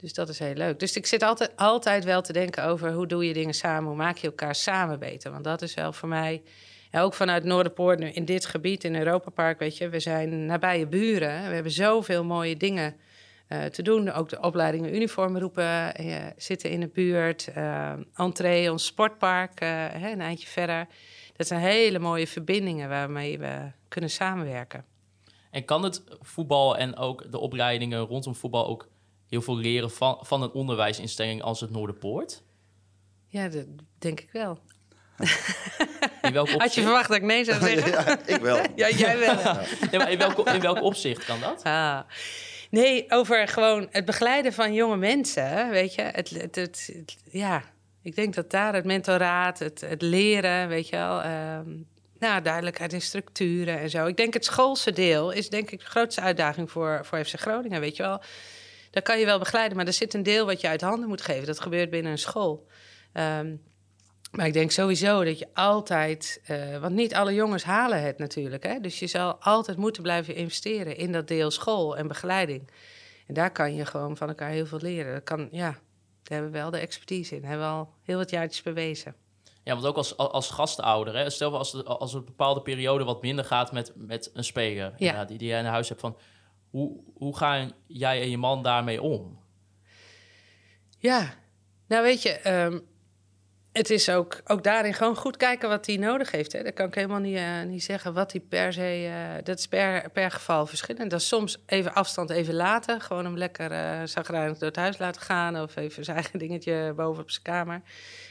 Dus 0.00 0.14
dat 0.14 0.28
is 0.28 0.38
heel 0.38 0.54
leuk. 0.54 0.78
Dus 0.78 0.96
ik 0.96 1.06
zit 1.06 1.22
altijd, 1.22 1.56
altijd 1.56 2.04
wel 2.04 2.22
te 2.22 2.32
denken 2.32 2.64
over 2.64 2.92
hoe 2.92 3.06
doe 3.06 3.26
je 3.26 3.32
dingen 3.32 3.54
samen, 3.54 3.88
hoe 3.88 3.96
maak 3.96 4.16
je 4.16 4.26
elkaar 4.26 4.54
samen 4.54 4.98
beter. 4.98 5.30
Want 5.30 5.44
dat 5.44 5.62
is 5.62 5.74
wel 5.74 5.92
voor 5.92 6.08
mij, 6.08 6.42
en 6.90 7.00
ook 7.00 7.14
vanuit 7.14 7.44
Noorderpoort, 7.44 8.00
in 8.00 8.24
dit 8.24 8.46
gebied, 8.46 8.84
in 8.84 8.96
Europa 8.96 9.30
Park, 9.30 9.58
weet 9.58 9.76
je, 9.76 9.88
we 9.88 10.00
zijn 10.00 10.46
nabije 10.46 10.86
buren. 10.86 11.48
We 11.48 11.54
hebben 11.54 11.72
zoveel 11.72 12.24
mooie 12.24 12.56
dingen 12.56 12.96
eh, 13.46 13.64
te 13.64 13.82
doen. 13.82 14.12
Ook 14.12 14.28
de 14.28 14.40
opleidingen 14.40 14.94
uniformen 14.94 15.40
roepen 15.40 15.94
eh, 15.94 16.16
zitten 16.36 16.70
in 16.70 16.80
de 16.80 16.88
buurt. 16.88 17.48
Eh 17.54 17.92
entree, 18.14 18.72
ons 18.72 18.86
sportpark, 18.86 19.60
een 19.60 20.20
eindje 20.20 20.46
verder. 20.46 20.86
Dat 21.36 21.46
zijn 21.46 21.60
hele 21.60 21.98
mooie 21.98 22.26
verbindingen 22.26 22.88
waarmee 22.88 23.38
we 23.38 23.70
kunnen 23.88 24.10
samenwerken. 24.10 24.84
En 25.50 25.64
kan 25.64 25.82
het 25.82 26.02
voetbal 26.20 26.76
en 26.76 26.96
ook 26.96 27.30
de 27.30 27.38
opleidingen 27.38 28.00
rondom 28.00 28.34
voetbal 28.34 28.66
ook 28.66 28.88
heel 29.28 29.42
veel 29.42 29.56
leren 29.56 29.90
van, 29.90 30.18
van 30.20 30.42
een 30.42 30.52
onderwijsinstelling 30.52 31.42
als 31.42 31.60
het 31.60 31.70
Noorderpoort? 31.70 32.42
Ja, 33.26 33.48
dat 33.48 33.66
denk 33.98 34.20
ik 34.20 34.28
wel. 34.32 34.58
In 36.22 36.32
welk 36.32 36.48
Had 36.48 36.56
je 36.58 36.64
opzicht, 36.64 36.86
verwacht 36.86 37.08
dat 37.08 37.16
ik 37.16 37.22
nee 37.22 37.44
zou 37.44 37.60
zeggen? 37.60 37.90
ja, 37.92 38.18
ik 38.26 38.40
wel. 38.40 38.60
Ja, 38.76 38.90
jij 38.90 39.18
wel. 39.18 39.34
Nee, 39.90 39.98
maar 40.00 40.10
in, 40.10 40.18
welk, 40.18 40.48
in 40.48 40.60
welk 40.60 40.82
opzicht 40.82 41.24
kan 41.24 41.40
dat? 41.40 41.62
Ah. 41.62 42.00
Nee, 42.70 43.04
over 43.08 43.48
gewoon 43.48 43.88
het 43.90 44.04
begeleiden 44.04 44.52
van 44.52 44.74
jonge 44.74 44.96
mensen, 44.96 45.70
weet 45.70 45.94
je. 45.94 46.02
Het, 46.02 46.30
het, 46.30 46.54
het, 46.54 46.90
het- 46.92 47.16
ja, 47.30 47.62
ik 48.02 48.14
denk 48.14 48.34
dat 48.34 48.50
daar 48.50 48.74
het 48.74 48.84
mentoraat, 48.84 49.58
het, 49.58 49.80
het 49.80 50.02
leren, 50.02 50.68
weet 50.68 50.88
je 50.88 50.96
wel... 50.96 51.22
ehm, 51.22 51.70
nou, 52.18 52.42
duidelijkheid 52.42 52.92
in 52.92 53.02
structuren 53.02 53.78
en 53.78 53.90
zo. 53.90 54.06
Ik 54.06 54.16
denk 54.16 54.34
het 54.34 54.44
schoolse 54.44 54.92
deel 54.92 55.30
is 55.30 55.48
denk 55.48 55.70
ik 55.70 55.78
de 55.78 55.84
grootste 55.86 56.20
uitdaging 56.20 56.70
voor, 56.70 57.00
voor 57.04 57.24
FC 57.24 57.40
Groningen, 57.40 57.80
weet 57.80 57.96
je 57.96 58.02
wel. 58.02 58.20
Dat 58.90 59.02
kan 59.02 59.18
je 59.18 59.24
wel 59.24 59.38
begeleiden, 59.38 59.76
maar 59.76 59.86
er 59.86 59.92
zit 59.92 60.14
een 60.14 60.22
deel 60.22 60.46
wat 60.46 60.60
je 60.60 60.68
uit 60.68 60.80
handen 60.80 61.08
moet 61.08 61.22
geven. 61.22 61.46
Dat 61.46 61.60
gebeurt 61.60 61.90
binnen 61.90 62.12
een 62.12 62.18
school. 62.18 62.66
Ehm, 63.12 63.54
maar 64.30 64.46
ik 64.46 64.52
denk 64.52 64.70
sowieso 64.70 65.24
dat 65.24 65.38
je 65.38 65.48
altijd... 65.54 66.40
eh, 66.44 66.78
want 66.78 66.94
niet 66.94 67.14
alle 67.14 67.34
jongens 67.34 67.64
halen 67.64 68.02
het 68.02 68.18
natuurlijk. 68.18 68.62
Hè? 68.62 68.80
Dus 68.80 68.98
je 68.98 69.06
zal 69.06 69.34
altijd 69.34 69.76
moeten 69.76 70.02
blijven 70.02 70.34
investeren 70.34 70.96
in 70.96 71.12
dat 71.12 71.28
deel 71.28 71.50
school 71.50 71.96
en 71.96 72.08
begeleiding. 72.08 72.70
En 73.26 73.34
daar 73.34 73.52
kan 73.52 73.74
je 73.74 73.86
gewoon 73.86 74.16
van 74.16 74.28
elkaar 74.28 74.50
heel 74.50 74.66
veel 74.66 74.80
leren. 74.82 75.12
Dat 75.12 75.22
kan, 75.22 75.48
ja, 75.50 75.70
daar 75.70 76.38
hebben 76.38 76.50
we 76.52 76.58
wel 76.58 76.70
de 76.70 76.78
expertise 76.78 77.34
in. 77.34 77.40
Daar 77.40 77.50
hebben 77.50 77.68
we 77.68 77.74
al 77.74 77.94
heel 78.02 78.16
wat 78.16 78.30
jaartjes 78.30 78.62
bewezen. 78.62 79.14
Ja, 79.64 79.74
want 79.74 79.86
ook 79.86 79.96
als, 79.96 80.16
als 80.16 80.50
gastouder, 80.50 81.16
hè, 81.16 81.30
stel 81.30 81.58
als, 81.58 81.84
als 81.84 82.14
een 82.14 82.24
bepaalde 82.24 82.62
periode 82.62 83.04
wat 83.04 83.22
minder 83.22 83.44
gaat 83.44 83.72
met, 83.72 83.92
met 83.94 84.30
een 84.32 84.44
speler 84.44 84.94
ja. 84.96 85.24
die, 85.24 85.38
die 85.38 85.48
jij 85.48 85.58
in 85.58 85.64
huis 85.64 85.88
hebt, 85.88 86.00
van, 86.00 86.16
hoe, 86.70 87.00
hoe 87.14 87.36
gaan 87.36 87.72
jij 87.86 88.22
en 88.22 88.30
je 88.30 88.38
man 88.38 88.62
daarmee 88.62 89.02
om? 89.02 89.38
Ja, 90.98 91.34
nou 91.86 92.02
weet 92.02 92.22
je, 92.22 92.50
um, 92.64 92.86
het 93.78 93.90
is 93.90 94.10
ook, 94.10 94.40
ook 94.44 94.62
daarin 94.62 94.94
gewoon 94.94 95.16
goed 95.16 95.36
kijken 95.36 95.68
wat 95.68 95.86
hij 95.86 95.96
nodig 95.96 96.30
heeft. 96.30 96.52
Hè. 96.52 96.62
Dat 96.62 96.74
kan 96.74 96.86
ik 96.86 96.94
helemaal 96.94 97.18
niet, 97.18 97.36
uh, 97.36 97.62
niet 97.62 97.84
zeggen 97.84 98.12
wat 98.12 98.32
hij 98.32 98.40
per 98.40 98.72
se... 98.72 99.04
Uh, 99.06 99.44
dat 99.44 99.58
is 99.58 99.66
per, 99.66 100.10
per 100.10 100.30
geval 100.30 100.66
verschillend. 100.66 101.10
Dat 101.10 101.20
is 101.20 101.28
soms 101.28 101.62
even 101.66 101.94
afstand 101.94 102.30
even 102.30 102.54
laten. 102.54 103.00
Gewoon 103.00 103.24
hem 103.24 103.36
lekker 103.36 103.72
uh, 103.72 104.32
door 104.32 104.56
het 104.58 104.76
huis 104.76 104.98
laten 104.98 105.22
gaan... 105.22 105.60
of 105.60 105.76
even 105.76 106.04
zijn 106.04 106.16
eigen 106.16 106.38
dingetje 106.38 106.92
boven 106.96 107.22
op 107.22 107.30
zijn 107.30 107.42
kamer. 107.42 107.82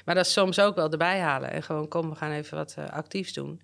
Maar 0.06 0.16
dat 0.16 0.26
is 0.26 0.34
soms 0.34 0.60
ook 0.60 0.76
wel 0.76 0.92
erbij 0.92 1.20
halen. 1.20 1.52
En 1.52 1.64
gewoon, 1.64 1.88
kom, 1.88 2.10
we 2.10 2.16
gaan 2.16 2.32
even 2.32 2.58
wat 2.58 2.76
actiefs 2.90 3.34
doen. 3.34 3.62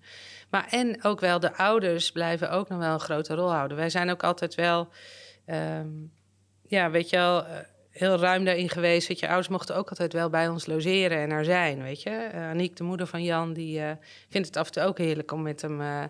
Maar 0.50 0.66
en 0.70 1.04
ook 1.04 1.20
wel 1.20 1.40
de 1.40 1.56
ouders 1.56 2.12
blijven 2.12 2.50
ook 2.50 2.68
nog 2.68 2.78
wel 2.78 2.92
een 2.92 3.00
grote 3.00 3.34
rol 3.34 3.52
houden. 3.52 3.76
Wij 3.76 3.90
zijn 3.90 4.10
ook 4.10 4.22
altijd 4.22 4.54
wel... 4.54 4.88
Um, 5.46 6.12
ja, 6.66 6.90
weet 6.90 7.10
je 7.10 7.16
wel 7.16 7.46
heel 7.94 8.16
ruim 8.16 8.44
daarin 8.44 8.68
geweest. 8.68 9.08
Weet 9.08 9.18
je, 9.18 9.26
ouders 9.26 9.48
mochten 9.48 9.76
ook 9.76 9.88
altijd 9.88 10.12
wel 10.12 10.30
bij 10.30 10.48
ons 10.48 10.66
logeren 10.66 11.18
en 11.18 11.30
er 11.30 11.44
zijn, 11.44 11.82
weet 11.82 12.02
je. 12.02 12.30
Uh, 12.34 12.48
Aniek, 12.48 12.76
de 12.76 12.84
moeder 12.84 13.06
van 13.06 13.22
Jan, 13.22 13.52
die 13.52 13.78
uh, 13.78 13.90
vindt 14.28 14.46
het 14.46 14.56
af 14.56 14.66
en 14.66 14.72
toe 14.72 14.82
ook 14.82 14.98
heerlijk 14.98 15.32
om 15.32 15.42
met 15.42 15.62
hem 15.62 15.80
uh, 15.80 16.04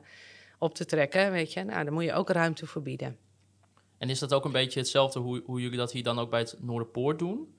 op 0.58 0.74
te 0.74 0.84
trekken, 0.84 1.30
weet 1.30 1.52
je. 1.52 1.64
Nou, 1.64 1.84
daar 1.84 1.92
moet 1.92 2.04
je 2.04 2.12
ook 2.12 2.30
ruimte 2.30 2.66
voor 2.66 2.82
bieden. 2.82 3.18
En 3.98 4.10
is 4.10 4.18
dat 4.18 4.34
ook 4.34 4.44
een 4.44 4.52
beetje 4.52 4.80
hetzelfde 4.80 5.18
hoe, 5.18 5.42
hoe 5.44 5.60
jullie 5.60 5.78
dat 5.78 5.92
hier 5.92 6.02
dan 6.02 6.18
ook 6.18 6.30
bij 6.30 6.40
het 6.40 6.56
Noorderpoort 6.58 7.18
doen? 7.18 7.54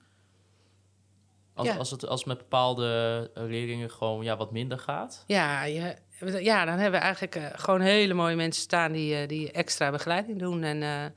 Als, 1.54 1.66
ja. 1.66 1.76
als, 1.76 1.90
het, 1.90 2.06
als 2.06 2.24
met 2.24 2.38
bepaalde 2.38 3.30
leerlingen 3.34 3.90
gewoon 3.90 4.24
ja, 4.24 4.36
wat 4.36 4.52
minder 4.52 4.78
gaat? 4.78 5.24
Ja, 5.26 5.64
je, 5.64 5.96
ja 6.40 6.64
dan 6.64 6.78
hebben 6.78 7.00
we 7.00 7.06
eigenlijk 7.06 7.60
gewoon 7.60 7.80
hele 7.80 8.14
mooie 8.14 8.36
mensen 8.36 8.62
staan 8.62 8.92
die, 8.92 9.26
die 9.26 9.52
extra 9.52 9.90
begeleiding 9.90 10.38
doen 10.38 10.62
en... 10.62 11.14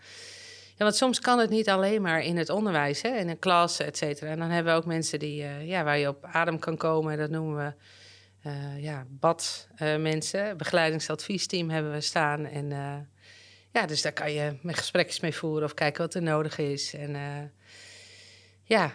Ja, 0.79 0.85
want 0.85 0.95
soms 0.95 1.19
kan 1.19 1.39
het 1.39 1.49
niet 1.49 1.69
alleen 1.69 2.01
maar 2.01 2.21
in 2.21 2.37
het 2.37 2.49
onderwijs, 2.49 3.01
hè, 3.01 3.17
in 3.17 3.29
een 3.29 3.39
klas, 3.39 3.79
et 3.79 3.97
cetera. 3.97 4.31
En 4.31 4.39
dan 4.39 4.49
hebben 4.49 4.73
we 4.73 4.79
ook 4.79 4.85
mensen 4.85 5.19
die, 5.19 5.41
uh, 5.41 5.67
ja, 5.67 5.83
waar 5.83 5.97
je 5.97 6.07
op 6.07 6.25
adem 6.25 6.59
kan 6.59 6.77
komen. 6.77 7.17
Dat 7.17 7.29
noemen 7.29 7.55
we 7.65 7.73
uh, 8.49 8.83
ja, 8.83 9.05
badmensen. 9.09 10.47
Uh, 10.47 10.55
Begeleidingsadviesteam 10.55 11.69
hebben 11.69 11.91
we 11.91 12.01
staan. 12.01 12.45
En 12.45 12.69
ja, 13.71 13.85
dus 13.85 14.01
daar 14.01 14.13
kan 14.13 14.31
je 14.31 14.57
met 14.61 14.77
gesprekjes 14.77 15.19
mee 15.19 15.35
voeren 15.35 15.63
of 15.63 15.73
kijken 15.73 16.01
wat 16.01 16.13
er 16.13 16.21
nodig 16.21 16.57
is. 16.57 16.93
En 16.93 17.15
ja. 18.63 18.93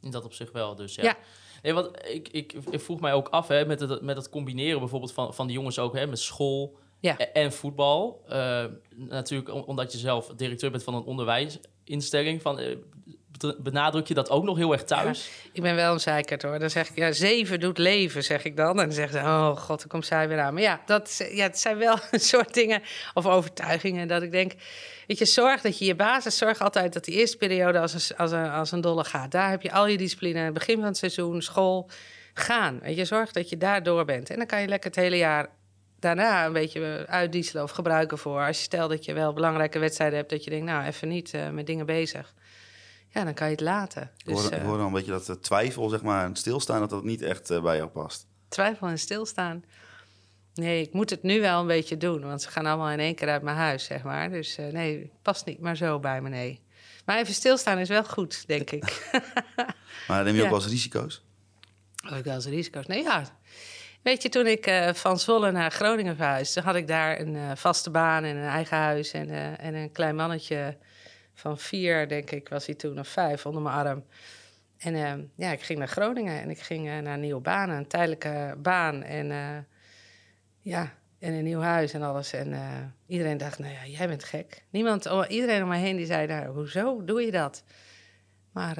In 0.00 0.10
dat 0.10 0.24
op 0.24 0.32
zich 0.32 0.52
wel, 0.52 0.74
dus 0.74 0.94
ja. 0.94 1.02
ja. 1.02 1.16
Nee, 1.62 1.74
want 1.74 2.06
ik, 2.06 2.28
ik, 2.28 2.52
ik 2.70 2.80
vroeg 2.80 3.00
mij 3.00 3.12
ook 3.12 3.28
af, 3.28 3.48
hè, 3.48 3.66
met 3.66 3.80
het, 3.80 4.02
met 4.02 4.16
het 4.16 4.28
combineren 4.28 4.78
bijvoorbeeld 4.78 5.12
van, 5.12 5.34
van 5.34 5.46
de 5.46 5.52
jongens 5.52 5.78
ook, 5.78 5.94
hè, 5.94 6.06
met 6.06 6.18
school 6.18 6.78
ja. 7.00 7.16
en 7.18 7.52
voetbal. 7.52 8.24
Uh, 8.30 8.64
natuurlijk 8.96 9.66
omdat 9.66 9.92
je 9.92 9.98
zelf 9.98 10.32
directeur 10.36 10.70
bent 10.70 10.84
van 10.84 10.94
een 10.94 11.04
onderwijsinstelling. 11.04 12.42
Van, 12.42 12.60
uh, 12.60 12.76
benadruk 13.58 14.06
je 14.06 14.14
dat 14.14 14.30
ook 14.30 14.44
nog 14.44 14.56
heel 14.56 14.72
erg 14.72 14.84
thuis? 14.84 15.30
ik 15.52 15.62
ben 15.62 15.74
wel 15.74 15.92
een 15.92 16.00
zeikert 16.00 16.42
hoor. 16.42 16.58
Dan 16.58 16.70
zeg 16.70 16.88
ik, 16.88 16.96
ja, 16.96 17.12
zeven 17.12 17.60
doet 17.60 17.78
leven, 17.78 18.24
zeg 18.24 18.44
ik 18.44 18.56
dan. 18.56 18.68
En 18.68 18.86
dan 18.86 18.92
zeggen 18.92 19.20
ze, 19.20 19.24
oh 19.24 19.56
god, 19.56 19.78
dan 19.78 19.88
komt 19.88 20.06
zij 20.06 20.28
weer 20.28 20.40
aan. 20.40 20.54
Maar 20.54 20.62
ja, 20.62 20.80
dat, 20.86 21.28
ja, 21.32 21.42
het 21.42 21.58
zijn 21.58 21.78
wel 21.78 21.98
een 22.10 22.20
soort 22.20 22.54
dingen 22.54 22.82
of 23.14 23.26
overtuigingen 23.26 24.08
dat 24.08 24.22
ik 24.22 24.32
denk... 24.32 24.52
Weet 25.06 25.18
je, 25.18 25.24
zorg 25.24 25.60
dat 25.60 25.78
je 25.78 25.84
je 25.84 25.94
basis, 25.94 26.38
zorg 26.38 26.60
altijd 26.60 26.92
dat 26.92 27.04
die 27.04 27.14
eerste 27.14 27.36
periode 27.36 27.78
als 27.80 28.10
een, 28.10 28.16
als 28.16 28.32
een, 28.32 28.50
als 28.50 28.72
een 28.72 28.80
dolle 28.80 29.04
gaat. 29.04 29.30
Daar 29.30 29.50
heb 29.50 29.62
je 29.62 29.72
al 29.72 29.86
je 29.86 29.96
discipline, 29.96 30.52
begin 30.52 30.76
van 30.76 30.84
het 30.84 30.96
seizoen, 30.96 31.42
school, 31.42 31.90
gaan. 32.34 32.78
Weet 32.82 32.96
je, 32.96 33.04
zorg 33.04 33.32
dat 33.32 33.48
je 33.48 33.56
daar 33.56 33.82
door 33.82 34.04
bent. 34.04 34.30
En 34.30 34.36
dan 34.36 34.46
kan 34.46 34.60
je 34.60 34.68
lekker 34.68 34.90
het 34.90 34.98
hele 34.98 35.16
jaar 35.16 35.48
daarna 36.06 36.46
een 36.46 36.52
beetje 36.52 37.04
uitdieselen 37.08 37.62
of 37.62 37.70
gebruiken 37.70 38.18
voor. 38.18 38.46
Als 38.46 38.56
je 38.56 38.62
stelt 38.62 38.90
dat 38.90 39.04
je 39.04 39.12
wel 39.12 39.32
belangrijke 39.32 39.78
wedstrijden 39.78 40.18
hebt, 40.18 40.30
dat 40.30 40.44
je 40.44 40.50
denkt, 40.50 40.66
nou, 40.66 40.84
even 40.84 41.08
niet 41.08 41.34
uh, 41.34 41.50
met 41.50 41.66
dingen 41.66 41.86
bezig. 41.86 42.34
Ja, 43.08 43.24
dan 43.24 43.34
kan 43.34 43.46
je 43.46 43.52
het 43.52 43.62
laten. 43.62 44.10
Dus, 44.24 44.44
ik 44.44 44.52
hoor, 44.52 44.72
uh, 44.72 44.78
dan 44.78 44.86
een 44.86 44.92
beetje 44.92 45.20
dat 45.26 45.42
twijfel, 45.42 45.88
zeg 45.88 46.02
maar, 46.02 46.24
en 46.24 46.36
stilstaan, 46.36 46.80
dat 46.80 46.90
dat 46.90 47.04
niet 47.04 47.22
echt 47.22 47.62
bij 47.62 47.76
jou 47.76 47.88
past. 47.88 48.26
Twijfel 48.48 48.86
en 48.86 48.98
stilstaan. 48.98 49.64
Nee, 50.54 50.82
ik 50.82 50.92
moet 50.92 51.10
het 51.10 51.22
nu 51.22 51.40
wel 51.40 51.60
een 51.60 51.66
beetje 51.66 51.96
doen, 51.96 52.20
want 52.20 52.42
ze 52.42 52.48
gaan 52.48 52.66
allemaal 52.66 52.90
in 52.90 53.00
één 53.00 53.14
keer 53.14 53.28
uit 53.28 53.42
mijn 53.42 53.56
huis, 53.56 53.84
zeg 53.84 54.02
maar. 54.02 54.30
Dus 54.30 54.56
nee, 54.56 54.98
het 54.98 55.22
past 55.22 55.46
niet 55.46 55.60
maar 55.60 55.76
zo 55.76 55.98
bij 55.98 56.20
me, 56.20 56.28
nee. 56.28 56.60
Maar 57.04 57.18
even 57.18 57.34
stilstaan 57.34 57.78
is 57.78 57.88
wel 57.88 58.04
goed, 58.04 58.46
denk 58.46 58.70
ik. 58.70 59.10
maar 60.08 60.24
neem 60.24 60.34
je 60.34 60.42
ook 60.42 60.48
wel 60.48 60.58
eens 60.58 60.68
risico's? 60.68 61.22
Heb 61.96 62.18
ik 62.18 62.24
wel 62.24 62.34
eens 62.34 62.46
risico's? 62.46 62.86
Nee, 62.86 63.02
ja. 63.02 63.38
Weet 64.06 64.22
je, 64.22 64.28
toen 64.28 64.46
ik 64.46 64.66
uh, 64.66 64.92
van 64.92 65.18
Zwolle 65.18 65.50
naar 65.50 65.70
Groningen 65.70 66.16
verhuisde, 66.16 66.60
had 66.60 66.74
ik 66.74 66.86
daar 66.86 67.20
een 67.20 67.34
uh, 67.34 67.50
vaste 67.54 67.90
baan 67.90 68.24
en 68.24 68.36
een 68.36 68.48
eigen 68.48 68.76
huis 68.76 69.12
en, 69.12 69.28
uh, 69.28 69.64
en 69.64 69.74
een 69.74 69.92
klein 69.92 70.16
mannetje 70.16 70.76
van 71.34 71.58
vier, 71.58 72.08
denk 72.08 72.30
ik, 72.30 72.48
was 72.48 72.66
hij 72.66 72.74
toen, 72.74 72.98
of 72.98 73.08
vijf, 73.08 73.46
onder 73.46 73.62
mijn 73.62 73.74
arm. 73.74 74.04
En 74.78 75.30
ja, 75.36 75.52
ik 75.52 75.62
ging 75.62 75.78
naar 75.78 75.88
Groningen 75.88 76.40
en 76.40 76.50
ik 76.50 76.58
ging 76.58 76.84
naar 76.84 77.14
een 77.14 77.20
nieuwe 77.20 77.40
baan, 77.40 77.70
een 77.70 77.86
tijdelijke 77.86 78.54
baan 78.58 79.02
en 79.02 79.26
ja, 80.60 80.92
en 81.18 81.32
een 81.32 81.44
nieuw 81.44 81.60
huis 81.60 81.92
en 81.92 82.02
alles. 82.02 82.32
En 82.32 82.54
iedereen 83.06 83.36
dacht, 83.36 83.58
nou 83.58 83.72
ja, 83.72 83.86
jij 83.86 84.08
bent 84.08 84.24
gek. 84.24 84.62
Niemand, 84.70 85.04
iedereen 85.28 85.62
om 85.62 85.68
mij 85.68 85.80
heen 85.80 85.96
die 85.96 86.06
zei, 86.06 86.26
nou, 86.26 86.46
hoezo 86.46 87.04
doe 87.04 87.22
je 87.22 87.30
dat? 87.30 87.62
Maar 88.52 88.76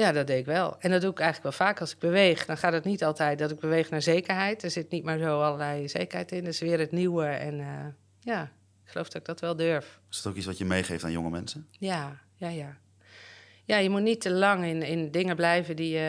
ja, 0.00 0.12
dat 0.12 0.26
deed 0.26 0.38
ik 0.38 0.46
wel. 0.46 0.76
En 0.78 0.90
dat 0.90 1.00
doe 1.00 1.10
ik 1.10 1.18
eigenlijk 1.18 1.56
wel 1.56 1.66
vaak 1.66 1.80
als 1.80 1.92
ik 1.92 1.98
beweeg. 1.98 2.46
Dan 2.46 2.56
gaat 2.56 2.72
het 2.72 2.84
niet 2.84 3.04
altijd 3.04 3.38
dat 3.38 3.50
ik 3.50 3.58
beweeg 3.58 3.90
naar 3.90 4.02
zekerheid. 4.02 4.62
Er 4.62 4.70
zit 4.70 4.90
niet 4.90 5.04
maar 5.04 5.18
zo 5.18 5.40
allerlei 5.42 5.88
zekerheid 5.88 6.32
in. 6.32 6.44
Dus 6.44 6.60
weer 6.60 6.78
het 6.78 6.92
nieuwe. 6.92 7.24
En 7.24 7.58
uh, 7.58 7.66
ja, 8.20 8.42
ik 8.84 8.90
geloof 8.90 9.06
dat 9.06 9.20
ik 9.20 9.24
dat 9.24 9.40
wel 9.40 9.56
durf. 9.56 10.00
Is 10.10 10.22
dat 10.22 10.32
ook 10.32 10.38
iets 10.38 10.46
wat 10.46 10.58
je 10.58 10.64
meegeeft 10.64 11.04
aan 11.04 11.12
jonge 11.12 11.30
mensen? 11.30 11.68
Ja, 11.70 12.20
ja, 12.34 12.48
ja. 12.48 12.76
Ja, 13.64 13.76
je 13.76 13.90
moet 13.90 14.02
niet 14.02 14.20
te 14.20 14.30
lang 14.30 14.64
in, 14.64 14.82
in 14.82 15.10
dingen 15.10 15.36
blijven 15.36 15.76
die, 15.76 15.94
uh, 15.94 16.00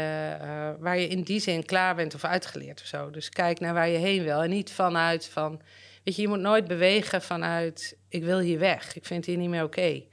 waar 0.80 0.99
je 0.99 1.08
in 1.08 1.21
die 1.21 1.39
zin 1.39 1.65
klaar 1.65 1.95
bent 1.95 2.15
of 2.15 2.23
uitgeleerd 2.23 2.82
of 2.82 2.88
zo. 2.88 3.10
Dus 3.10 3.30
kijk 3.30 3.60
naar 3.60 3.73
waar 3.73 3.89
je 3.89 3.97
heen 3.97 4.23
wil. 4.23 4.43
En 4.43 4.49
niet 4.49 4.71
vanuit 4.71 5.25
van... 5.25 5.62
Weet 6.04 6.15
je, 6.15 6.21
je 6.21 6.27
moet 6.27 6.39
nooit 6.39 6.67
bewegen 6.67 7.21
vanuit... 7.21 7.97
ik 8.10 8.23
wil 8.23 8.39
hier 8.39 8.60
weg. 8.60 8.95
Ik 8.95 9.06
vind 9.06 9.25
hier 9.25 9.38
niet 9.38 9.49
meer 9.49 9.63
oké. 9.63 10.04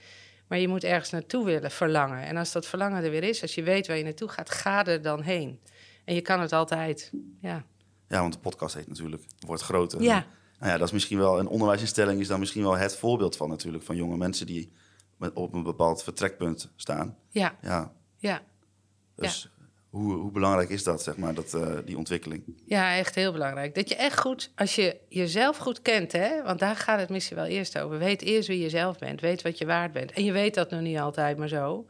Maar 0.49 0.59
je 0.59 0.69
moet 0.69 0.85
ergens 0.85 1.11
naartoe 1.11 1.45
willen 1.45 1.71
verlangen. 1.71 2.23
En 2.23 2.37
als 2.37 2.53
dat 2.53 2.67
verlangen 2.67 3.05
er 3.05 3.11
weer 3.11 3.23
is, 3.23 3.43
als 3.43 3.55
je 3.55 3.63
weet 3.63 3.87
waar 3.87 3.97
je 3.97 4.05
naartoe 4.05 4.29
gaat, 4.29 4.51
ga 4.51 4.87
er 4.87 5.03
dan 5.03 5.23
heen. 5.23 5.61
En 6.05 6.15
je 6.15 6.21
kan 6.21 6.41
het 6.41 6.53
altijd. 6.53 7.13
Ja, 7.41 7.65
ja 8.09 8.21
want 8.21 8.33
de 8.33 8.39
podcast 8.39 8.75
heet 8.75 8.89
natuurlijk 8.89 9.23
Wordt 9.47 9.63
Groter. 9.63 10.03
Ja. 10.03 10.27
Nou 10.59 10.73
ja, 10.73 10.79
dat 10.79 10.87
is 10.87 10.93
misschien 10.93 11.19
wel 11.19 11.39
een 11.39 11.47
onderwijsinstelling, 11.47 12.21
is 12.21 12.29
dan 12.29 12.39
misschien 12.39 12.63
wel 12.63 12.77
het 12.77 12.97
voorbeeld 12.97 13.37
van 13.37 13.49
natuurlijk. 13.49 13.85
Van 13.85 13.97
jonge 13.97 14.17
mensen 14.17 14.47
die 14.47 14.73
op 15.35 15.55
een 15.55 15.63
bepaald 15.63 16.03
vertrekpunt 16.03 16.71
staan. 16.77 17.17
Ja. 17.29 17.59
Ja. 17.63 17.93
ja. 18.17 18.43
Dus 19.15 19.51
hoe, 19.91 20.15
hoe 20.15 20.31
belangrijk 20.31 20.69
is 20.69 20.85
dat, 20.85 21.03
zeg 21.03 21.17
maar, 21.17 21.35
dat, 21.35 21.55
uh, 21.55 21.79
die 21.85 21.97
ontwikkeling? 21.97 22.43
Ja, 22.67 22.97
echt 22.97 23.15
heel 23.15 23.33
belangrijk. 23.33 23.75
Dat 23.75 23.89
je 23.89 23.97
echt 23.97 24.21
goed, 24.21 24.51
als 24.55 24.75
je 24.75 24.97
jezelf 25.09 25.57
goed 25.57 25.83
kent, 25.83 26.13
hè, 26.13 26.43
want 26.43 26.59
daar 26.59 26.77
gaat 26.77 27.01
het 27.01 27.09
misschien 27.09 27.37
wel 27.37 27.47
eerst 27.47 27.79
over. 27.79 27.99
Weet 27.99 28.23
eerst 28.23 28.49
wie 28.49 28.61
je 28.61 28.69
zelf 28.69 28.99
bent, 28.99 29.21
weet 29.21 29.43
wat 29.43 29.59
je 29.59 29.67
waard 29.67 29.93
bent. 29.93 30.13
En 30.13 30.25
je 30.25 30.33
weet 30.33 30.55
dat 30.55 30.71
nog 30.71 30.81
niet 30.81 30.99
altijd, 30.99 31.37
maar 31.37 31.49
zo. 31.49 31.87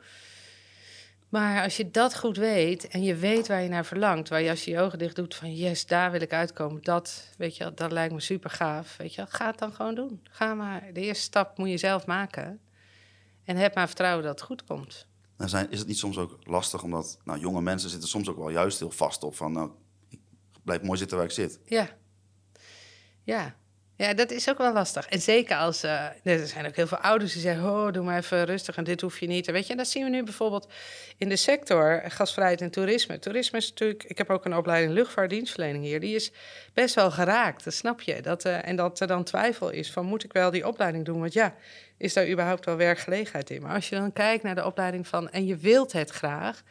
Maar 1.28 1.62
als 1.62 1.76
je 1.76 1.90
dat 1.90 2.18
goed 2.18 2.36
weet 2.36 2.88
en 2.88 3.02
je 3.02 3.14
weet 3.14 3.48
waar 3.48 3.62
je 3.62 3.68
naar 3.68 3.84
verlangt, 3.84 4.28
waar 4.28 4.42
je 4.42 4.50
als 4.50 4.64
je 4.64 4.70
je 4.70 4.80
ogen 4.80 4.98
dicht 4.98 5.16
doet 5.16 5.34
van 5.34 5.54
yes, 5.54 5.86
daar 5.86 6.10
wil 6.10 6.20
ik 6.20 6.32
uitkomen, 6.32 6.82
dat, 6.82 7.34
weet 7.36 7.56
je, 7.56 7.74
dat 7.74 7.92
lijkt 7.92 8.14
me 8.14 8.20
super 8.20 8.50
gaaf. 8.50 8.96
Weet 8.96 9.14
je, 9.14 9.26
ga 9.28 9.46
het 9.46 9.58
dan 9.58 9.72
gewoon 9.72 9.94
doen. 9.94 10.20
Ga 10.30 10.54
maar, 10.54 10.90
de 10.92 11.00
eerste 11.00 11.22
stap 11.22 11.58
moet 11.58 11.70
je 11.70 11.76
zelf 11.76 12.06
maken. 12.06 12.60
En 13.44 13.56
heb 13.56 13.74
maar 13.74 13.86
vertrouwen 13.86 14.24
dat 14.24 14.38
het 14.38 14.48
goed 14.48 14.64
komt. 14.64 15.07
Nou 15.38 15.50
zijn, 15.50 15.70
is 15.70 15.78
het 15.78 15.88
niet 15.88 15.98
soms 15.98 16.18
ook 16.18 16.38
lastig, 16.42 16.82
omdat 16.82 17.18
nou, 17.24 17.38
jonge 17.38 17.60
mensen 17.60 17.90
zitten 17.90 18.08
soms 18.08 18.28
ook 18.28 18.36
wel 18.36 18.50
juist 18.50 18.78
heel 18.78 18.90
vast 18.90 19.22
op 19.22 19.36
van, 19.36 19.52
nou, 19.52 19.70
ik 20.08 20.20
blijf 20.64 20.82
mooi 20.82 20.98
zitten 20.98 21.16
waar 21.16 21.26
ik 21.26 21.32
zit. 21.32 21.60
Ja. 21.64 21.96
Ja. 23.22 23.56
Ja, 23.98 24.14
dat 24.14 24.30
is 24.30 24.48
ook 24.48 24.58
wel 24.58 24.72
lastig. 24.72 25.08
En 25.08 25.20
zeker 25.20 25.56
als, 25.56 25.84
uh, 25.84 26.04
er 26.22 26.46
zijn 26.46 26.66
ook 26.66 26.76
heel 26.76 26.86
veel 26.86 26.98
ouders 26.98 27.32
die 27.32 27.42
zeggen, 27.42 27.64
oh, 27.64 27.92
doe 27.92 28.04
maar 28.04 28.18
even 28.18 28.44
rustig 28.44 28.76
en 28.76 28.84
dit 28.84 29.00
hoef 29.00 29.18
je 29.18 29.26
niet. 29.26 29.46
En 29.46 29.52
weet 29.52 29.66
je, 29.66 29.70
en 29.72 29.78
dat 29.78 29.88
zien 29.88 30.04
we 30.04 30.10
nu 30.10 30.22
bijvoorbeeld 30.22 30.68
in 31.16 31.28
de 31.28 31.36
sector, 31.36 32.02
gasvrijheid 32.08 32.60
en 32.60 32.70
toerisme. 32.70 33.18
Toerisme 33.18 33.58
is 33.58 33.68
natuurlijk, 33.68 34.04
ik 34.04 34.18
heb 34.18 34.30
ook 34.30 34.44
een 34.44 34.56
opleiding 34.56 34.92
luchtvaartdienstverlening 34.92 35.84
hier, 35.84 36.00
die 36.00 36.14
is 36.14 36.32
best 36.74 36.94
wel 36.94 37.10
geraakt, 37.10 37.64
dat 37.64 37.74
snap 37.74 38.00
je. 38.00 38.22
Dat, 38.22 38.44
uh, 38.44 38.68
en 38.68 38.76
dat 38.76 39.00
er 39.00 39.06
dan 39.06 39.24
twijfel 39.24 39.70
is 39.70 39.90
van, 39.92 40.04
moet 40.06 40.24
ik 40.24 40.32
wel 40.32 40.50
die 40.50 40.66
opleiding 40.66 41.04
doen? 41.04 41.20
Want 41.20 41.32
ja, 41.32 41.54
is 41.96 42.12
daar 42.12 42.28
überhaupt 42.28 42.64
wel 42.64 42.76
werkgelegenheid 42.76 43.50
in? 43.50 43.62
Maar 43.62 43.74
als 43.74 43.88
je 43.88 43.96
dan 43.96 44.12
kijkt 44.12 44.42
naar 44.42 44.54
de 44.54 44.64
opleiding 44.64 45.08
van 45.08 45.30
en 45.30 45.46
je 45.46 45.56
wilt 45.56 45.92
het 45.92 46.10
graag, 46.10 46.62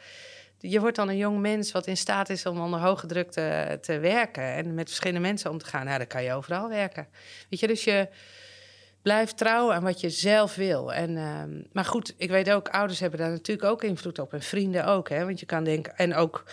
je 0.60 0.80
wordt 0.80 0.96
dan 0.96 1.10
een 1.10 1.18
jong 1.18 1.40
mens 1.40 1.72
wat 1.72 1.88
in 1.88 1.98
staat 1.98 2.30
is 2.30 2.46
om 2.46 2.60
onder 2.60 2.80
hoge 2.80 3.08
druk 3.08 3.32
te, 3.32 3.78
te 3.82 4.00
werken 4.00 4.44
en 4.44 4.74
met 4.74 4.88
verschillende 4.88 5.28
mensen 5.28 5.52
om 5.52 5.58
te 5.58 5.66
gaan. 5.66 5.86
Nou, 5.86 5.98
dan 5.98 6.08
kan 6.08 6.24
je 6.24 6.34
overal 6.34 6.70
werken. 6.70 7.08
Weet 7.50 7.60
je, 7.60 7.68
dus 7.68 7.84
je, 7.84 8.08
blijf 9.08 9.34
trouw 9.34 9.74
aan 9.74 9.84
wat 9.84 10.00
je 10.00 10.10
zelf 10.10 10.56
wil. 10.56 10.94
En, 10.94 11.18
ehm, 11.18 11.62
maar 11.72 11.86
goed, 11.86 12.14
ik 12.18 12.30
weet 12.30 12.52
ook, 12.52 12.70
ouders 12.70 13.00
hebben 13.00 13.20
daar 13.20 13.30
natuurlijk 13.30 13.68
ook 13.68 13.84
invloed 13.84 14.20
op. 14.20 14.34
En 14.34 14.42
vrienden 14.42 14.86
ook, 14.86 15.10
hè. 15.10 15.26
Want 15.26 15.40
je 15.40 15.46
kan 15.46 15.64
denken, 15.64 15.98
en 15.98 16.16
ook, 16.16 16.44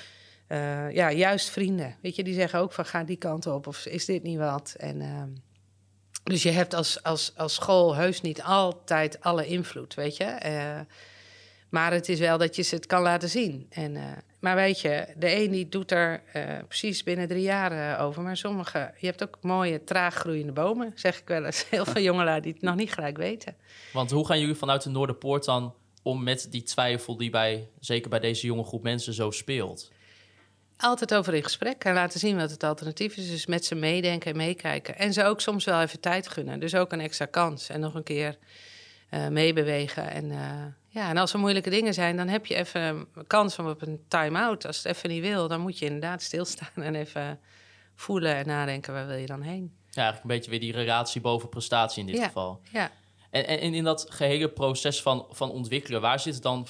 eh, 0.46 0.90
ja, 0.90 1.12
juist 1.12 1.50
vrienden. 1.50 1.96
Weet 2.02 2.16
je, 2.16 2.24
die 2.24 2.34
zeggen 2.34 2.58
ook 2.58 2.72
van, 2.72 2.84
ga 2.84 3.04
die 3.04 3.16
kant 3.16 3.46
op. 3.46 3.66
Of 3.66 3.86
is 3.86 4.04
dit 4.04 4.22
niet 4.22 4.38
wat? 4.38 4.74
En... 4.78 5.00
ehm, 5.00 5.28
dus 6.24 6.42
je 6.42 6.50
hebt 6.50 6.74
als, 6.74 7.02
als, 7.02 7.32
als 7.36 7.54
school 7.54 7.94
heus 7.94 8.20
niet 8.20 8.42
altijd 8.42 9.20
alle 9.20 9.46
invloed, 9.46 9.94
weet 9.94 10.16
je. 10.16 10.24
Maar 11.68 11.92
het 11.92 12.09
is 12.09 12.18
wel 12.18 12.38
dat 12.38 12.57
je 12.57 12.62
ze 12.62 12.74
het 12.74 12.87
kan 12.87 13.03
laten 13.03 13.29
zien. 13.29 13.66
En, 13.70 13.96
eh, 13.96 14.03
maar 14.44 14.55
weet 14.55 14.81
je, 14.81 15.07
de 15.16 15.37
een 15.37 15.50
die 15.50 15.68
doet 15.68 15.90
er 15.90 16.22
eh, 16.33 16.42
precies 16.68 17.03
binnen 17.03 17.29
drie 17.29 17.42
jaar 17.42 17.72
eh, 17.72 18.05
over. 18.05 18.22
Maar 18.22 18.37
sommige, 18.37 18.94
je 18.98 19.07
hebt 19.07 19.22
ook 19.22 19.38
mooie, 19.40 19.85
traag 19.85 20.14
groeiende 20.14 20.53
bomen, 20.53 20.92
zeg 20.94 21.20
ik 21.20 21.29
wel 21.29 21.44
eens. 21.44 21.64
Heel 21.70 21.85
veel 21.85 22.03
jongelui 22.11 22.40
die 22.40 22.53
het 22.53 22.62
nog 22.62 22.74
niet 22.74 22.92
gelijk 22.92 23.16
weten. 23.16 23.57
Want 23.92 24.11
hoe 24.11 24.27
gaan 24.27 24.40
jullie 24.40 24.55
vanuit 24.55 24.83
de 24.83 24.90
Noorderpoort 24.90 25.44
dan 25.44 25.74
om 26.03 26.22
met 26.22 26.46
die 26.50 26.62
twijfel 26.62 27.16
die 27.16 27.31
bij, 27.31 27.68
zeker 27.81 28.11
bij 28.11 28.20
deze 28.20 28.46
jonge 28.46 28.64
groep 28.64 28.83
mensen 28.83 29.14
zo 29.14 29.31
speelt? 29.31 29.90
Altijd 30.77 31.14
over 31.14 31.35
in 31.35 31.42
gesprek 31.42 31.85
en 31.85 31.94
laten 31.94 32.20
zien 32.20 32.37
wat 32.37 32.50
het 32.50 32.62
alternatief 32.62 33.16
is. 33.16 33.31
Dus 33.31 33.46
met 33.46 33.64
ze 33.64 33.74
meedenken 33.74 34.31
en 34.31 34.37
meekijken. 34.37 34.98
En 34.98 35.12
ze 35.12 35.24
ook 35.24 35.40
soms 35.40 35.64
wel 35.64 35.81
even 35.81 36.00
tijd 36.00 36.29
gunnen. 36.29 36.61
Dus 36.61 36.74
ook 36.74 36.92
een 36.92 37.00
extra 37.00 37.27
kans. 37.27 37.68
En 37.68 37.81
nog 37.81 37.94
een 37.94 38.03
keer 38.03 38.38
meebewegen. 39.31 40.11
En, 40.11 40.33
ja, 40.94 41.09
en 41.09 41.16
als 41.16 41.33
er 41.33 41.38
moeilijke 41.38 41.70
dingen 41.70 41.94
zijn, 41.94 42.16
dan 42.16 42.28
heb 42.28 42.46
je 42.46 42.54
even 42.54 43.07
kans 43.26 43.59
om 43.59 43.68
op 43.68 43.83
een 43.83 44.04
time-out. 44.09 44.66
Als 44.66 44.76
het 44.76 44.87
even 44.96 45.09
niet 45.11 45.22
wil, 45.22 45.48
dan 45.48 45.61
moet 45.61 45.78
je 45.78 45.85
inderdaad 45.85 46.22
stilstaan 46.22 46.83
en 46.83 46.94
even 46.94 47.40
voelen 47.94 48.35
en 48.35 48.46
nadenken 48.46 48.92
waar 48.92 49.07
wil 49.07 49.16
je 49.16 49.26
dan 49.26 49.42
heen. 49.42 49.76
Ja, 49.90 50.02
eigenlijk 50.02 50.22
een 50.22 50.37
beetje 50.37 50.50
weer 50.50 50.61
die 50.61 50.72
relatie 50.72 51.20
boven 51.20 51.48
prestatie 51.48 52.00
in 52.00 52.07
dit 52.07 52.16
Ja. 52.16 52.26
geval. 52.26 52.61
Ja. 52.72 52.90
En, 53.30 53.46
en 53.46 53.74
in 53.74 53.85
dat 53.85 54.07
gehele 54.09 54.48
proces 54.48 55.02
van, 55.02 55.26
van 55.30 55.50
ontwikkelen, 55.50 56.00
waar 56.00 56.20
zitten 56.20 56.42
dan 56.42 56.66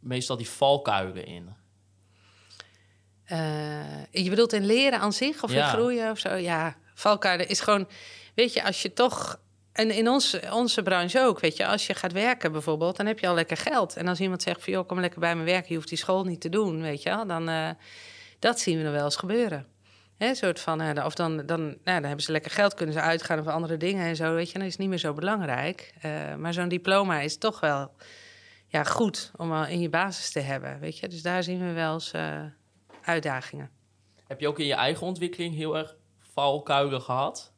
meestal 0.00 0.36
die 0.36 0.48
valkuilen 0.48 1.26
in? 1.26 1.54
Eh, 3.24 4.04
je 4.10 4.30
bedoelt 4.30 4.52
in 4.52 4.66
leren 4.66 4.98
aan 5.00 5.12
zich 5.12 5.42
of 5.42 5.52
Ja. 5.52 5.64
in 5.64 5.70
groeien 5.72 6.10
of 6.10 6.18
zo? 6.18 6.34
Ja, 6.34 6.76
valkuilen 6.94 7.48
is 7.48 7.60
gewoon... 7.60 7.88
Weet 8.34 8.52
je, 8.52 8.64
als 8.64 8.82
je 8.82 8.92
toch... 8.92 9.40
En 9.72 9.90
in 9.90 10.08
ons, 10.08 10.38
onze 10.52 10.82
branche 10.82 11.20
ook, 11.20 11.40
weet 11.40 11.56
je. 11.56 11.66
Als 11.66 11.86
je 11.86 11.94
gaat 11.94 12.12
werken 12.12 12.52
bijvoorbeeld, 12.52 12.96
dan 12.96 13.06
heb 13.06 13.18
je 13.18 13.28
al 13.28 13.34
lekker 13.34 13.56
geld. 13.56 13.96
En 13.96 14.08
als 14.08 14.20
iemand 14.20 14.42
zegt 14.42 14.62
van, 14.62 14.72
joh, 14.72 14.86
kom 14.86 15.00
lekker 15.00 15.20
bij 15.20 15.36
me 15.36 15.44
werken... 15.44 15.68
je 15.68 15.74
hoeft 15.74 15.88
die 15.88 15.98
school 15.98 16.24
niet 16.24 16.40
te 16.40 16.48
doen, 16.48 16.82
weet 16.82 17.02
je. 17.02 17.24
Dan, 17.26 17.48
eh, 17.48 17.70
dat 18.38 18.60
zien 18.60 18.78
we 18.78 18.84
nog 18.84 18.92
wel 18.92 19.04
eens 19.04 19.16
gebeuren. 19.16 19.66
Hè, 20.16 20.34
soort 20.34 20.60
van, 20.60 20.80
eh, 20.80 21.04
of 21.04 21.14
dan, 21.14 21.46
dan, 21.46 21.60
nou, 21.62 21.78
dan 21.84 22.04
hebben 22.04 22.22
ze 22.22 22.32
lekker 22.32 22.50
geld, 22.50 22.74
kunnen 22.74 22.94
ze 22.94 23.00
uitgaan 23.00 23.38
of 23.38 23.46
andere 23.46 23.76
dingen 23.76 24.06
en 24.06 24.16
zo, 24.16 24.34
weet 24.34 24.50
je. 24.50 24.58
Dan 24.58 24.66
is 24.66 24.76
niet 24.76 24.88
meer 24.88 24.98
zo 24.98 25.12
belangrijk. 25.12 25.94
Eh, 26.00 26.34
maar 26.34 26.52
zo'n 26.52 26.68
diploma 26.68 27.20
is 27.20 27.38
toch 27.38 27.60
wel 27.60 27.92
ja, 28.66 28.84
goed 28.84 29.30
om 29.36 29.52
al 29.52 29.66
in 29.66 29.80
je 29.80 29.88
basis 29.88 30.30
te 30.30 30.40
hebben, 30.40 30.80
weet 30.80 30.98
je. 30.98 31.08
Dus 31.08 31.22
daar 31.22 31.42
zien 31.42 31.66
we 31.66 31.72
wel 31.72 31.92
eens 31.92 32.12
uitdagingen. 33.02 33.70
Heb 34.26 34.40
je 34.40 34.48
ook 34.48 34.58
in 34.58 34.66
je 34.66 34.74
eigen 34.74 35.06
ontwikkeling 35.06 35.54
heel 35.54 35.76
erg 35.76 35.96
valkuilen 36.18 37.00
gehad? 37.00 37.51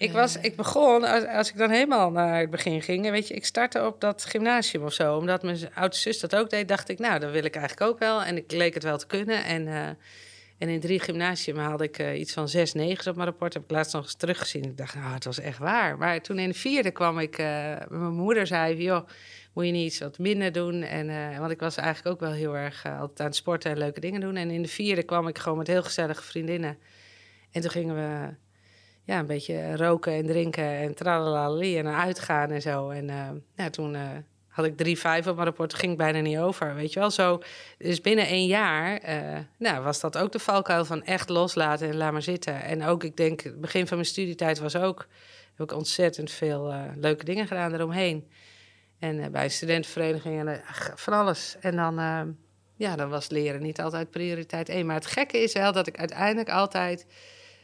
Ik, 0.00 0.12
was, 0.12 0.36
ik 0.36 0.56
begon, 0.56 1.04
als, 1.04 1.26
als 1.26 1.50
ik 1.50 1.56
dan 1.56 1.70
helemaal 1.70 2.10
naar 2.10 2.40
het 2.40 2.50
begin 2.50 2.82
ging, 2.82 3.10
weet 3.10 3.28
je, 3.28 3.34
ik 3.34 3.44
startte 3.44 3.86
op 3.86 4.00
dat 4.00 4.24
gymnasium 4.24 4.84
of 4.84 4.92
zo. 4.92 5.16
Omdat 5.16 5.42
mijn 5.42 5.74
oudste 5.74 6.02
zus 6.02 6.20
dat 6.20 6.36
ook 6.36 6.50
deed, 6.50 6.68
dacht 6.68 6.88
ik, 6.88 6.98
nou, 6.98 7.18
dat 7.18 7.30
wil 7.30 7.44
ik 7.44 7.56
eigenlijk 7.56 7.90
ook 7.90 7.98
wel. 7.98 8.22
En 8.22 8.36
ik 8.36 8.52
leek 8.52 8.74
het 8.74 8.82
wel 8.82 8.98
te 8.98 9.06
kunnen. 9.06 9.44
En, 9.44 9.66
eh, 9.66 9.86
en 10.58 10.68
in 10.68 10.80
drie 10.80 11.00
gymnasium 11.00 11.56
haalde 11.56 11.84
ik 11.84 11.98
eh, 11.98 12.20
iets 12.20 12.32
van 12.32 12.48
zes 12.48 12.72
negens 12.72 13.06
op 13.06 13.14
mijn 13.14 13.28
rapport. 13.28 13.54
Heb 13.54 13.62
ik 13.62 13.70
laatst 13.70 13.92
nog 13.92 14.02
eens 14.02 14.14
teruggezien. 14.14 14.64
Ik 14.64 14.76
dacht, 14.76 14.94
nou, 14.94 15.14
het 15.14 15.24
was 15.24 15.40
echt 15.40 15.58
waar. 15.58 15.98
Maar 15.98 16.20
toen 16.20 16.38
in 16.38 16.48
de 16.48 16.54
vierde 16.54 16.90
kwam 16.90 17.18
ik, 17.18 17.38
eh, 17.38 17.46
mijn 17.88 18.14
moeder 18.14 18.46
zei, 18.46 18.82
joh, 18.82 19.08
moet 19.52 19.66
je 19.66 19.72
niet 19.72 19.86
iets 19.86 19.98
wat 19.98 20.18
minder 20.18 20.52
doen? 20.52 20.82
En, 20.82 21.38
want 21.38 21.50
ik 21.50 21.60
was 21.60 21.76
eigenlijk 21.76 22.14
ook 22.14 22.20
wel 22.28 22.36
heel 22.36 22.56
erg 22.56 22.86
altijd 22.86 23.20
aan 23.20 23.26
het 23.26 23.36
sporten 23.36 23.70
en 23.70 23.78
leuke 23.78 24.00
dingen 24.00 24.20
doen. 24.20 24.36
En 24.36 24.50
in 24.50 24.62
de 24.62 24.68
vierde 24.68 25.02
kwam 25.02 25.28
ik 25.28 25.38
gewoon 25.38 25.58
met 25.58 25.66
heel 25.66 25.82
gezellige 25.82 26.22
vriendinnen. 26.22 26.78
En 27.52 27.60
toen 27.60 27.70
gingen 27.70 27.94
we 27.94 28.34
ja, 29.04 29.18
een 29.18 29.26
beetje 29.26 29.76
roken 29.76 30.12
en 30.12 30.26
drinken 30.26 30.64
en 30.64 30.94
tralalali 30.94 31.78
en 31.78 31.86
uitgaan 31.86 32.50
en 32.50 32.62
zo. 32.62 32.90
En 32.90 33.10
eh, 33.10 33.28
ja, 33.56 33.70
toen 33.70 33.94
eh, 33.94 34.08
had 34.48 34.64
ik 34.64 34.76
drie 34.76 34.98
vijf 34.98 35.26
op 35.26 35.34
mijn 35.34 35.46
rapport, 35.46 35.74
ging 35.74 35.96
bijna 35.96 36.20
niet 36.20 36.38
over, 36.38 36.74
weet 36.74 36.92
je 36.92 37.00
wel. 37.00 37.10
Zo, 37.10 37.42
dus 37.78 38.00
binnen 38.00 38.26
één 38.26 38.46
jaar 38.46 38.98
eh, 38.98 39.38
nou, 39.58 39.82
was 39.82 40.00
dat 40.00 40.18
ook 40.18 40.32
de 40.32 40.38
valkuil 40.38 40.84
van 40.84 41.04
echt 41.04 41.28
loslaten 41.28 41.88
en 41.88 41.96
laat 41.96 42.12
maar 42.12 42.22
zitten. 42.22 42.62
En 42.62 42.84
ook, 42.84 43.04
ik 43.04 43.16
denk, 43.16 43.40
het 43.40 43.60
begin 43.60 43.86
van 43.86 43.96
mijn 43.96 44.08
studietijd 44.08 44.58
was 44.58 44.76
ook, 44.76 45.06
heb 45.56 45.70
ik 45.70 45.76
ontzettend 45.76 46.30
veel 46.30 46.74
leuke 46.96 47.24
dingen 47.24 47.46
gedaan 47.46 47.74
eromheen. 47.74 48.28
En 48.98 49.32
bij 49.32 49.44
een 49.44 49.50
studentenvereniging 49.50 50.48
en 50.48 50.62
ach, 50.66 50.92
van 50.94 51.12
alles. 51.12 51.56
En 51.60 51.76
dan, 51.76 51.94
ja, 52.76 52.96
dan 52.96 53.08
was 53.08 53.28
leren 53.28 53.62
niet 53.62 53.80
altijd 53.80 54.10
prioriteit 54.10 54.68
één. 54.68 54.86
Maar 54.86 54.94
het 54.94 55.06
gekke 55.06 55.38
is 55.38 55.52
wel 55.52 55.72
dat 55.72 55.86
ik 55.86 55.98
uiteindelijk 55.98 56.50
altijd 56.50 57.06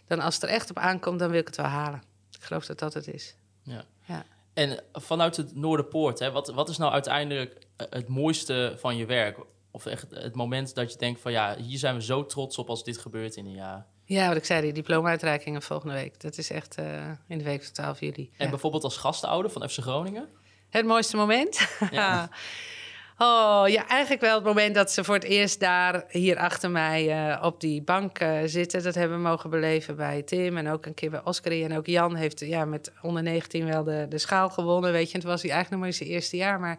dan 0.07 0.21
als 0.21 0.35
het 0.35 0.43
er 0.43 0.49
echt 0.49 0.71
op 0.71 0.79
aankomt, 0.79 1.19
dan 1.19 1.31
wil 1.31 1.41
ik 1.41 1.47
het 1.47 1.57
wel 1.57 1.67
halen. 1.67 2.03
Ik 2.39 2.43
geloof 2.43 2.67
dat 2.67 2.79
dat 2.79 2.95
het 2.95 3.09
is. 3.09 3.37
Ja. 3.63 3.85
Ja. 4.05 4.25
En 4.55 4.83
vanuit 4.93 5.37
het 5.37 5.55
Noorderpoort, 5.57 6.19
hè, 6.19 6.31
wat, 6.31 6.49
wat 6.49 6.69
is 6.69 6.77
nou 6.77 6.93
uiteindelijk 6.93 7.67
eh, 7.77 7.87
het 7.91 8.09
mooiste 8.09 8.75
van 8.79 8.97
je 8.97 9.07
werk? 9.07 9.39
Of 9.71 9.87
echt 9.87 10.07
het 10.11 10.35
moment 10.35 10.75
dat 10.75 10.93
je 10.93 10.99
denkt 10.99 11.21
van 11.21 11.33
ja, 11.33 11.57
hier 11.57 11.79
zijn 11.79 11.95
we 11.95 12.03
zo 12.03 12.27
trots 12.27 12.59
op 12.59 12.69
als 12.69 12.85
dit 12.85 12.99
gebeurt 12.99 13.37
in 13.37 13.47
een 13.47 13.53
jaar. 13.55 13.87
Ja, 14.05 14.29
wat 14.29 14.37
ik 14.37 14.45
zei, 14.45 14.61
die 14.61 14.73
diploma-uitreikingen 14.73 15.63
volgende 15.63 15.95
week. 15.95 16.21
Dat 16.21 16.39
is 16.39 16.51
echt 16.51 16.75
eh, 16.75 17.11
in 17.29 17.39
de 17.39 17.45
week 17.45 17.65
van 17.65 17.73
12 17.73 18.01
juli. 18.01 18.31
En 18.37 18.45
Ja. 18.45 18.51
bijvoorbeeld 18.51 18.85
als 18.85 18.97
gastouder 18.97 19.51
van 19.51 19.69
FC 19.69 19.79
Groningen. 19.79 20.29
Het 20.71 20.87
mooiste 20.87 21.17
moment? 21.17 21.69
Ja. 21.91 22.29
oh, 23.19 23.63
ja, 23.67 23.89
eigenlijk 23.89 24.21
wel 24.21 24.35
het 24.35 24.45
moment 24.45 24.75
dat 24.75 24.91
ze 24.91 25.05
voor 25.05 25.15
het 25.15 25.25
eerst 25.25 25.61
daar 25.61 26.05
hier 26.09 26.37
achter 26.39 26.71
mij 26.71 27.11
eh, 27.11 27.43
op 27.43 27.61
die 27.61 27.83
bank 27.83 28.19
eh, 28.19 28.39
zitten. 28.45 28.83
Dat 28.83 28.95
hebben 28.95 29.17
we 29.17 29.23
mogen 29.23 29.51
beleven 29.51 29.97
bij 29.97 30.23
Tim 30.23 30.57
en 30.57 30.69
ook 30.69 30.87
een 30.87 30.95
keer 30.95 31.11
bij 31.11 31.25
Oscar. 31.25 31.53
En 31.53 31.77
ook 31.77 31.87
Jan 31.87 32.15
heeft 32.15 32.41
ja, 32.41 32.65
met 32.65 32.93
onder 33.03 33.23
19 33.23 33.67
wel 33.67 33.85
de, 33.85 34.07
de 34.09 34.19
schaal 34.19 34.51
gewonnen, 34.51 34.93
weet 34.93 35.07
je. 35.07 35.15
En 35.15 35.21
het 35.21 35.29
was 35.29 35.43
hij 35.43 35.51
eigenlijk 35.51 35.83
nog 35.83 35.91
maar 35.91 35.99
zijn 35.99 36.15
eerste 36.15 36.37
jaar, 36.37 36.61
maar... 36.61 36.79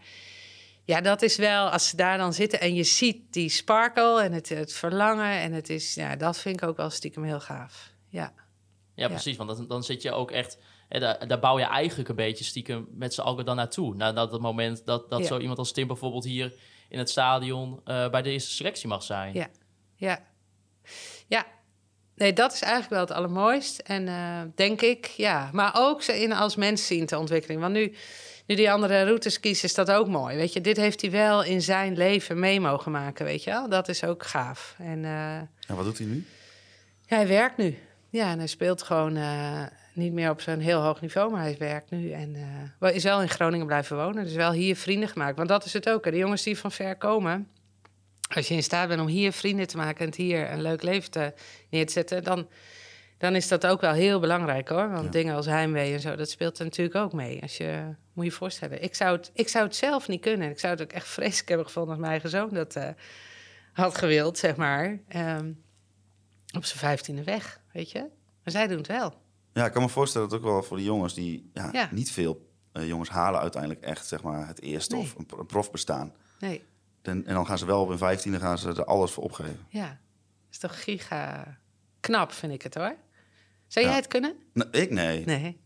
Ja, 0.88 1.02
dat 1.02 1.22
is 1.22 1.38
wel, 1.38 1.70
als 1.70 1.90
ze 1.90 1.96
daar 1.96 2.18
dan 2.18 2.34
zitten 2.34 2.60
en 2.60 2.74
je 2.74 2.84
ziet 2.84 3.34
die 3.34 3.50
sparkle 3.50 4.22
en 4.22 4.32
het, 4.32 4.50
het 4.50 4.74
verlangen. 4.74 5.40
En 5.40 5.54
het 5.54 5.70
is, 5.70 5.94
ja, 5.94 6.16
dat 6.16 6.40
vind 6.40 6.62
ik 6.62 6.68
ook 6.68 6.78
wel 6.78 6.90
stiekem 6.90 7.24
heel 7.24 7.40
gaaf. 7.40 7.92
Ja, 8.10 8.34
Ja, 8.98 9.08
precies. 9.08 9.38
Want 9.38 9.58
dan, 9.58 9.68
dan 9.68 9.84
zit 9.84 10.02
je 10.02 10.12
ook 10.12 10.32
echt... 10.32 10.58
Hè, 10.88 11.00
daar, 11.00 11.28
daar 11.28 11.40
bouw 11.40 11.60
je 11.60 11.66
eigenlijk 11.66 12.10
een 12.10 12.16
beetje 12.16 12.44
stiekem 12.44 12.88
met 12.92 13.14
z'n 13.14 13.22
allen 13.22 13.46
dan 13.46 13.56
naartoe. 13.56 13.96
Na 13.96 14.12
dat 14.12 14.32
het 14.32 14.42
moment 14.42 14.86
dat, 14.86 15.10
dat 15.10 15.20
Ja. 15.20 15.26
zo 15.26 15.40
iemand 15.40 15.58
als 15.58 15.72
Tim 15.72 15.88
bijvoorbeeld 15.88 16.24
hier 16.24 16.54
in 16.90 16.98
het 16.98 17.10
stadion 17.10 17.82
eh, 17.86 18.10
bij 18.10 18.22
de 18.22 18.30
eerste 18.30 18.52
selectie 18.52 18.88
mag 18.88 19.04
zijn. 19.04 19.34
Ja. 19.34 19.48
ja. 19.96 20.20
Ja, 21.28 21.46
nee, 22.16 22.34
dat 22.34 22.54
is 22.54 22.62
eigenlijk 22.62 22.92
wel 22.94 23.02
het 23.02 23.12
allermooist. 23.12 23.80
En 23.80 24.08
eh, 24.08 24.42
denk 24.56 24.82
ik, 24.82 25.06
ja. 25.06 25.50
Maar 25.54 25.72
ook 25.76 26.02
ze 26.04 26.22
in 26.22 26.34
als 26.34 26.56
mens 26.56 26.88
zien 26.88 27.06
te 27.06 27.18
ontwikkeling. 27.18 27.62
Want 27.62 27.74
nu, 27.74 27.96
nu 28.46 28.56
die 28.56 28.72
andere 28.72 29.04
routes 29.04 29.40
kiest, 29.40 29.64
is 29.64 29.74
dat 29.74 29.92
ook 29.92 30.08
mooi. 30.08 30.36
Weet 30.36 30.54
je, 30.54 30.62
dit 30.62 30.78
heeft 30.78 31.02
hij 31.02 31.12
wel 31.12 31.44
in 31.44 31.62
zijn 31.62 31.98
leven 31.98 32.40
mee 32.40 32.60
mogen 32.60 32.92
maken, 32.92 33.26
weet 33.26 33.44
je 33.44 33.50
wel. 33.52 33.70
Dat 33.70 33.88
is 33.88 34.04
ook 34.04 34.26
gaaf. 34.26 34.76
En 34.78 35.06
eh, 35.06 35.36
En 35.38 35.76
wat 35.76 35.86
doet 35.86 35.98
hij 35.98 36.08
nu? 36.08 36.26
ja, 37.06 37.16
hij 37.16 37.28
werkt 37.28 37.58
nu. 37.58 37.78
Ja, 38.10 38.32
en 38.32 38.38
hij 38.38 38.48
speelt 38.48 38.84
gewoon 38.84 39.16
eh, 39.16 39.64
niet 39.98 40.14
meer 40.14 40.30
op 40.30 40.42
zo'n 40.42 40.60
heel 40.60 40.82
hoog 40.82 41.02
niveau, 41.02 41.32
maar 41.32 41.42
hij 41.42 41.56
werkt 41.60 41.90
nu. 41.90 42.12
En 42.12 42.36
eh, 42.80 42.96
is 42.96 43.04
wel 43.04 43.22
in 43.22 43.30
Groningen 43.30 43.66
blijven 43.66 43.98
wonen. 43.98 44.24
Dus 44.24 44.34
wel 44.34 44.52
hier 44.52 44.76
vrienden 44.76 45.10
gemaakt. 45.10 45.38
Want 45.38 45.50
dat 45.50 45.66
is 45.66 45.74
het 45.74 45.90
ook. 45.90 46.06
Hè. 46.06 46.12
De 46.12 46.18
jongens 46.18 46.44
die 46.44 46.58
van 46.58 46.72
ver 46.72 46.96
komen. 46.96 47.48
Als 48.36 48.48
je 48.48 48.54
in 48.54 48.64
staat 48.64 48.88
bent 48.88 49.02
om 49.02 49.08
hier 49.08 49.32
vrienden 49.32 49.68
te 49.68 49.78
maken 49.78 50.00
en 50.00 50.06
het 50.06 50.16
hier 50.16 50.52
een 50.52 50.62
leuk 50.62 50.82
leven 50.82 51.12
te 51.12 51.34
neer 51.70 51.86
te 51.86 51.92
zetten, 51.92 52.24
dan, 52.24 52.48
dan 53.18 53.36
is 53.36 53.48
dat 53.48 53.66
ook 53.68 53.82
wel 53.82 53.94
heel 53.94 54.20
belangrijk 54.20 54.68
hoor. 54.68 54.90
Want 54.90 55.04
Ja. 55.04 55.10
dingen 55.12 55.36
als 55.36 55.46
heimwee 55.46 55.94
en 55.94 56.00
zo, 56.00 56.16
dat 56.16 56.30
speelt 56.30 56.58
er 56.60 56.66
natuurlijk 56.66 56.96
ook 56.96 57.14
mee. 57.14 57.42
Als 57.42 57.58
je, 57.58 57.84
moet 58.14 58.26
je 58.26 58.32
je 58.32 58.38
voorstellen. 58.38 58.84
Ik 58.84 58.96
zou, 58.96 59.18
het, 59.18 59.32
ik 59.34 59.48
zou 59.48 59.66
het 59.66 59.76
zelf 59.76 60.08
niet 60.08 60.22
kunnen. 60.22 60.50
Ik 60.50 60.60
zou 60.60 60.74
het 60.74 60.82
ook 60.82 60.92
echt 60.92 61.08
vreselijk 61.08 61.48
hebben 61.48 61.66
gevonden 61.66 61.92
als 61.92 62.00
mijn 62.00 62.12
eigen 62.12 62.30
zoon 62.30 62.50
dat 62.50 62.76
eh, 62.76 62.90
had 63.74 63.98
gewild, 63.98 64.38
zeg 64.38 64.56
maar. 64.56 65.00
Ehm, 65.08 65.52
op 66.56 66.66
zijn 66.66 66.80
vijftiende 66.80 67.24
weg, 67.24 67.60
weet 67.74 67.92
je. 67.92 68.00
Maar 68.44 68.54
zij 68.54 68.68
doen 68.68 68.78
het 68.78 68.88
wel. 68.88 69.14
Ja, 69.58 69.66
ik 69.66 69.72
kan 69.72 69.82
me 69.82 69.90
voorstellen 69.90 70.30
dat 70.30 70.38
ook 70.38 70.44
wel 70.46 70.64
voor 70.64 70.78
de 70.78 70.84
jongens 70.84 71.14
die 71.14 71.50
ja, 71.54 71.70
Ja. 71.72 71.90
niet 71.92 72.12
veel 72.12 72.50
eh, 72.72 72.88
jongens 72.88 73.10
halen 73.10 73.40
uiteindelijk 73.40 73.82
echt 73.82 74.08
zeg 74.08 74.24
maar, 74.24 74.48
het 74.48 74.62
eerste 74.62 74.96
Nee. 74.96 75.04
of 75.04 75.16
een, 75.18 75.26
pro- 75.26 75.40
een 75.40 75.46
profbestaan. 75.46 76.14
Nee, 76.40 76.64
En, 77.02 77.26
en 77.26 77.34
dan 77.34 77.46
gaan 77.46 77.58
ze 77.58 77.66
wel 77.66 77.82
op 77.82 77.88
hun 77.90 77.98
vijftiende 77.98 78.40
gaan 78.40 78.58
ze 78.58 78.70
er 78.70 78.86
alles 78.86 79.12
voor 79.12 79.24
opgeven. 79.24 79.60
ja. 79.70 80.00
is 80.52 80.58
toch 80.58 80.84
giga 80.84 81.58
knap, 82.00 82.32
vind 82.32 82.54
ik 82.54 82.62
het 82.62 82.76
hoor. 82.76 82.96
Zou 83.68 83.86
Ja. 83.86 83.92
jij 83.92 84.00
het 84.02 84.08
kunnen? 84.10 84.36
Nou, 84.54 84.70
ik 84.72 84.90
nee. 84.92 85.26
Nee. 85.26 85.60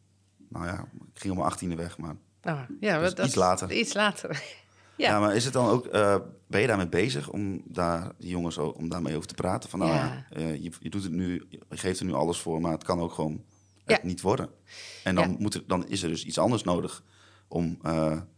Nou 0.49 0.65
ja, 0.65 0.73
ik 1.13 1.19
ging 1.19 1.31
om 1.31 1.37
mijn 1.39 1.49
achttiende 1.49 1.75
weg, 1.75 1.97
maar... 1.97 2.15
Oh, 2.43 2.61
ja, 2.79 2.99
Dus 2.99 3.13
dat 3.15 3.25
iets 3.25 3.35
later. 3.35 3.71
Iets 3.71 3.93
later. 3.93 4.29
Ja. 4.95 5.09
Ja. 5.09 5.19
maar 5.19 5.35
is 5.35 5.43
het 5.43 5.53
dan 5.53 5.67
ook... 5.67 5.85
eh, 5.85 6.15
ben 6.47 6.61
je 6.61 6.67
daarmee 6.67 6.87
bezig 6.89 7.29
om 7.29 7.61
daar 7.65 8.11
die 8.17 8.29
jongens 8.29 8.57
ook, 8.57 8.77
om 8.77 8.89
daarmee 8.89 9.15
over 9.15 9.27
te 9.27 9.33
praten? 9.33 9.69
Van 9.69 9.79
nou 9.79 9.91
Ja. 9.91 10.25
ja, 10.29 10.35
eh, 10.35 10.55
je, 10.63 10.71
je 10.79 10.89
doet 10.89 11.03
het 11.03 11.11
nu, 11.11 11.45
je 11.49 11.59
geeft 11.69 11.99
er 11.99 12.05
nu 12.05 12.13
alles 12.13 12.39
voor, 12.39 12.61
maar 12.61 12.71
het 12.71 12.83
kan 12.83 12.99
ook 12.99 13.11
gewoon 13.11 13.43
het 13.85 14.03
niet 14.03 14.21
worden. 14.21 14.49
En 15.03 15.15
dan, 15.15 15.35
moet 15.39 15.53
er, 15.53 15.63
dan 15.67 15.87
is 15.87 16.03
er 16.03 16.09
dus 16.09 16.25
iets 16.25 16.37
anders 16.37 16.63
nodig 16.63 17.03
om 17.47 17.77
uh, 17.85 17.91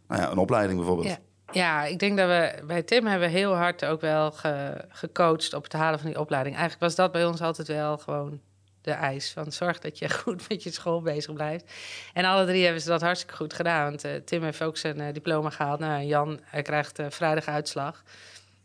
nou 0.07 0.21
ja, 0.21 0.31
een 0.31 0.37
opleiding 0.37 0.77
bijvoorbeeld. 0.77 1.07
Ja. 1.07 1.17
Ja, 1.51 1.85
ik 1.85 1.99
denk 1.99 2.17
dat 2.17 2.27
we 2.27 2.63
bij 2.67 2.83
Tim 2.83 3.05
hebben 3.05 3.29
we 3.29 3.37
heel 3.37 3.55
hard 3.55 3.85
ook 3.85 4.01
wel 4.01 4.31
ge, 4.31 4.85
gecoacht 4.89 5.53
op 5.53 5.63
het 5.63 5.73
halen 5.73 5.99
van 5.99 6.09
die 6.09 6.19
opleiding. 6.19 6.55
Eigenlijk 6.55 6.85
was 6.85 6.95
dat 6.95 7.11
bij 7.11 7.25
ons 7.25 7.41
altijd 7.41 7.67
wel 7.67 7.97
gewoon 7.97 8.41
de 8.81 8.91
eis. 8.91 9.31
Van 9.31 9.51
zorg 9.51 9.79
dat 9.79 9.99
je 9.99 10.09
goed 10.19 10.49
met 10.49 10.63
je 10.63 10.71
school 10.71 11.01
bezig 11.01 11.33
blijft. 11.33 11.71
En 12.13 12.25
alle 12.25 12.45
drie 12.45 12.63
hebben 12.63 12.81
ze 12.81 12.87
dat 12.87 13.01
hartstikke 13.01 13.35
goed 13.35 13.53
gedaan. 13.53 13.89
Want 13.89 14.05
uh, 14.05 14.15
Tim 14.15 14.43
heeft 14.43 14.61
ook 14.61 14.77
zijn 14.77 14.99
uh, 14.99 15.13
diploma 15.13 15.49
gehaald. 15.49 15.79
Nou, 15.79 16.03
Jan 16.03 16.39
hij 16.43 16.61
krijgt 16.61 16.99
vrijdag 17.09 17.45
uitslag. 17.45 18.03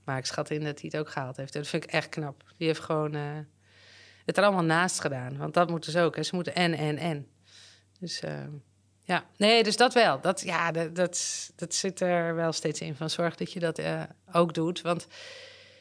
Maar 0.05 0.19
ik 0.19 0.27
schat 0.27 0.51
in 0.51 0.65
dat 0.65 0.81
hij 0.81 0.91
het 0.93 1.01
ook 1.01 1.11
gehaald 1.11 1.37
heeft. 1.37 1.55
En 1.55 1.61
dat 1.61 1.71
vind 1.71 1.85
ik 1.85 1.91
echt 1.91 2.09
knap. 2.09 2.43
Die 2.57 2.67
heeft 2.67 2.81
gewoon 2.81 3.17
het 4.29 4.37
er 4.37 4.45
allemaal 4.45 4.65
naast 4.65 5.01
gedaan. 5.01 5.37
Want 5.37 5.55
dat 5.55 5.71
moeten 5.71 5.93
ze 5.93 6.01
ook. 6.01 6.17
Hè. 6.17 6.23
Ze 6.23 6.35
moeten 6.35 6.55
en, 6.55 6.75
en, 6.75 6.97
en. 6.97 7.27
Dus 8.01 8.23
ja, 9.03 9.25
nee, 9.37 9.63
dus 9.63 9.77
dat 9.77 9.95
wel. 9.95 10.21
Dat, 10.21 10.41
ja, 10.41 10.73
dat, 10.73 10.95
dat, 10.95 11.51
dat 11.57 11.75
zit 11.75 12.01
er 12.01 12.35
wel 12.35 12.53
steeds 12.53 12.81
in. 12.81 12.97
Van 12.97 13.11
zorg 13.11 13.37
dat 13.37 13.53
je 13.53 13.61
dat 13.61 13.81
ook 14.33 14.55
doet. 14.55 14.81
Want 14.81 15.07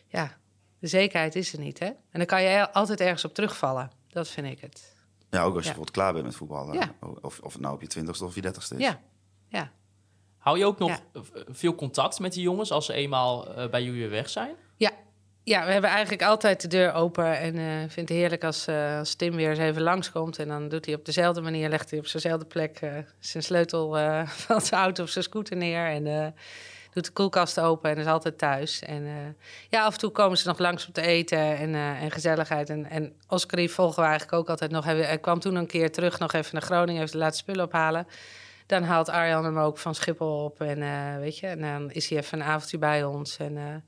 ja, 0.08 0.38
de 0.80 0.88
zekerheid 0.88 1.36
is 1.36 1.54
er 1.54 1.60
niet. 1.60 1.80
Hè? 1.80 1.86
En 1.86 1.96
dan 2.12 2.26
kan 2.26 2.44
je 2.44 2.72
altijd 2.72 3.02
ergens 3.02 3.26
op 3.26 3.34
terugvallen. 3.34 3.92
Dat 4.10 4.28
vind 4.28 4.48
ik 4.48 4.62
het. 4.62 4.96
Ja, 5.30 5.44
ook 5.44 5.56
als 5.56 5.64
je 5.66 5.70
bijvoorbeeld 5.70 5.92
klaar 5.92 6.14
bent 6.14 6.26
met 6.26 6.36
voetballen. 6.36 6.74
Ja. 6.74 6.96
Of, 7.22 7.40
of 7.40 7.54
het 7.54 7.62
nou 7.62 7.74
op 7.74 7.82
je 7.82 7.88
twintigste 7.88 8.26
of 8.26 8.36
je 8.36 8.42
dertigste 8.42 8.76
is. 8.76 8.82
Ja, 8.82 9.02
ja. 9.48 9.72
Hou 10.38 10.58
je 10.58 10.66
ook 10.66 10.80
nog 10.80 11.02
veel 11.48 11.76
contact 11.76 12.20
met 12.20 12.34
die 12.34 12.42
jongens 12.42 12.72
als 12.72 12.86
ze 12.86 12.94
eenmaal 12.94 13.58
uh, 13.58 13.70
bij 13.70 13.84
jullie 13.84 14.00
weer 14.00 14.10
weg 14.10 14.30
zijn? 14.30 14.56
Ja. 14.76 14.92
Ja, 15.48 15.66
we 15.66 15.72
hebben 15.72 15.90
eigenlijk 15.90 16.24
altijd 16.24 16.62
de 16.62 16.68
deur 16.68 16.94
open. 16.94 17.38
En 17.40 17.56
uh, 17.56 17.78
vind 17.80 18.10
het 18.10 18.18
heerlijk 18.18 18.44
als, 18.44 18.68
uh, 18.68 18.98
als 18.98 19.16
Tim 19.16 19.36
weer 19.36 19.50
eens 19.50 19.60
even 19.60 19.82
langskomt. 19.82 20.40
En 20.40 20.48
dan 20.48 20.70
doet 20.70 20.86
hij 20.86 20.96
op 20.96 21.06
dezelfde 21.06 21.42
manier, 21.42 21.70
legt 21.70 21.90
hij 21.90 22.00
op 22.00 22.08
zijnzelfde 22.08 22.46
plek 22.46 22.80
zijn 23.20 23.44
sleutel 23.44 23.90
van 24.46 24.62
zijn 24.62 24.82
auto 24.82 25.04
of 25.04 25.10
zijn 25.10 25.24
scooter 25.24 25.58
neer. 25.58 25.86
En 25.86 26.34
doet 26.94 27.06
de 27.06 27.12
koelkast 27.12 27.60
open 27.60 27.90
en 27.90 27.98
is 27.98 28.06
altijd 28.06 28.38
thuis. 28.38 28.82
En 28.82 29.36
ja, 29.70 29.84
af 29.84 29.94
en 29.94 30.00
toe 30.00 30.12
komen 30.12 30.38
ze 30.38 30.48
nog 30.48 30.60
langs 30.60 30.88
om 30.88 30.94
te 30.94 31.02
eten 31.02 31.58
en, 31.58 31.76
en 31.76 32.12
gezelligheid. 32.12 32.70
En, 32.70 32.90
en 32.90 33.14
Oscar 33.28 33.68
volgen 33.68 34.04
we 34.04 34.10
eigenlijk 34.10 34.38
ook 34.38 34.50
altijd 34.50 34.72
nog. 34.72 34.86
Hij 34.86 35.20
kwam 35.20 35.40
toen 35.40 35.56
een 35.56 35.68
keer 35.68 35.92
terug 35.92 36.20
nog 36.20 36.34
even 36.34 36.54
naar 36.54 36.62
Groningen, 36.62 37.02
even 37.02 37.12
de 37.12 37.24
laatste 37.24 37.44
spullen 37.44 37.66
ophalen. 37.66 38.08
Dan 38.66 38.84
haalt 38.84 39.10
Arjan 39.10 39.46
hem 39.46 39.58
ook 39.58 39.78
van 39.78 39.96
Schiphol 39.96 40.44
op 40.44 40.62
en 40.62 40.80
weet 41.20 41.38
je, 41.38 41.48
en 41.48 41.62
dan 41.62 41.92
is 41.92 42.10
hij 42.10 42.18
even 42.18 42.40
een 42.40 42.46
avondje 42.46 42.78
bij 42.78 43.04
ons. 43.04 43.38
En 43.38 43.84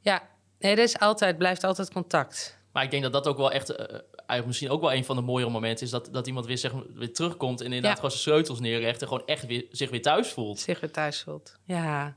ja, 0.00 0.22
nee, 0.64 0.76
er 0.76 0.82
is 0.82 0.98
altijd, 0.98 1.38
blijft 1.38 1.64
altijd 1.64 1.92
contact. 1.92 2.58
Maar 2.72 2.82
ik 2.84 2.90
denk 2.90 3.02
dat 3.02 3.12
dat 3.12 3.26
ook 3.26 3.36
wel 3.36 3.52
echt, 3.52 3.76
eigenlijk 3.76 4.46
misschien 4.46 4.70
ook 4.70 4.80
wel 4.80 4.92
een 4.92 5.04
van 5.04 5.16
de 5.16 5.22
mooiere 5.22 5.50
momenten 5.50 5.84
is 5.84 5.90
dat, 5.90 6.08
dat 6.12 6.26
iemand 6.26 6.46
weer, 6.46 6.58
zeg, 6.58 6.72
weer 6.94 7.12
terugkomt 7.12 7.60
en 7.60 7.66
inderdaad 7.66 7.90
ja. 7.90 7.96
gewoon 7.96 8.10
zijn 8.10 8.22
sleutels 8.22 8.60
neerlegt 8.60 9.02
en 9.02 9.08
gewoon 9.08 9.26
echt 9.26 9.46
weer, 9.46 9.66
zich 9.70 9.90
weer 9.90 10.02
thuis 10.02 10.28
voelt. 10.28 10.60
Zich 10.60 10.80
weer 10.80 10.90
thuis 10.90 11.22
voelt, 11.22 11.56
ja. 11.64 12.16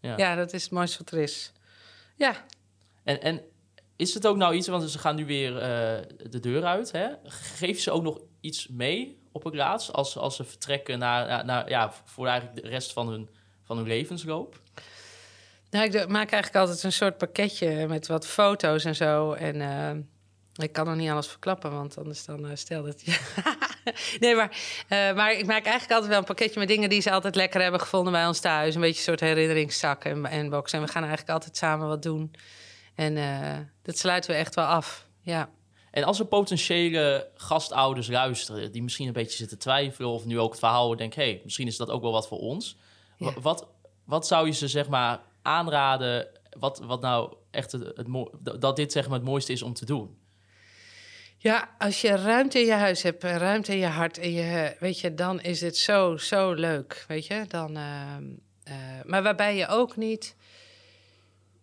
Ja. 0.00 0.16
ja, 0.16 0.34
dat 0.34 0.52
is 0.52 0.62
het 0.62 0.72
mooiste 0.72 0.98
wat 0.98 1.12
er 1.12 1.18
is. 1.18 1.52
Ja. 2.16 2.44
En, 3.04 3.22
en 3.22 3.42
is 3.96 4.14
het 4.14 4.26
ook 4.26 4.36
nou 4.36 4.54
iets, 4.54 4.68
want 4.68 4.90
ze 4.90 4.98
gaan 4.98 5.16
nu 5.16 5.26
weer 5.26 5.52
uh, 5.52 5.60
de 6.30 6.40
deur 6.40 6.64
uit, 6.64 6.92
hè? 6.92 7.08
Geef 7.24 7.80
ze 7.80 7.90
ook 7.90 8.02
nog 8.02 8.20
iets 8.40 8.68
mee 8.68 9.18
op 9.32 9.44
het 9.44 9.54
laatst 9.54 9.92
als, 9.92 10.16
als 10.16 10.36
ze 10.36 10.44
vertrekken 10.44 10.98
naar, 10.98 11.26
naar, 11.26 11.44
naar, 11.44 11.68
ja, 11.68 11.92
voor 12.04 12.26
eigenlijk 12.26 12.62
de 12.62 12.68
rest 12.68 12.92
van 12.92 13.08
hun, 13.08 13.28
van 13.62 13.76
hun 13.76 13.86
levensloop? 13.86 14.60
Nou, 15.70 15.84
ik 15.84 16.08
maak 16.08 16.30
eigenlijk 16.30 16.64
altijd 16.64 16.82
een 16.82 16.92
soort 16.92 17.18
pakketje 17.18 17.86
met 17.86 18.06
wat 18.06 18.26
foto's 18.26 18.84
en 18.84 18.94
zo. 18.94 19.32
En 19.32 19.56
uh, 19.56 20.64
ik 20.64 20.72
kan 20.72 20.86
nog 20.86 20.96
niet 20.96 21.10
alles 21.10 21.26
verklappen, 21.26 21.72
want 21.72 21.98
anders 21.98 22.24
dan 22.24 22.46
uh, 22.46 22.50
stel 22.54 22.82
dat 22.82 23.02
je. 23.04 23.18
nee, 24.20 24.34
maar, 24.34 24.50
uh, 24.88 25.14
maar 25.14 25.32
ik 25.32 25.46
maak 25.46 25.64
eigenlijk 25.64 25.92
altijd 25.92 26.10
wel 26.10 26.18
een 26.18 26.24
pakketje 26.24 26.58
met 26.58 26.68
dingen 26.68 26.88
die 26.88 27.00
ze 27.00 27.10
altijd 27.10 27.34
lekker 27.34 27.62
hebben 27.62 27.80
gevonden 27.80 28.12
bij 28.12 28.26
ons 28.26 28.40
thuis. 28.40 28.74
Een 28.74 28.80
beetje 28.80 28.96
een 28.96 29.02
soort 29.02 29.20
herinneringszak 29.20 30.04
en, 30.04 30.26
en 30.26 30.50
box. 30.50 30.72
En 30.72 30.80
we 30.80 30.88
gaan 30.88 31.02
eigenlijk 31.02 31.32
altijd 31.32 31.56
samen 31.56 31.88
wat 31.88 32.02
doen. 32.02 32.34
En 32.94 33.14
dat 33.82 33.98
sluiten 33.98 34.30
we 34.30 34.36
echt 34.36 34.54
wel 34.54 34.64
af. 34.64 35.06
Ja. 35.20 35.48
En 35.90 36.04
als 36.04 36.18
er 36.18 36.26
potentiële 36.26 37.28
gastouders 37.34 38.08
luisteren, 38.08 38.72
die 38.72 38.82
misschien 38.82 39.06
een 39.06 39.12
beetje 39.12 39.36
zitten 39.36 39.58
twijfelen 39.58 40.10
of 40.10 40.24
nu 40.24 40.38
ook 40.38 40.50
het 40.50 40.58
verhaal 40.58 40.96
denken, 40.96 41.22
hé, 41.22 41.30
hey, 41.30 41.40
misschien 41.44 41.66
is 41.66 41.76
dat 41.76 41.90
ook 41.90 42.02
wel 42.02 42.12
wat 42.12 42.28
voor 42.28 42.38
ons. 42.38 42.76
Ja. 43.16 43.32
Wat, 43.40 43.66
wat 44.04 44.26
zou 44.26 44.46
je 44.46 44.52
ze 44.52 44.68
zeg 44.68 44.88
maar 44.88 45.20
aanraden? 45.48 46.26
Wat, 46.58 46.78
wat 46.78 47.00
nou 47.00 47.34
echt 47.50 47.72
het, 47.72 47.82
het, 47.96 48.06
dat 48.60 48.76
dit 48.76 48.92
zeg 48.92 49.08
maar 49.08 49.18
het 49.18 49.28
mooiste 49.28 49.52
is 49.52 49.62
om 49.62 49.72
te 49.72 49.84
doen? 49.84 50.18
Ja, 51.40 51.68
als 51.78 52.00
je 52.00 52.16
ruimte 52.16 52.60
in 52.60 52.66
je 52.66 52.72
huis 52.72 53.02
hebt, 53.02 53.22
ruimte 53.22 53.72
in 53.72 53.78
je 53.78 53.86
hart, 53.86 54.18
en 54.18 54.32
je, 54.32 54.76
weet 54.80 55.00
je, 55.00 55.14
dan 55.14 55.40
is 55.40 55.60
het 55.60 55.76
zo, 55.76 56.16
zo 56.16 56.52
leuk, 56.52 57.04
weet 57.08 57.26
je. 57.26 57.44
Dan, 57.48 57.76
uh, 57.76 58.16
uh, 58.68 58.74
maar 59.04 59.22
waarbij 59.22 59.56
je 59.56 59.66
ook 59.66 59.96
niet 59.96 60.36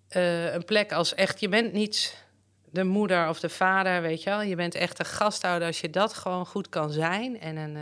uh, 0.09 0.53
een 0.53 0.65
plek 0.65 0.91
als 0.91 1.13
echt, 1.13 1.39
je 1.39 1.49
bent 1.49 1.73
niet 1.73 2.23
de 2.71 2.83
moeder 2.83 3.29
of 3.29 3.39
de 3.39 3.49
vader, 3.49 4.01
weet 4.01 4.23
je 4.23 4.29
wel. 4.29 4.41
Je 4.41 4.55
bent 4.55 4.75
echt 4.75 4.99
een 4.99 5.05
gasthouder 5.05 5.67
als 5.67 5.81
je 5.81 5.89
dat 5.89 6.13
gewoon 6.13 6.45
goed 6.45 6.69
kan 6.69 6.91
zijn. 6.91 7.39
En 7.39 7.55
een, 7.55 7.77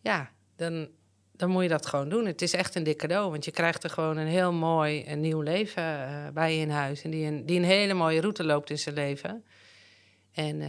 ja, 0.00 0.30
dan, 0.56 0.88
dan 1.40 1.50
moet 1.50 1.62
je 1.62 1.68
dat 1.68 1.86
gewoon 1.86 2.08
doen. 2.08 2.26
Het 2.26 2.42
is 2.42 2.52
echt 2.52 2.74
een 2.74 2.82
dik 2.82 2.98
cadeau, 2.98 3.30
want 3.30 3.44
je 3.44 3.50
krijgt 3.50 3.84
er 3.84 3.90
gewoon 3.90 4.16
een 4.16 4.26
heel 4.26 4.52
mooi 4.52 5.04
een 5.06 5.20
nieuw 5.20 5.40
leven 5.40 5.84
bij 6.34 6.54
je 6.54 6.60
in 6.60 6.70
huis. 6.70 7.02
En 7.02 7.10
die 7.10 7.26
een, 7.26 7.46
die 7.46 7.58
een 7.58 7.64
hele 7.64 7.94
mooie 7.94 8.20
route 8.20 8.44
loopt 8.44 8.70
in 8.70 8.78
zijn 8.78 8.94
leven. 8.94 9.44
En 10.32 10.60
uh, 10.60 10.68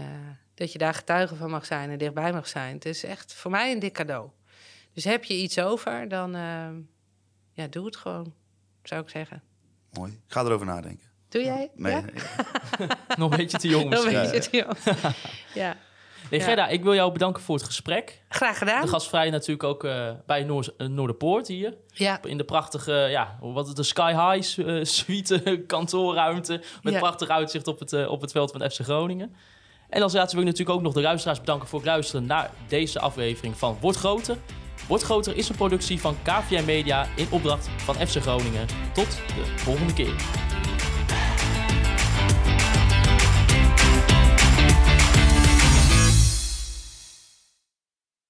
dat 0.54 0.72
je 0.72 0.78
daar 0.78 0.94
getuige 0.94 1.36
van 1.36 1.50
mag 1.50 1.66
zijn 1.66 1.90
en 1.90 1.98
dichtbij 1.98 2.34
mag 2.34 2.48
zijn. 2.48 2.74
Het 2.74 2.86
is 2.86 3.04
echt 3.04 3.34
voor 3.34 3.52
mij 3.52 3.72
een 3.72 3.80
dik 3.80 3.94
cadeau. 3.94 4.30
Dus 4.94 5.04
heb 5.04 5.24
je 5.24 5.34
iets 5.34 5.60
over, 5.60 6.08
dan 6.08 6.36
uh, 6.36 6.68
ja, 7.54 7.68
doe 7.68 7.86
het 7.86 7.96
gewoon, 7.96 8.34
zou 8.84 9.02
ik 9.02 9.10
zeggen. 9.10 9.44
Mooi. 9.92 10.12
Ik 10.12 10.34
ga 10.34 10.42
erover 10.44 10.66
nadenken. 10.66 11.08
Doe 11.30 11.44
jij? 11.44 11.72
Nee. 11.76 11.92
Ja? 11.92 12.04
Nog 13.18 13.32
een 13.32 13.38
beetje 13.38 13.58
te 13.58 13.68
jong 13.68 13.90
misschien. 13.90 14.14
Nog 14.14 14.24
een 14.24 14.32
beetje 14.32 14.50
te 14.50 14.58
jong. 14.58 14.78
ja. 15.64 15.78
Nee, 16.30 16.40
Gerda, 16.40 16.68
ik 16.68 16.84
wil 16.84 16.94
jou 16.94 17.12
bedanken 17.12 17.44
voor 17.44 17.56
het 17.56 17.66
gesprek. 17.66 18.22
Graag 18.30 18.58
gedaan. 18.58 18.82
De 18.82 18.88
gastvrij 18.88 19.30
natuurlijk 19.30 19.64
ook 19.64 19.84
uh, 19.84 20.10
bij 20.26 20.44
Noor 20.44 20.74
Noorderpoort 20.78 21.48
hier. 21.48 21.78
Ja. 21.94 22.20
In 22.24 22.38
de 22.38 22.44
prachtige, 22.44 22.92
ja, 22.92 23.38
wat 23.40 23.76
de 23.76 23.84
Sky 23.84 24.14
High 24.14 24.62
suite 24.96 25.64
kantoorruimte. 25.68 26.62
Met 26.82 26.98
prachtig 26.98 27.28
uitzicht 27.28 27.68
op 27.68 27.80
het, 27.80 28.08
op 28.08 28.22
het 28.22 28.32
veld 28.32 28.52
van 28.52 28.72
FC 28.72 28.80
Groningen. 28.80 29.36
En 29.90 30.02
als 30.02 30.14
laatste 30.14 30.36
wil 30.36 30.46
ik 30.46 30.52
natuurlijk 30.52 30.78
ook 30.78 30.84
nog 30.84 30.94
de 30.94 31.02
luisteraars 31.02 31.40
bedanken 31.40 31.68
voor 31.68 31.80
het 31.80 31.88
luisteren 31.88 32.26
naar 32.26 32.52
deze 32.68 33.00
aflevering 33.00 33.58
van 33.58 33.78
Word 33.82 33.96
Groter. 33.96 34.38
Word 34.88 35.02
Groter 35.02 35.38
is 35.38 35.50
een 35.50 35.56
productie 35.56 36.00
van 36.00 36.18
KVM 36.24 36.66
Media 36.66 37.08
in 37.16 37.28
opdracht 37.32 37.70
van 37.78 37.96
FC 37.96 38.22
Groningen. 38.22 38.66
Tot 38.94 39.10
de 39.10 39.44
volgende 39.56 39.94
keer. 39.94 40.16